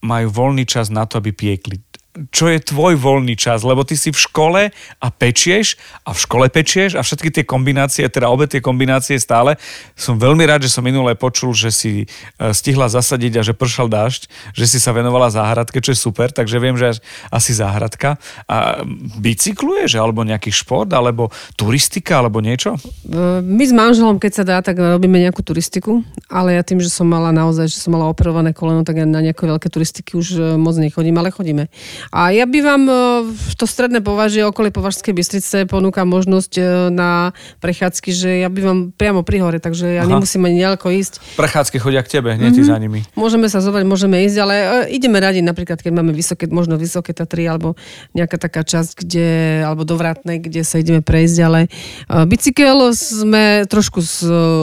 majú 0.00 0.32
voľný 0.32 0.64
čas 0.64 0.88
na 0.88 1.04
to, 1.04 1.20
aby 1.20 1.36
piekli 1.36 1.76
čo 2.34 2.50
je 2.50 2.58
tvoj 2.58 2.98
voľný 2.98 3.38
čas, 3.38 3.62
lebo 3.62 3.86
ty 3.86 3.94
si 3.94 4.10
v 4.10 4.18
škole 4.18 4.62
a 4.98 5.06
pečieš 5.14 5.78
a 6.02 6.10
v 6.10 6.18
škole 6.18 6.46
pečieš 6.50 6.98
a 6.98 7.06
všetky 7.06 7.30
tie 7.30 7.44
kombinácie, 7.46 8.02
teda 8.10 8.26
obe 8.26 8.50
tie 8.50 8.58
kombinácie 8.58 9.14
stále. 9.14 9.54
Som 9.94 10.18
veľmi 10.18 10.42
rád, 10.42 10.66
že 10.66 10.74
som 10.74 10.82
minulé 10.82 11.14
počul, 11.14 11.54
že 11.54 11.70
si 11.70 11.92
e, 12.02 12.06
stihla 12.50 12.90
zasadiť 12.90 13.32
a 13.38 13.42
že 13.46 13.54
pršal 13.54 13.86
dážď, 13.86 14.26
že 14.58 14.66
si 14.66 14.82
sa 14.82 14.90
venovala 14.90 15.30
záhradke, 15.30 15.78
čo 15.78 15.94
je 15.94 16.02
super, 16.02 16.34
takže 16.34 16.58
viem, 16.58 16.74
že 16.74 16.98
asi 17.30 17.54
záhradka. 17.54 18.18
A 18.50 18.82
bicykluješ, 19.22 19.94
alebo 19.94 20.26
nejaký 20.26 20.50
šport, 20.50 20.90
alebo 20.90 21.30
turistika, 21.54 22.18
alebo 22.18 22.42
niečo? 22.42 22.74
E, 23.06 23.38
my 23.38 23.62
s 23.62 23.70
manželom, 23.70 24.18
keď 24.18 24.32
sa 24.34 24.42
dá, 24.42 24.58
tak 24.66 24.82
robíme 24.82 25.22
nejakú 25.22 25.46
turistiku, 25.46 26.02
ale 26.26 26.58
ja 26.58 26.66
tým, 26.66 26.82
že 26.82 26.90
som 26.90 27.06
mala 27.06 27.30
naozaj, 27.30 27.70
že 27.70 27.78
som 27.78 27.94
mala 27.94 28.10
operované 28.10 28.50
koleno, 28.50 28.82
tak 28.82 28.98
ja 28.98 29.06
na 29.06 29.22
nejaké 29.22 29.46
veľké 29.46 29.70
turistiky 29.70 30.18
už 30.18 30.26
e, 30.34 30.38
moc 30.58 30.74
nechodím, 30.74 31.14
ale 31.22 31.30
chodíme. 31.30 31.70
A 32.08 32.32
ja 32.32 32.48
bývam 32.48 32.82
e, 32.88 32.94
v 33.28 33.52
to 33.60 33.68
stredné 33.68 34.00
považie 34.00 34.40
okolie 34.48 34.72
Považskej 34.72 35.12
Bystrice, 35.12 35.68
ponúka 35.68 36.08
možnosť 36.08 36.52
e, 36.56 36.62
na 36.88 37.36
prechádzky, 37.60 38.10
že 38.10 38.30
ja 38.40 38.48
bývam 38.48 38.88
priamo 38.96 39.20
pri 39.20 39.44
hore, 39.44 39.58
takže 39.60 40.00
ja 40.00 40.08
Aha. 40.08 40.10
nemusím 40.16 40.48
ani 40.48 40.64
ďaleko 40.64 40.86
ísť. 40.88 41.36
Prechádzky 41.36 41.76
chodia 41.76 42.00
k 42.00 42.20
tebe, 42.20 42.32
nie 42.40 42.50
ty 42.54 42.64
za 42.64 42.80
nimi. 42.80 43.04
Môžeme 43.12 43.50
sa 43.52 43.60
zovať, 43.60 43.84
môžeme 43.84 44.24
ísť, 44.24 44.36
ale 44.40 44.54
e, 44.56 44.66
ideme 44.96 45.20
radi 45.20 45.44
napríklad, 45.44 45.80
keď 45.84 45.92
máme 45.92 46.16
vysoké, 46.16 46.48
možno 46.48 46.80
vysoké 46.80 47.12
Tatry, 47.12 47.44
alebo 47.44 47.76
nejaká 48.16 48.40
taká 48.40 48.64
časť, 48.64 49.04
kde, 49.04 49.28
alebo 49.66 49.84
do 49.84 49.98
Vratnej, 50.00 50.40
kde 50.40 50.64
sa 50.64 50.80
ideme 50.80 51.04
prejsť, 51.04 51.36
ale 51.44 51.60
e, 51.66 51.68
bicykel 52.24 52.94
sme 52.96 53.66
trošku 53.68 54.00
z, 54.00 54.16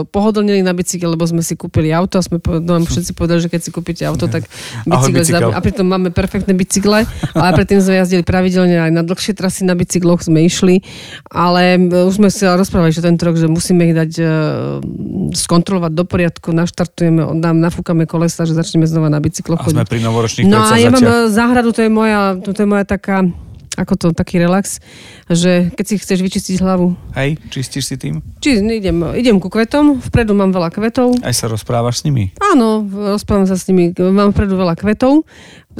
pohodlnili 0.09 0.63
na 0.63 0.71
bicykel, 0.71 1.13
lebo 1.13 1.27
sme 1.27 1.43
si 1.43 1.53
kúpili 1.59 1.91
auto 1.91 2.17
a 2.17 2.23
sme, 2.23 2.39
po- 2.39 2.57
no, 2.57 2.79
nám 2.79 2.85
všetci 2.87 3.11
povedali, 3.13 3.43
že 3.43 3.49
keď 3.51 3.61
si 3.61 3.69
kúpite 3.73 4.03
auto, 4.07 4.29
tak 4.29 4.45
Ahoj, 4.87 5.11
bicykel, 5.11 5.21
bicykel. 5.21 5.49
za- 5.51 5.57
a 5.57 5.59
pritom 5.59 5.85
máme 5.87 6.09
perfektné 6.13 6.53
bicykle, 6.53 7.03
ale 7.33 7.49
predtým 7.57 7.81
sme 7.81 7.99
jazdili 7.99 8.23
pravidelne 8.23 8.77
aj 8.87 8.91
na 8.93 9.03
dlhšie 9.03 9.33
trasy 9.33 9.65
na 9.65 9.73
bicykloch 9.73 10.23
sme 10.23 10.45
išli, 10.45 10.83
ale 11.27 11.75
e, 11.75 12.07
už 12.07 12.21
sme 12.21 12.29
si 12.31 12.45
rozprávali, 12.45 12.93
že 12.93 13.03
tento 13.03 13.25
rok, 13.27 13.35
že 13.35 13.49
musíme 13.49 13.89
ich 13.89 13.95
dať 13.95 14.11
e, 14.19 14.23
skontrolovať 15.33 15.91
do 15.91 16.03
poriadku, 16.07 16.53
naštartujeme, 16.53 17.39
nám 17.39 17.57
nafúkame 17.59 18.07
kolesa, 18.07 18.47
že 18.47 18.55
začneme 18.55 18.87
znova 18.87 19.11
na 19.11 19.19
bicykloch 19.19 19.59
A 19.59 19.67
sme 19.67 19.83
chodiť. 19.83 19.91
pri 19.91 19.99
novoročných 20.05 20.45
No 20.47 20.63
a 20.63 20.77
ja 20.79 20.91
mám 20.93 21.03
e, 21.03 21.31
záhradu, 21.31 21.73
to 21.73 21.81
je 21.83 21.91
moja, 21.91 22.37
to 22.39 22.55
je 22.55 22.69
moja 22.69 22.85
taká, 22.87 23.27
ako 23.77 23.93
to, 23.93 24.07
taký 24.09 24.41
relax, 24.41 24.81
že 25.29 25.69
keď 25.77 25.85
si 25.85 25.95
chceš 26.01 26.19
vyčistiť 26.25 26.55
hlavu. 26.65 26.97
Hej, 27.13 27.37
čistíš 27.53 27.93
si 27.93 27.95
tým? 27.95 28.25
Či 28.41 28.57
idem, 28.65 28.97
idem 29.13 29.37
ku 29.37 29.53
kvetom, 29.53 30.01
vpredu 30.01 30.33
mám 30.33 30.49
veľa 30.49 30.73
kvetov, 30.73 31.13
Aj 31.21 31.33
sa 31.33 31.45
rozprávaš 31.45 32.01
s 32.01 32.03
nimi? 32.09 32.33
Áno, 32.41 32.81
rozprávam 32.89 33.45
sa 33.45 33.53
s 33.53 33.69
nimi. 33.69 33.93
Mám 33.93 34.33
vpredu 34.33 34.57
veľa 34.57 34.73
kvetov. 34.73 35.29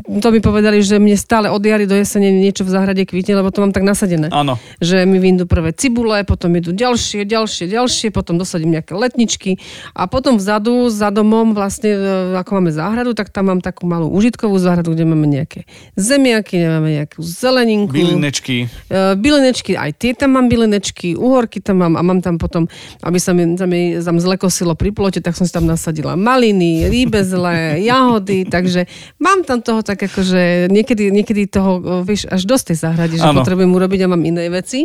To 0.06 0.30
mi 0.30 0.38
povedali, 0.46 0.86
že 0.86 1.02
mne 1.02 1.18
stále 1.18 1.50
od 1.50 1.60
jary 1.60 1.90
do 1.90 1.98
jesene 1.98 2.30
niečo 2.30 2.62
v 2.62 2.70
záhrade 2.70 3.02
kvitne, 3.02 3.42
lebo 3.42 3.50
to 3.50 3.66
mám 3.66 3.74
tak 3.74 3.82
nasadené. 3.82 4.30
Áno. 4.30 4.62
Že 4.78 5.10
mi 5.10 5.18
vyjdú 5.18 5.50
prvé 5.50 5.74
cibule, 5.74 6.22
potom 6.22 6.54
idú 6.54 6.70
ďalšie, 6.70 7.26
ďalšie, 7.26 7.66
ďalšie, 7.66 8.14
potom 8.14 8.38
dosadím 8.38 8.78
nejaké 8.78 8.94
letničky 8.94 9.58
a 9.98 10.06
potom 10.06 10.38
vzadu, 10.38 10.94
za 10.94 11.10
domom, 11.10 11.58
vlastne, 11.58 11.98
e, 11.98 12.38
ako 12.38 12.62
máme 12.62 12.70
záhradu, 12.70 13.18
tak 13.18 13.34
tam 13.34 13.50
mám 13.50 13.60
takú 13.64 13.90
malú 13.90 14.14
užitkovú 14.14 14.62
záhradu, 14.62 14.94
kde 14.94 15.10
máme 15.10 15.26
nejaké 15.26 15.66
zemiaky, 15.98 16.62
máme 16.62 16.90
nejakú 17.02 17.20
zeleninku. 17.26 17.98
Bylinečky. 17.98 18.70
E, 18.70 18.98
bylinečky, 19.18 19.74
aj 19.74 19.92
tie 19.98 20.14
tam 20.14 20.38
mám 20.38 20.46
bylinečky, 20.46 21.18
uhorky 21.18 21.58
tam 21.58 21.82
mám 21.82 21.98
a 21.98 22.06
mám 22.06 22.22
tam 22.22 22.38
potom, 22.38 22.70
aby 23.02 23.18
sa 23.18 23.34
mi, 23.34 23.58
sa 23.58 23.66
mi 23.66 23.98
tam 23.98 24.22
zlekosilo 24.22 24.78
pri 24.78 24.94
plote, 24.94 25.20
tak 25.26 25.34
som 25.34 25.50
si 25.50 25.54
tam 25.56 25.66
nasadila 25.66 26.14
maliny, 26.14 26.86
rýbezle, 26.86 27.82
jahody, 27.82 28.46
takže 28.46 28.86
mám 29.18 29.42
tam 29.42 29.64
toho 29.64 29.87
tak 29.88 30.04
akože 30.04 30.68
niekedy, 30.68 31.08
niekedy 31.08 31.48
toho, 31.48 32.04
vieš, 32.04 32.28
až 32.28 32.44
dosť 32.44 32.76
tej 32.76 32.78
záhrade, 32.84 33.16
že 33.16 33.24
Áno. 33.24 33.40
potrebujem 33.40 33.72
urobiť 33.72 34.04
a 34.04 34.12
mám 34.12 34.20
iné 34.28 34.52
veci, 34.52 34.84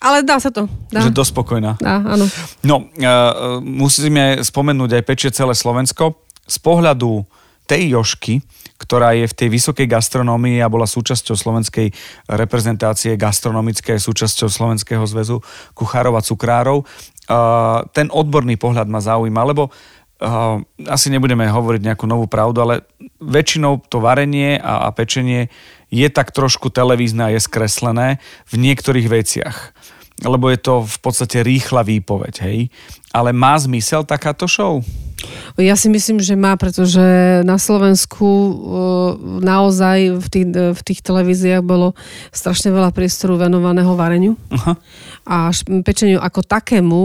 ale 0.00 0.24
dá 0.24 0.40
sa 0.40 0.48
to. 0.48 0.64
Dá, 0.88 1.04
Že 1.04 1.12
dosť 1.12 1.30
spokojná. 1.36 1.76
dá 1.76 2.00
áno. 2.00 2.24
No, 2.64 2.88
uh, 2.88 3.60
musíme 3.60 4.40
spomenúť 4.40 4.96
aj 4.96 5.02
pečie 5.04 5.28
celé 5.28 5.52
Slovensko. 5.52 6.16
Z 6.48 6.56
pohľadu 6.64 7.28
tej 7.68 7.92
Jošky, 7.94 8.40
ktorá 8.80 9.12
je 9.12 9.28
v 9.28 9.36
tej 9.36 9.48
vysokej 9.52 9.84
gastronómii 9.86 10.64
a 10.64 10.72
bola 10.72 10.88
súčasťou 10.88 11.36
slovenskej 11.36 11.92
reprezentácie 12.32 13.12
gastronomickej, 13.20 14.00
súčasťou 14.00 14.48
Slovenského 14.48 15.04
zväzu 15.04 15.44
kuchárov 15.76 16.16
a 16.16 16.24
cukrárov, 16.24 16.82
uh, 16.82 17.84
ten 17.92 18.08
odborný 18.08 18.56
pohľad 18.56 18.88
ma 18.88 19.04
zaujíma, 19.04 19.44
lebo 19.44 19.68
asi 20.84 21.08
nebudeme 21.08 21.48
hovoriť 21.48 21.80
nejakú 21.80 22.04
novú 22.04 22.28
pravdu, 22.28 22.60
ale 22.60 22.74
väčšinou 23.24 23.80
to 23.88 24.04
varenie 24.04 24.60
a, 24.60 24.84
a 24.84 24.88
pečenie 24.92 25.48
je 25.88 26.06
tak 26.12 26.30
trošku 26.30 26.68
televízne 26.68 27.26
a 27.28 27.32
je 27.32 27.40
skreslené 27.40 28.20
v 28.46 28.54
niektorých 28.60 29.08
veciach 29.08 29.56
lebo 30.24 30.52
je 30.52 30.60
to 30.60 30.84
v 30.84 30.98
podstate 31.00 31.40
rýchla 31.40 31.80
výpoveď, 31.80 32.34
hej. 32.44 32.68
Ale 33.10 33.32
má 33.32 33.56
zmysel 33.56 34.04
takáto 34.04 34.44
show? 34.44 34.84
Ja 35.60 35.76
si 35.76 35.92
myslím, 35.92 36.16
že 36.20 36.32
má, 36.32 36.56
pretože 36.56 37.00
na 37.44 37.60
Slovensku 37.60 38.24
e, 38.24 38.52
naozaj 39.44 39.98
v 40.16 40.26
tých, 40.32 40.46
e, 40.48 40.72
v 40.72 40.80
tých 40.80 41.00
televíziách 41.04 41.60
bolo 41.60 41.92
strašne 42.32 42.72
veľa 42.72 42.88
priestoru 42.92 43.36
venovaného 43.36 43.92
vareniu. 43.96 44.36
Aha. 44.48 44.80
A 45.28 45.52
pečeniu 45.84 46.24
ako 46.24 46.40
takému 46.40 47.00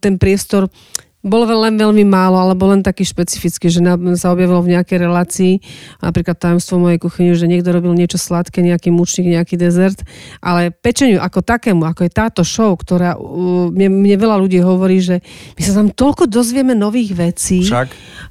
ten 0.00 0.16
priestor 0.16 0.72
bol 1.20 1.44
veľ- 1.44 1.68
len 1.68 1.74
veľmi 1.76 2.04
málo, 2.08 2.40
alebo 2.40 2.64
len 2.72 2.80
taký 2.80 3.04
špecifický, 3.04 3.68
že 3.68 3.84
sa 4.16 4.32
objavilo 4.32 4.64
v 4.64 4.72
nejakej 4.76 4.98
relácii, 5.04 5.52
napríklad 6.00 6.40
tajomstvo 6.40 6.80
mojej 6.80 6.96
kuchyni, 6.96 7.36
že 7.36 7.44
niekto 7.44 7.76
robil 7.76 7.92
niečo 7.92 8.16
sladké, 8.16 8.64
nejaký 8.64 8.88
mučník, 8.88 9.36
nejaký 9.36 9.60
dezert, 9.60 10.00
ale 10.40 10.72
pečeniu 10.72 11.20
ako 11.20 11.44
takému, 11.44 11.84
ako 11.84 12.08
je 12.08 12.12
táto 12.12 12.40
show, 12.40 12.72
ktorá 12.72 13.20
uh, 13.20 13.68
mne, 13.68 14.00
mne 14.00 14.16
veľa 14.16 14.36
ľudí 14.40 14.64
hovorí, 14.64 15.04
že 15.04 15.20
my 15.56 15.62
sa 15.62 15.72
tam 15.76 15.88
toľko 15.92 16.24
dozvieme 16.24 16.72
nových 16.72 17.12
vecí, 17.12 17.68
Však. 17.68 17.88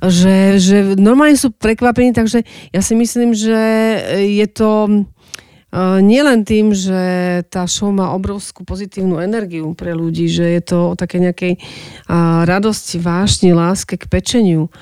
že, 0.09 0.35
že 0.57 0.77
normálne 0.97 1.37
sú 1.37 1.53
prekvapení, 1.53 2.09
takže 2.17 2.41
ja 2.73 2.81
si 2.81 2.97
myslím, 2.97 3.37
že 3.37 3.57
je 4.17 4.47
to 4.49 4.69
nielen 5.75 6.41
tým, 6.45 6.73
že 6.73 7.01
tá 7.53 7.69
show 7.69 7.93
má 7.93 8.09
obrovskú 8.17 8.65
pozitívnu 8.65 9.21
energiu 9.21 9.77
pre 9.77 9.93
ľudí, 9.93 10.25
že 10.25 10.45
je 10.57 10.61
to 10.65 10.77
o 10.93 10.97
také 10.97 11.21
nejakej 11.21 11.61
radosti, 12.49 12.97
vášni, 12.97 13.53
láske 13.53 13.97
k 13.97 14.09
pečeniu, 14.09 14.73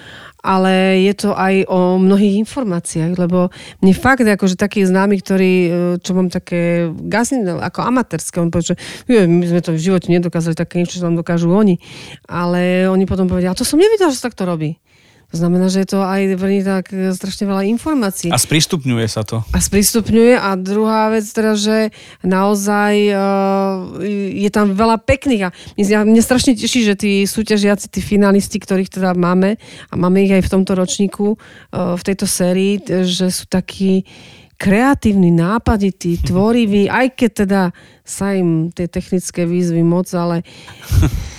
ale 0.48 1.04
je 1.04 1.14
to 1.18 1.30
aj 1.36 1.68
o 1.68 2.00
mnohých 2.00 2.40
informáciách, 2.48 3.20
lebo 3.20 3.52
mne 3.84 3.94
fakt, 3.98 4.24
akože 4.24 4.56
takí 4.56 4.86
známi, 4.88 5.20
ktorí, 5.20 5.54
e, 5.68 5.70
čo 6.00 6.16
mám 6.16 6.32
také 6.32 6.88
gasy, 6.88 7.44
ako 7.44 7.84
amatérske, 7.84 8.40
on 8.40 8.48
povie, 8.48 8.72
že 8.72 8.76
"Jo, 9.12 9.28
my 9.28 9.44
sme 9.44 9.60
to 9.60 9.76
v 9.76 9.84
živote 9.84 10.08
nedokázali, 10.08 10.56
také 10.56 10.80
niečo, 10.80 11.04
čo 11.04 11.06
tam 11.10 11.20
dokážu 11.20 11.52
oni. 11.52 11.84
Ale 12.32 12.88
oni 12.88 13.04
potom 13.04 13.28
povedia, 13.28 13.52
a 13.52 13.60
to 13.60 13.68
som 13.68 13.82
nevidel, 13.82 14.08
že 14.08 14.24
sa 14.24 14.32
takto 14.32 14.48
robí. 14.48 14.80
To 15.28 15.36
znamená, 15.44 15.68
že 15.68 15.84
je 15.84 15.90
to 15.92 16.00
aj 16.00 16.40
veľmi 16.40 16.64
tak 16.64 16.88
e, 16.96 17.12
strašne 17.12 17.52
veľa 17.52 17.68
informácií 17.68 18.32
A 18.32 18.40
sprístupňuje 18.40 19.08
sa 19.12 19.28
to. 19.28 19.44
a 19.52 19.60
sprístupňuje. 19.60 20.40
A 20.40 20.56
druhá 20.56 21.12
vec 21.12 21.28
teda, 21.28 21.60
že 21.60 21.92
naozaj 22.24 22.94
uh, 23.12 24.00
je 24.32 24.48
tam 24.48 24.72
veľa 24.72 25.04
pekných 25.04 25.52
a 25.52 25.54
mňa, 25.76 26.08
mňa 26.08 26.24
strašne 26.24 26.56
teší, 26.56 26.88
že 26.88 26.96
tí 26.96 27.12
súťažiaci, 27.28 27.92
tí 27.92 28.00
finalisti, 28.00 28.56
ktorých 28.56 28.88
teda 28.88 29.12
máme 29.20 29.60
a 29.92 29.94
máme 30.00 30.24
ich 30.24 30.32
aj 30.32 30.48
v 30.48 30.52
tomto 30.60 30.80
ročníku 30.80 31.36
uh, 31.36 32.00
v 32.00 32.04
tejto 32.08 32.24
sérii, 32.24 32.80
že 32.88 33.28
sú 33.28 33.52
takí 33.52 34.08
kreatívni, 34.56 35.36
nápadití, 35.36 36.24
tvoriví, 36.24 36.88
aj 37.04 37.08
keď 37.20 37.32
teda 37.44 37.62
sa 38.08 38.32
im 38.32 38.72
tie 38.72 38.88
technické 38.88 39.44
výzvy 39.44 39.84
moc, 39.84 40.08
ale 40.16 40.48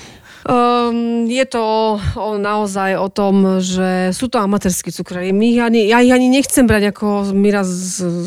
Um, 0.48 1.28
je 1.28 1.44
to 1.44 2.00
o, 2.00 2.40
naozaj 2.40 2.96
o 2.96 3.12
tom, 3.12 3.60
že 3.60 4.16
sú 4.16 4.32
to 4.32 4.40
amatérskí 4.40 4.88
cukrári. 4.88 5.28
My 5.28 5.52
ich 5.52 5.60
ani, 5.60 5.92
ja 5.92 6.00
ich 6.00 6.08
ani 6.08 6.32
nechcem 6.32 6.64
brať, 6.64 6.88
ako 6.96 7.36
mi 7.36 7.52
raz 7.52 7.68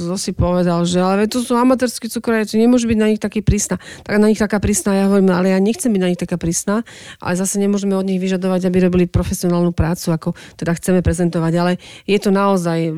Zosi 0.06 0.30
povedal, 0.30 0.86
že 0.86 1.02
ale 1.02 1.26
to 1.26 1.42
sú 1.42 1.58
amatérskí 1.58 2.14
cukrári, 2.14 2.46
to 2.46 2.62
nemôže 2.62 2.86
byť 2.86 3.00
na 3.02 3.10
nich 3.10 3.18
taký 3.18 3.42
prísna. 3.42 3.82
Tak 4.06 4.22
na 4.22 4.30
nich 4.30 4.38
taká 4.38 4.62
prísna, 4.62 5.02
ja 5.02 5.10
hovorím, 5.10 5.34
ale 5.34 5.50
ja 5.50 5.58
nechcem 5.58 5.90
byť 5.90 6.02
na 6.06 6.10
nich 6.14 6.22
taká 6.22 6.38
prísna, 6.38 6.86
ale 7.18 7.34
zase 7.34 7.58
nemôžeme 7.58 7.98
od 7.98 8.06
nich 8.06 8.22
vyžadovať, 8.22 8.70
aby 8.70 8.78
robili 8.86 9.06
profesionálnu 9.10 9.74
prácu, 9.74 10.14
ako 10.14 10.30
teda 10.62 10.78
chceme 10.78 11.02
prezentovať. 11.02 11.54
Ale 11.58 11.82
je 12.06 12.20
to 12.22 12.30
naozaj 12.30 12.86
e, 12.86 12.94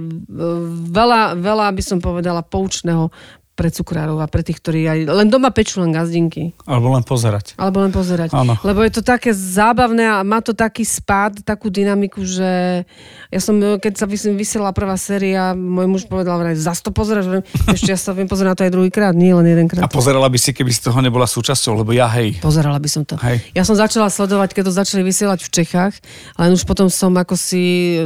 veľa, 0.92 1.40
veľa, 1.40 1.72
by 1.72 1.84
som 1.86 2.04
povedala, 2.04 2.44
poučného 2.44 3.08
pre 3.54 3.70
cukrárov 3.70 4.18
a 4.18 4.26
pre 4.26 4.42
tých, 4.42 4.58
ktorí 4.58 4.82
aj 4.84 5.00
len 5.08 5.30
doma 5.30 5.54
pečú 5.54 5.78
len 5.78 5.94
gazdinky. 5.94 6.58
Alebo 6.66 6.90
len 6.90 7.02
pozerať. 7.02 7.54
Alebo 7.54 7.80
len 7.80 7.94
pozerať. 7.94 8.34
Áno. 8.34 8.58
Lebo 8.62 8.82
je 8.82 8.92
to 8.92 9.02
také 9.02 9.30
zábavné 9.30 10.10
a 10.10 10.26
má 10.26 10.42
to 10.42 10.52
taký 10.52 10.82
spád, 10.82 11.46
takú 11.46 11.70
dynamiku, 11.70 12.26
že 12.26 12.82
ja 13.30 13.40
som, 13.40 13.54
keď 13.78 13.94
sa 13.94 14.06
vys- 14.06 14.26
vysiela 14.26 14.74
prvá 14.74 14.98
séria, 14.98 15.54
môj 15.54 15.86
muž 15.86 16.04
povedal, 16.06 16.36
vraj, 16.36 16.58
zas 16.58 16.82
to 16.82 16.90
pozeráš, 16.90 17.46
ešte 17.70 17.90
ja 17.90 18.00
sa 18.00 18.10
viem 18.12 18.26
pozerať 18.26 18.50
na 18.50 18.58
to 18.58 18.64
aj 18.66 18.74
druhýkrát, 18.74 19.14
nie 19.14 19.30
len 19.30 19.46
A 19.46 19.50
jedenkrát. 19.54 19.86
pozerala 19.88 20.26
by 20.26 20.38
si, 20.38 20.50
keby 20.50 20.74
z 20.74 20.90
toho 20.90 20.98
nebola 20.98 21.30
súčasťou, 21.30 21.78
lebo 21.78 21.94
ja 21.94 22.10
hej. 22.10 22.42
Pozerala 22.42 22.82
by 22.82 22.90
som 22.90 23.06
to. 23.06 23.22
Hej. 23.22 23.46
Ja 23.54 23.62
som 23.62 23.78
začala 23.78 24.10
sledovať, 24.10 24.54
keď 24.54 24.64
to 24.66 24.74
začali 24.74 25.06
vysielať 25.06 25.46
v 25.46 25.50
Čechách, 25.52 25.94
ale 26.34 26.50
už 26.52 26.66
potom 26.66 26.90
som 26.90 27.14
ako 27.14 27.38
si 27.38 27.62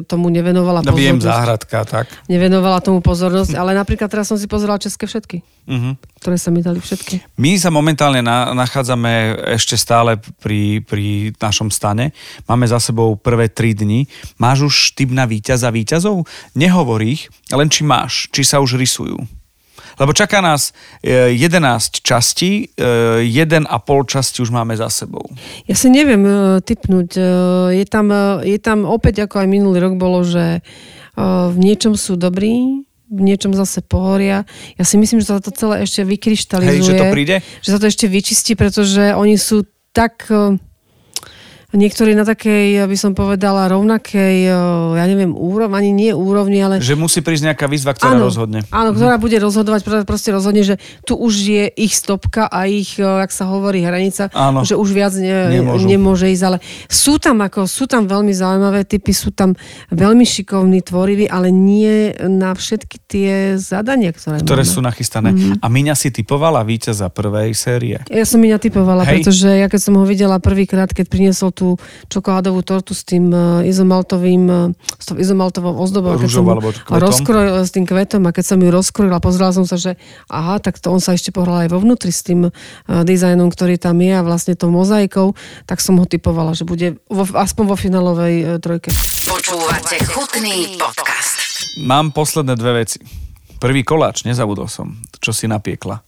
tomu 0.06 0.28
nevenovala 0.28 0.84
Ja 0.84 0.92
viem 0.92 1.16
pozornosť. 1.16 1.24
záhradka, 1.24 1.78
tak. 1.88 2.06
Nevenovala 2.28 2.84
tomu 2.84 3.00
pozornosť, 3.00 3.56
ale 3.56 3.72
napríklad 3.72 4.08
teraz 4.08 4.28
som 4.28 4.36
si 4.36 4.44
pozerala 4.46 4.76
české 4.78 5.08
všetky, 5.08 5.37
Mhm. 5.68 6.00
ktoré 6.24 6.40
sa 6.40 6.48
mi 6.48 6.64
dali 6.64 6.80
všetky. 6.80 7.36
My 7.36 7.60
sa 7.60 7.68
momentálne 7.68 8.24
na, 8.24 8.56
nachádzame 8.56 9.36
ešte 9.60 9.76
stále 9.76 10.16
pri, 10.40 10.80
pri 10.80 11.36
našom 11.36 11.68
stane. 11.68 12.16
Máme 12.48 12.64
za 12.72 12.80
sebou 12.80 13.20
prvé 13.20 13.52
tri 13.52 13.76
dni. 13.76 14.08
Máš 14.40 14.72
už 14.72 14.76
typ 14.96 15.12
na 15.12 15.28
víťaza 15.28 15.68
víťazov? 15.68 16.24
Nehovor 16.56 17.04
ich, 17.04 17.28
len 17.52 17.68
či 17.68 17.84
máš, 17.84 18.32
či 18.32 18.48
sa 18.48 18.64
už 18.64 18.80
rysujú. 18.80 19.20
Lebo 20.00 20.16
čaká 20.16 20.40
nás 20.40 20.72
e, 21.04 21.36
11 21.36 22.00
častí, 22.00 22.72
e, 22.72 23.28
1,5 23.28 23.68
časti 24.08 24.40
už 24.40 24.56
máme 24.56 24.72
za 24.80 24.88
sebou. 24.88 25.28
Ja 25.68 25.76
si 25.76 25.92
neviem 25.92 26.24
uh, 26.24 26.64
typnúť. 26.64 27.20
Je, 27.76 27.86
tam, 27.92 28.08
je 28.40 28.60
tam 28.62 28.88
opäť, 28.88 29.28
ako 29.28 29.44
aj 29.44 29.48
minulý 29.52 29.84
rok 29.84 30.00
bolo, 30.00 30.24
že 30.24 30.64
v 31.18 31.58
niečom 31.58 31.98
sú 31.98 32.14
dobrí, 32.14 32.86
v 33.08 33.22
niečom 33.24 33.56
zase 33.56 33.80
pohoria. 33.84 34.44
Ja 34.76 34.84
si 34.84 35.00
myslím, 35.00 35.24
že 35.24 35.32
sa 35.32 35.40
to 35.40 35.52
celé 35.56 35.88
ešte 35.88 36.04
vykryštalizuje. 36.04 36.84
Hej, 36.84 36.88
že 36.88 37.00
to 37.00 37.08
príde? 37.12 37.36
Že 37.64 37.70
sa 37.72 37.80
to 37.80 37.88
ešte 37.88 38.06
vyčistí, 38.12 38.52
pretože 38.60 39.16
oni 39.16 39.40
sú 39.40 39.64
tak 39.96 40.28
eh, 40.30 40.60
niektorí 41.76 42.16
na 42.16 42.24
takej, 42.24 42.88
by 42.88 42.96
som 42.96 43.12
povedala, 43.12 43.68
rovnakej, 43.68 44.38
eh, 44.48 44.56
ja 44.96 45.04
neviem, 45.04 45.36
úrovni, 45.36 45.76
ani 45.76 45.92
nie 45.92 46.12
úrovni, 46.16 46.64
ale... 46.64 46.80
Že 46.80 46.96
musí 46.96 47.20
prísť 47.20 47.52
nejaká 47.52 47.68
výzva, 47.68 47.92
ktorá 47.92 48.16
áno, 48.16 48.32
rozhodne. 48.32 48.64
Áno, 48.72 48.96
ktorá 48.96 49.20
bude 49.20 49.36
rozhodovať, 49.36 49.84
proste 50.08 50.32
rozhodne, 50.32 50.64
že 50.64 50.80
tu 51.04 51.20
už 51.20 51.34
je 51.36 51.66
ich 51.76 51.92
stopka 51.92 52.48
a 52.48 52.72
ich, 52.72 52.96
eh, 52.96 53.04
jak 53.04 53.32
sa 53.36 53.52
hovorí, 53.52 53.84
hranica, 53.84 54.32
Áno. 54.32 54.64
že 54.64 54.80
už 54.80 54.96
viac 54.96 55.12
ne, 55.20 55.60
Nemôžu. 55.60 55.84
nemôže 55.92 56.32
ísť, 56.32 56.44
ale 56.48 56.58
sú 56.88 57.20
tam, 57.20 57.44
ako, 57.44 57.68
sú 57.68 57.84
tam 57.84 58.08
veľmi 58.08 58.32
zaujímavé 58.32 58.88
typy, 58.88 59.12
sú 59.12 59.36
tam 59.36 59.52
veľmi 59.92 60.24
šikovní, 60.24 60.80
tvoriví, 60.88 61.28
ale 61.28 61.52
nie 61.52 62.16
na 62.32 62.56
všetky 62.56 62.98
tie 63.04 63.32
zadania, 63.60 64.16
ktoré, 64.16 64.40
Ktoré 64.40 64.64
máme. 64.64 64.72
sú 64.72 64.80
nachystané. 64.80 65.30
Mhm. 65.36 65.60
A 65.60 65.68
Miňa 65.68 66.00
si 66.00 66.16
typovala 66.16 66.64
víťaza 66.64 67.12
prvej 67.12 67.52
série. 67.52 68.00
Ja 68.08 68.24
som 68.24 68.40
mi 68.40 68.48
netypovala, 68.48 69.04
Hej. 69.04 69.20
pretože 69.28 69.50
ja 69.52 69.68
keď 69.68 69.82
som 69.84 69.94
ho 70.00 70.06
videla 70.08 70.40
prvýkrát, 70.40 70.88
keď 70.96 71.06
priniesol 71.12 71.50
tú 71.58 71.67
čokoládovú 72.08 72.64
tortu 72.64 72.96
s 72.96 73.04
tým 73.04 73.28
uh, 73.34 73.68
izomaltovým, 73.68 74.44
uh, 74.48 74.72
s 74.96 75.12
tou 75.12 75.20
izomaltovou 75.20 75.76
ozdobou, 75.76 76.16
ju 76.16 76.30
alebo 76.48 76.72
kvetom? 76.72 77.04
rozkrojila 77.04 77.62
s 77.68 77.72
tým 77.76 77.84
kvetom 77.84 78.24
a 78.24 78.32
keď 78.32 78.56
som 78.56 78.60
ju 78.64 78.70
rozkrojila, 78.72 79.20
pozrela 79.20 79.52
som 79.52 79.68
sa, 79.68 79.76
že 79.76 80.00
aha, 80.32 80.64
tak 80.64 80.80
to 80.80 80.88
on 80.88 81.04
sa 81.04 81.12
ešte 81.12 81.36
pohral 81.36 81.68
aj 81.68 81.76
vo 81.76 81.84
vnútri 81.84 82.16
s 82.16 82.24
tým 82.24 82.48
dizajnom, 82.88 83.52
ktorý 83.52 83.76
tam 83.76 84.00
je 84.00 84.14
a 84.16 84.24
vlastne 84.24 84.56
tou 84.56 84.72
mozaikou, 84.72 85.36
tak 85.68 85.84
som 85.84 86.00
ho 86.00 86.08
typovala, 86.08 86.56
že 86.56 86.64
bude 86.64 87.04
vo, 87.12 87.28
aspoň 87.28 87.64
vo 87.68 87.76
finálovej 87.76 88.64
trojke. 88.64 88.94
Počúvate 89.28 90.00
chutný 90.08 90.80
podcast. 90.80 91.42
Mám 91.84 92.16
posledné 92.16 92.56
dve 92.56 92.86
veci. 92.86 93.00
Prvý 93.58 93.82
koláč, 93.82 94.22
nezabudol 94.22 94.70
som, 94.70 94.94
čo 95.18 95.34
si 95.34 95.50
napiekla. 95.50 96.07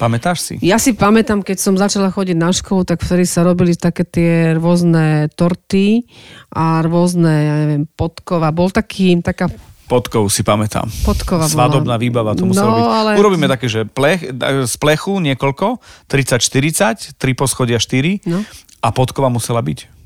Pamätáš 0.00 0.38
si? 0.40 0.54
Ja 0.64 0.80
si 0.80 0.96
pamätám, 0.96 1.44
keď 1.44 1.60
som 1.60 1.76
začala 1.76 2.08
chodiť 2.08 2.32
na 2.32 2.48
školu, 2.50 2.88
tak 2.88 3.04
vtedy 3.04 3.28
sa 3.28 3.44
robili 3.44 3.76
také 3.76 4.08
tie 4.08 4.56
rôzne 4.56 5.28
torty 5.36 6.08
a 6.48 6.80
rôzne, 6.80 7.28
ja 7.28 7.54
neviem, 7.60 7.84
podkova. 7.84 8.48
Bol 8.48 8.72
taký, 8.72 9.20
taká 9.20 9.52
Podkov 9.84 10.30
si 10.30 10.46
pamätám. 10.46 10.86
podkova 11.02 11.44
bola. 11.44 11.66
Svadobná 11.66 11.98
výbava 11.98 12.38
to 12.38 12.46
muselo 12.46 12.70
no, 12.70 12.76
byť. 12.78 12.86
Ale... 12.86 13.10
Urobíme 13.18 13.50
také, 13.50 13.66
že 13.66 13.82
plech, 13.84 14.22
z 14.64 14.74
plechu 14.78 15.18
niekoľko, 15.18 15.82
30-40, 16.06 17.18
3 17.18 17.34
poschodia 17.34 17.76
4 17.76 18.22
No. 18.24 18.40
a 18.80 18.88
podkova 18.94 19.26
musela 19.28 19.58
byť. 19.58 19.99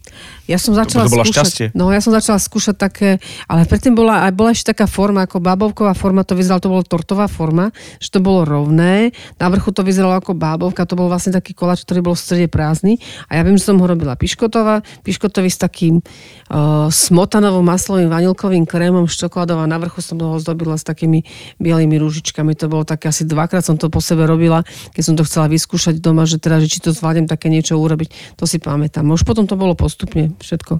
Ja 0.44 0.60
som 0.60 0.76
začala 0.76 1.08
to 1.08 1.16
bolo 1.16 1.24
skúšať, 1.24 1.36
šťastie. 1.40 1.66
No, 1.72 1.88
ja 1.88 2.04
som 2.04 2.12
začala 2.12 2.36
skúšať 2.36 2.76
také, 2.76 3.10
ale 3.48 3.64
predtým 3.64 3.96
bola, 3.96 4.28
aj 4.28 4.32
bola 4.36 4.52
ešte 4.52 4.76
taká 4.76 4.84
forma, 4.84 5.24
ako 5.24 5.40
bábovková 5.40 5.96
forma, 5.96 6.20
to 6.20 6.36
vyzeralo, 6.36 6.60
to 6.60 6.70
bolo 6.72 6.84
tortová 6.84 7.26
forma, 7.26 7.72
že 7.96 8.12
to 8.12 8.20
bolo 8.20 8.44
rovné, 8.44 9.16
na 9.40 9.46
vrchu 9.48 9.72
to 9.72 9.80
vyzeralo 9.80 10.20
ako 10.20 10.36
bábovka, 10.36 10.84
to 10.84 10.96
bol 10.96 11.08
vlastne 11.08 11.32
taký 11.32 11.56
koláč, 11.56 11.88
ktorý 11.88 12.04
bol 12.04 12.14
v 12.14 12.20
strede 12.20 12.46
prázdny 12.52 13.00
a 13.32 13.40
ja 13.40 13.42
viem, 13.42 13.56
že 13.56 13.72
som 13.72 13.80
ho 13.80 13.86
robila 13.88 14.14
piškotová, 14.20 14.84
piškotový 15.00 15.48
s 15.48 15.58
takým 15.58 16.04
uh, 16.04 16.92
smotanovo 16.92 17.64
maslovým 17.64 18.12
vanilkovým 18.12 18.68
krémom 18.68 19.08
a 19.08 19.66
na 19.66 19.78
vrchu 19.80 20.04
som 20.04 20.20
ho 20.20 20.36
zdobila 20.36 20.76
s 20.76 20.84
takými 20.84 21.24
bielými 21.56 21.96
rúžičkami, 21.96 22.52
to 22.52 22.68
bolo 22.68 22.84
také 22.84 23.08
asi 23.08 23.24
dvakrát 23.24 23.64
som 23.64 23.80
to 23.80 23.88
po 23.88 24.04
sebe 24.04 24.28
robila, 24.28 24.60
keď 24.92 25.02
som 25.02 25.14
to 25.16 25.24
chcela 25.24 25.48
vyskúšať 25.48 25.98
doma, 26.04 26.28
že 26.28 26.36
teda, 26.36 26.60
že 26.60 26.68
či 26.68 26.78
to 26.84 26.92
zvládnem 26.92 27.24
také 27.24 27.48
niečo 27.48 27.80
urobiť, 27.80 28.36
to 28.36 28.44
si 28.44 28.60
pamätám. 28.60 29.08
Už 29.08 29.24
potom 29.24 29.48
to 29.48 29.56
bolo 29.56 29.72
postupne 30.04 30.36
všetko. 30.36 30.72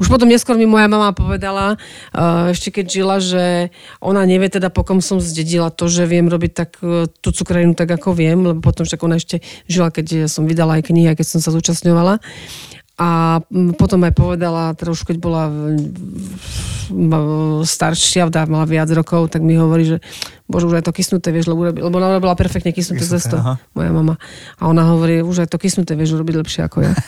Už 0.00 0.12
potom 0.12 0.28
neskôr 0.28 0.56
mi 0.60 0.68
moja 0.68 0.84
mama 0.84 1.16
povedala, 1.16 1.80
uh, 2.12 2.52
ešte 2.52 2.80
keď 2.80 2.86
žila, 2.88 3.16
že 3.24 3.72
ona 4.04 4.24
nevie 4.28 4.52
teda, 4.52 4.68
po 4.68 4.84
kom 4.84 5.00
som 5.00 5.16
zdedila 5.16 5.72
to, 5.72 5.88
že 5.88 6.04
viem 6.04 6.28
robiť 6.28 6.52
tak, 6.52 6.70
uh, 6.84 7.08
tú 7.08 7.32
cukrarinu 7.32 7.72
tak, 7.72 7.88
ako 7.88 8.12
viem, 8.12 8.36
lebo 8.36 8.60
potom 8.60 8.84
však 8.84 9.00
ona 9.00 9.16
ešte 9.16 9.40
žila, 9.64 9.88
keď 9.88 10.28
som 10.28 10.44
vydala 10.44 10.76
aj 10.80 10.92
knihy, 10.92 11.16
keď 11.16 11.24
som 11.24 11.40
sa 11.40 11.52
zúčastňovala. 11.56 12.20
A 13.00 13.40
mm, 13.48 13.80
potom 13.80 14.04
aj 14.04 14.12
povedala, 14.12 14.76
teda 14.76 14.92
už 14.92 15.08
keď 15.08 15.16
bola 15.16 15.48
staršia, 17.64 18.28
mala 18.44 18.68
viac 18.68 18.92
rokov, 18.92 19.32
tak 19.32 19.40
mi 19.40 19.56
hovorí, 19.56 19.96
že 19.96 20.04
bože, 20.44 20.68
už 20.68 20.84
aj 20.84 20.84
to 20.84 20.92
kysnuté 20.92 21.32
vieš, 21.32 21.48
lebo, 21.48 21.72
lebo 21.72 21.96
ona 21.96 22.12
urobila 22.12 22.36
perfektne 22.36 22.76
kysnuté 22.76 23.00
Kysnuté, 23.00 23.24
zesto, 23.24 23.36
aha. 23.40 23.56
moja 23.72 23.90
mama. 23.96 24.14
A 24.60 24.68
ona 24.68 24.84
hovorí, 24.92 25.24
už 25.24 25.48
aj 25.48 25.48
to 25.48 25.56
kysnuté 25.56 25.96
vieš 25.96 26.20
urobiť 26.20 26.36
lepšie 26.44 26.60
ako 26.68 26.84
ja. 26.84 26.92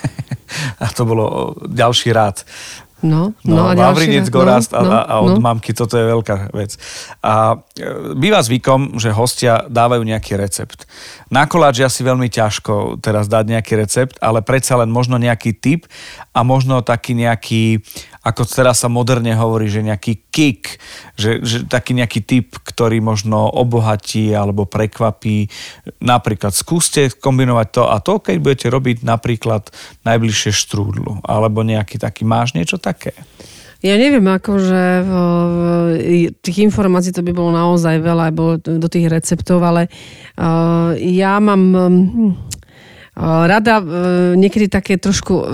A 0.81 0.87
to 0.93 1.03
bolo 1.05 1.55
ďalší 1.67 2.13
rád. 2.13 2.45
No, 3.05 3.37
No, 3.45 3.57
no, 3.57 3.57
no 3.57 3.63
a 3.69 3.73
ďalší 3.77 3.85
Vavrinec 3.85 4.27
raz, 4.27 4.33
Gorast 4.33 4.71
no, 4.73 4.81
a, 4.81 4.81
a, 4.81 4.99
a 5.05 5.15
od 5.21 5.37
no. 5.37 5.45
mamky, 5.45 5.77
toto 5.77 6.01
je 6.01 6.09
veľká 6.09 6.57
vec. 6.57 6.81
A 7.21 7.61
e, 7.77 8.17
býva 8.17 8.41
zvykom, 8.41 8.97
že 8.97 9.13
hostia 9.13 9.69
dávajú 9.69 10.01
nejaký 10.09 10.41
recept. 10.41 10.89
Na 11.35 11.51
koláč 11.51 11.83
je 11.83 11.89
asi 11.91 12.07
veľmi 12.07 12.31
ťažko 12.31 13.03
teraz 13.03 13.27
dať 13.27 13.59
nejaký 13.59 13.75
recept, 13.75 14.15
ale 14.23 14.39
predsa 14.47 14.79
len 14.79 14.87
možno 14.87 15.19
nejaký 15.19 15.51
tip 15.59 15.91
a 16.31 16.47
možno 16.47 16.79
taký 16.87 17.19
nejaký, 17.19 17.83
ako 18.23 18.47
teraz 18.47 18.87
sa 18.87 18.87
moderne 18.87 19.35
hovorí, 19.35 19.67
že 19.67 19.83
nejaký 19.83 20.31
kick, 20.31 20.79
že, 21.19 21.43
že 21.43 21.67
taký 21.67 21.99
nejaký 21.99 22.23
tip, 22.23 22.55
ktorý 22.63 23.03
možno 23.03 23.51
obohatí 23.51 24.31
alebo 24.31 24.63
prekvapí. 24.63 25.51
Napríklad 25.99 26.55
skúste 26.55 27.11
kombinovať 27.11 27.69
to 27.75 27.83
a 27.91 27.99
to, 27.99 28.23
keď 28.23 28.37
budete 28.39 28.67
robiť 28.71 29.03
napríklad 29.03 29.75
najbližšie 30.07 30.55
štrúdlu 30.55 31.19
alebo 31.27 31.67
nejaký 31.67 31.99
taký, 31.99 32.23
máš 32.23 32.55
niečo 32.55 32.79
také? 32.79 33.11
Ja 33.85 34.01
neviem, 34.01 34.25
akože 34.25 34.83
v, 35.05 35.13
v, 35.13 35.63
tých 36.41 36.65
informácií 36.65 37.13
to 37.13 37.21
by 37.21 37.37
bolo 37.37 37.53
naozaj 37.53 38.01
veľa, 38.01 38.33
bolo 38.33 38.57
do 38.57 38.89
tých 38.89 39.13
receptov, 39.13 39.61
ale 39.61 39.93
uh, 40.41 40.97
ja 40.97 41.37
mám 41.37 41.63
um, 41.77 42.33
rada 43.23 43.79
uh, 43.79 44.35
niekedy 44.35 44.67
také 44.67 44.99
trošku 44.99 45.35
uh, 45.35 45.45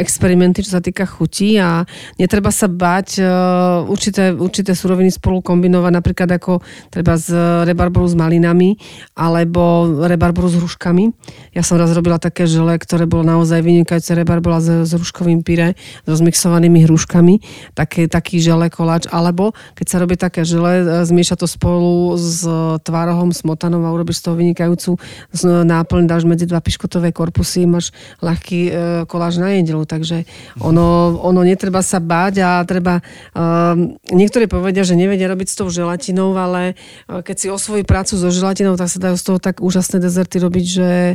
experimenty, 0.00 0.64
čo 0.64 0.76
sa 0.76 0.82
týka 0.82 1.04
chutí 1.04 1.60
a 1.60 1.84
netreba 2.16 2.48
sa 2.48 2.72
báť 2.72 3.20
uh, 3.20 3.84
určité, 3.84 4.32
určité 4.32 4.72
suroviny 4.72 5.12
spolu 5.12 5.44
kombinovať, 5.44 5.92
napríklad 5.92 6.30
ako 6.40 6.64
treba 6.88 7.20
z 7.20 7.36
rebarboru 7.68 8.08
s 8.08 8.16
malinami 8.16 8.80
alebo 9.12 9.92
rebarboru 10.08 10.48
s 10.48 10.56
hruškami. 10.56 11.12
Ja 11.52 11.60
som 11.60 11.76
raz 11.76 11.92
robila 11.92 12.16
také 12.16 12.48
žele, 12.48 12.80
ktoré 12.80 13.04
bolo 13.04 13.28
naozaj 13.28 13.60
vynikajúce 13.60 14.16
rebarbola 14.16 14.64
s, 14.64 14.88
s 14.88 14.90
hruškovým 14.96 15.44
pyré, 15.44 15.76
s 15.76 16.08
rozmixovanými 16.08 16.88
hruškami, 16.88 17.44
také, 17.76 18.08
taký 18.08 18.40
žele 18.40 18.72
koláč, 18.72 19.04
alebo 19.12 19.52
keď 19.76 19.86
sa 19.88 19.96
robí 20.00 20.16
také 20.16 20.48
žele, 20.48 20.80
e, 20.80 20.84
zmieša 21.04 21.36
to 21.36 21.44
spolu 21.44 22.16
s 22.16 22.46
tvárohom, 22.86 23.34
smotanom 23.34 23.84
a 23.84 23.92
urobíš 23.92 24.22
z 24.22 24.24
toho 24.30 24.36
vynikajúcu 24.38 24.96
náplň, 25.42 26.02
dáš 26.06 26.24
medzi 26.24 26.46
dva 26.46 26.62
piškotové 26.62 27.01
korpusy, 27.10 27.66
máš 27.66 27.90
ľahký 28.22 28.60
e, 28.68 28.70
koláč 29.10 29.42
na 29.42 29.50
nedelu, 29.50 29.82
takže 29.82 30.22
ono, 30.62 31.18
ono 31.18 31.42
netreba 31.42 31.82
sa 31.82 31.98
báť 31.98 32.34
a 32.44 32.50
treba, 32.62 33.02
um, 33.34 33.98
niektorí 34.12 34.46
povedia, 34.46 34.86
že 34.86 34.94
nevedia 34.94 35.26
robiť 35.26 35.48
s 35.50 35.58
tou 35.58 35.66
želatinou, 35.72 36.36
ale 36.38 36.78
e, 37.08 37.24
keď 37.24 37.36
si 37.36 37.48
osvojí 37.48 37.82
prácu 37.82 38.14
so 38.14 38.28
želatinou, 38.28 38.76
tak 38.76 38.92
sa 38.92 39.00
dajú 39.00 39.16
z 39.16 39.24
toho 39.24 39.38
tak 39.42 39.58
úžasné 39.64 39.98
dezerty 39.98 40.36
robiť, 40.38 40.64
že 40.68 40.88
e, 40.92 41.14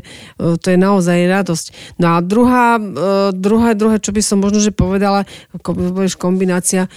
to 0.58 0.68
je 0.74 0.78
naozaj 0.78 1.16
radosť. 1.30 1.66
No 2.02 2.18
a 2.18 2.26
druhá, 2.26 2.82
e, 2.82 2.82
druhé, 3.38 3.78
druhé, 3.78 4.02
čo 4.02 4.10
by 4.10 4.22
som 4.26 4.42
možno, 4.42 4.58
že 4.58 4.74
povedala, 4.74 5.30
kombinácia, 6.18 6.88
e, 6.88 6.90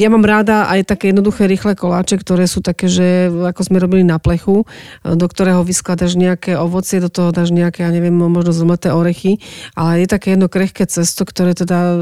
ja 0.00 0.08
mám 0.08 0.24
ráda 0.24 0.70
aj 0.72 0.88
také 0.88 1.12
jednoduché, 1.12 1.44
rýchle 1.44 1.76
koláče, 1.76 2.16
ktoré 2.22 2.48
sú 2.48 2.64
také, 2.64 2.88
že 2.88 3.28
ako 3.28 3.60
sme 3.66 3.82
robili 3.82 4.06
na 4.06 4.16
plechu, 4.16 4.64
e, 5.04 5.16
do 5.18 5.26
ktorého 5.28 5.66
vyskladaš 5.66 6.16
nejaké 6.16 6.56
ovocie, 6.56 7.02
do 7.02 7.10
toho 7.10 7.34
dáš 7.34 7.43
nejaké, 7.52 7.84
ja 7.84 7.90
neviem, 7.90 8.14
možno 8.14 8.54
zmleté 8.54 8.94
orechy, 8.94 9.42
ale 9.74 10.04
je 10.04 10.08
také 10.08 10.38
jedno 10.38 10.48
krehké 10.48 10.86
cesto, 10.86 11.26
ktoré 11.26 11.52
teda 11.52 11.98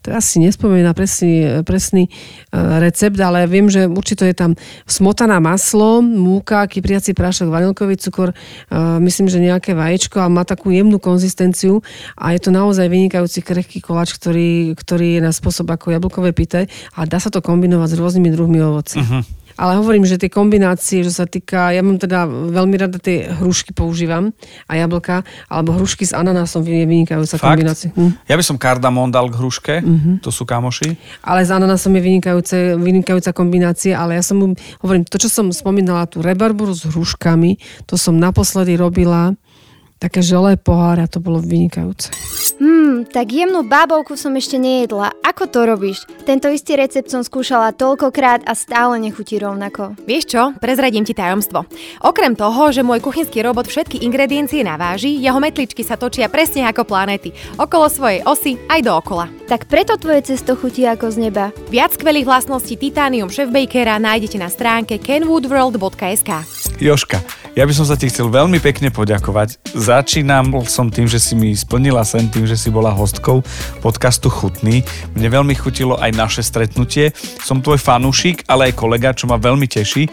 teraz 0.00 0.32
si 0.32 0.40
nespomínam 0.40 0.92
na 0.92 0.94
presný, 0.96 1.62
presný 1.64 2.08
e, 2.08 2.10
recept, 2.80 3.20
ale 3.20 3.44
viem, 3.44 3.68
že 3.68 3.84
určite 3.84 4.24
je 4.24 4.36
tam 4.36 4.52
smotaná 4.88 5.38
maslo, 5.38 6.00
múka, 6.00 6.64
kypriaci 6.64 7.12
prášok, 7.12 7.52
vanilkový 7.52 8.00
cukor, 8.00 8.32
e, 8.32 8.34
myslím, 9.04 9.28
že 9.28 9.44
nejaké 9.44 9.76
vaječko 9.76 10.24
a 10.24 10.32
má 10.32 10.48
takú 10.48 10.72
jemnú 10.72 10.96
konzistenciu 10.96 11.84
a 12.16 12.32
je 12.32 12.40
to 12.40 12.50
naozaj 12.50 12.88
vynikajúci 12.88 13.44
krehký 13.44 13.78
koláč, 13.84 14.16
ktorý, 14.16 14.72
ktorý 14.72 15.20
je 15.20 15.20
na 15.20 15.32
spôsob 15.32 15.68
ako 15.68 15.92
jablkové 15.92 16.32
pité 16.32 16.66
a 16.96 17.04
dá 17.04 17.20
sa 17.20 17.28
to 17.28 17.44
kombinovať 17.44 17.88
s 17.92 18.00
rôznymi 18.00 18.28
druhmi 18.32 18.58
ovoci. 18.64 19.04
Mhm. 19.04 19.20
Ale 19.60 19.76
hovorím, 19.76 20.08
že 20.08 20.16
tie 20.16 20.32
kombinácie, 20.32 21.04
že 21.04 21.12
sa 21.12 21.28
týka, 21.28 21.68
ja 21.68 21.84
mám 21.84 22.00
teda 22.00 22.24
veľmi 22.24 22.80
rada 22.80 22.96
tie 22.96 23.28
hrušky 23.28 23.76
používam 23.76 24.32
a 24.64 24.72
jablka, 24.74 25.20
alebo 25.52 25.76
hrušky 25.76 26.08
s 26.08 26.16
ananásom 26.16 26.64
je 26.64 26.88
vynikajúca 26.88 27.36
Fakt? 27.36 27.44
kombinácia. 27.44 27.92
Hm. 27.92 28.16
Ja 28.24 28.40
by 28.40 28.44
som 28.46 28.56
kardamón 28.56 29.12
dal 29.12 29.28
k 29.28 29.36
hruške, 29.36 29.74
Mhm. 29.84 30.24
to 30.24 30.32
sú 30.32 30.48
kamoši. 30.48 30.96
Ale 31.20 31.44
s 31.44 31.52
ananásom 31.52 31.92
je 31.92 32.00
vynikajúce, 32.00 32.56
vynikajúca 32.80 33.36
kombinácia, 33.36 34.00
ale 34.00 34.16
ja 34.16 34.24
som 34.24 34.40
hovorím, 34.80 35.04
to, 35.04 35.20
čo 35.20 35.28
som 35.28 35.52
spomínala, 35.52 36.08
tú 36.08 36.24
rebarburu 36.24 36.72
s 36.72 36.88
hruškami, 36.88 37.60
to 37.84 38.00
som 38.00 38.16
naposledy 38.16 38.80
robila 38.80 39.36
také 40.00 40.24
želé 40.24 40.56
pohára, 40.56 41.04
to 41.04 41.20
bolo 41.20 41.44
vynikajúce. 41.44 42.08
Hmm, 42.56 43.04
tak 43.04 43.36
jemnú 43.36 43.60
bábovku 43.68 44.16
som 44.16 44.32
ešte 44.32 44.56
nejedla. 44.56 45.12
Ako 45.20 45.44
to 45.48 45.68
robíš? 45.68 46.08
Tento 46.24 46.48
istý 46.48 46.80
recept 46.80 47.12
som 47.12 47.20
skúšala 47.20 47.76
toľkokrát 47.76 48.48
a 48.48 48.56
stále 48.56 48.96
nechutí 48.96 49.36
rovnako. 49.36 49.96
Vieš 50.08 50.24
čo? 50.32 50.42
Prezradím 50.56 51.04
ti 51.04 51.12
tajomstvo. 51.12 51.68
Okrem 52.00 52.32
toho, 52.32 52.72
že 52.72 52.80
môj 52.80 53.04
kuchynský 53.04 53.44
robot 53.44 53.68
všetky 53.68 54.00
ingrediencie 54.00 54.64
naváži, 54.64 55.20
jeho 55.20 55.36
metličky 55.36 55.84
sa 55.84 56.00
točia 56.00 56.32
presne 56.32 56.64
ako 56.64 56.88
planéty. 56.88 57.36
Okolo 57.60 57.92
svojej 57.92 58.24
osy 58.24 58.56
aj 58.72 58.80
dookola. 58.84 59.28
Tak 59.48 59.68
preto 59.68 60.00
tvoje 60.00 60.32
cesto 60.32 60.56
chutí 60.56 60.88
ako 60.88 61.12
z 61.12 61.28
neba. 61.28 61.52
Viac 61.68 61.92
skvelých 61.96 62.24
vlastností 62.24 62.80
Titanium 62.80 63.28
Chef 63.28 63.52
Bakera 63.52 64.00
nájdete 64.00 64.40
na 64.40 64.48
stránke 64.48 64.96
kenwoodworld.sk. 64.96 66.30
Joška, 66.80 67.20
ja 67.58 67.68
by 67.68 67.72
som 67.76 67.84
sa 67.84 67.98
ti 67.98 68.08
chcel 68.08 68.32
veľmi 68.32 68.56
pekne 68.62 68.88
poďakovať. 68.88 69.60
Začínam 69.90 70.54
som 70.70 70.86
tým, 70.86 71.10
že 71.10 71.18
si 71.18 71.34
mi 71.34 71.50
splnila 71.50 72.06
sen 72.06 72.30
tým, 72.30 72.46
že 72.46 72.54
si 72.54 72.70
bola 72.70 72.94
hostkou 72.94 73.42
podcastu 73.82 74.30
Chutný. 74.30 74.86
Mne 75.18 75.42
veľmi 75.42 75.58
chutilo 75.58 75.98
aj 75.98 76.14
naše 76.14 76.42
stretnutie. 76.46 77.10
Som 77.42 77.58
tvoj 77.58 77.82
fanúšik, 77.82 78.46
ale 78.46 78.70
aj 78.70 78.78
kolega, 78.78 79.10
čo 79.10 79.26
ma 79.26 79.34
veľmi 79.34 79.66
teší. 79.66 80.06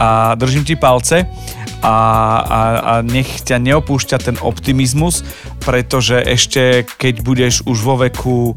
A 0.00 0.32
držím 0.32 0.64
ti 0.64 0.80
palce 0.80 1.28
a, 1.84 1.96
a, 2.40 2.60
a 2.80 2.92
nech 3.04 3.44
ťa 3.44 3.60
neopúšťa 3.60 4.16
ten 4.16 4.40
optimizmus, 4.40 5.20
pretože 5.60 6.24
ešte 6.24 6.88
keď 6.96 7.20
budeš 7.20 7.54
už 7.68 7.78
vo 7.84 8.00
veku 8.00 8.56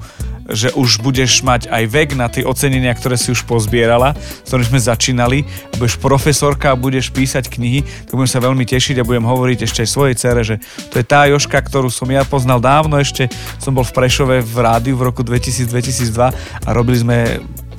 že 0.52 0.72
už 0.76 1.02
budeš 1.02 1.42
mať 1.42 1.68
aj 1.68 1.84
vek 1.88 2.10
na 2.16 2.28
tie 2.28 2.44
ocenenia, 2.46 2.92
ktoré 2.94 3.16
si 3.16 3.32
už 3.32 3.44
pozbierala, 3.48 4.16
s 4.16 4.48
ktorým 4.48 4.68
sme 4.68 4.80
začínali, 4.80 5.38
budeš 5.76 5.98
profesorka 5.98 6.72
a 6.72 6.80
budeš 6.80 7.10
písať 7.12 7.48
knihy, 7.50 7.84
tak 7.84 8.14
budem 8.14 8.32
sa 8.32 8.44
veľmi 8.44 8.64
tešiť 8.68 9.02
a 9.02 9.08
budem 9.08 9.26
hovoriť 9.26 9.60
ešte 9.66 9.84
aj 9.84 9.90
svojej 9.90 10.16
cere, 10.16 10.42
že 10.44 10.56
to 10.92 11.00
je 11.00 11.06
tá 11.08 11.28
Joška, 11.28 11.60
ktorú 11.60 11.88
som 11.88 12.08
ja 12.12 12.22
poznal 12.28 12.60
dávno 12.60 13.00
ešte, 13.00 13.32
som 13.58 13.76
bol 13.76 13.84
v 13.88 13.96
Prešove 13.96 14.36
v 14.44 14.56
rádiu 14.60 14.96
v 15.00 15.12
roku 15.12 15.24
2000-2002 15.24 16.68
a 16.68 16.70
robili 16.72 16.98
sme 17.00 17.18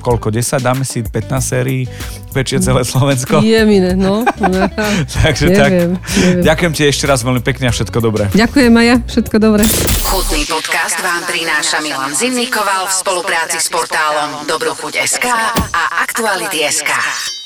koľko, 0.03 0.27
10, 0.35 0.59
dáme 0.59 0.83
si 0.83 0.99
15 0.99 1.39
sérií, 1.39 1.87
pečie 2.35 2.59
celé 2.59 2.83
Slovensko. 2.83 3.39
Jemine, 3.39 3.95
no. 3.95 4.27
Takže 5.23 5.47
neviem, 5.47 5.55
tak, 5.55 5.71
neviem. 5.71 6.43
ďakujem 6.43 6.71
ti 6.75 6.81
ešte 6.83 7.05
raz 7.07 7.23
veľmi 7.23 7.39
pekne 7.39 7.69
a 7.69 7.73
všetko 7.73 7.97
dobré. 8.03 8.27
Ďakujem 8.35 8.71
Maja, 8.73 8.99
všetko 9.07 9.35
dobré. 9.39 9.63
Chutný 10.03 10.43
podcast 10.43 10.99
vám 10.99 11.23
prináša 11.23 11.79
Milan 11.79 12.11
Zimnikoval 12.11 12.91
v 12.91 12.93
spolupráci 12.93 13.57
s 13.63 13.71
portálom 13.71 14.43
Dobrochuť.sk 14.43 15.25
a 15.71 15.83
Aktuality.sk. 16.03 17.42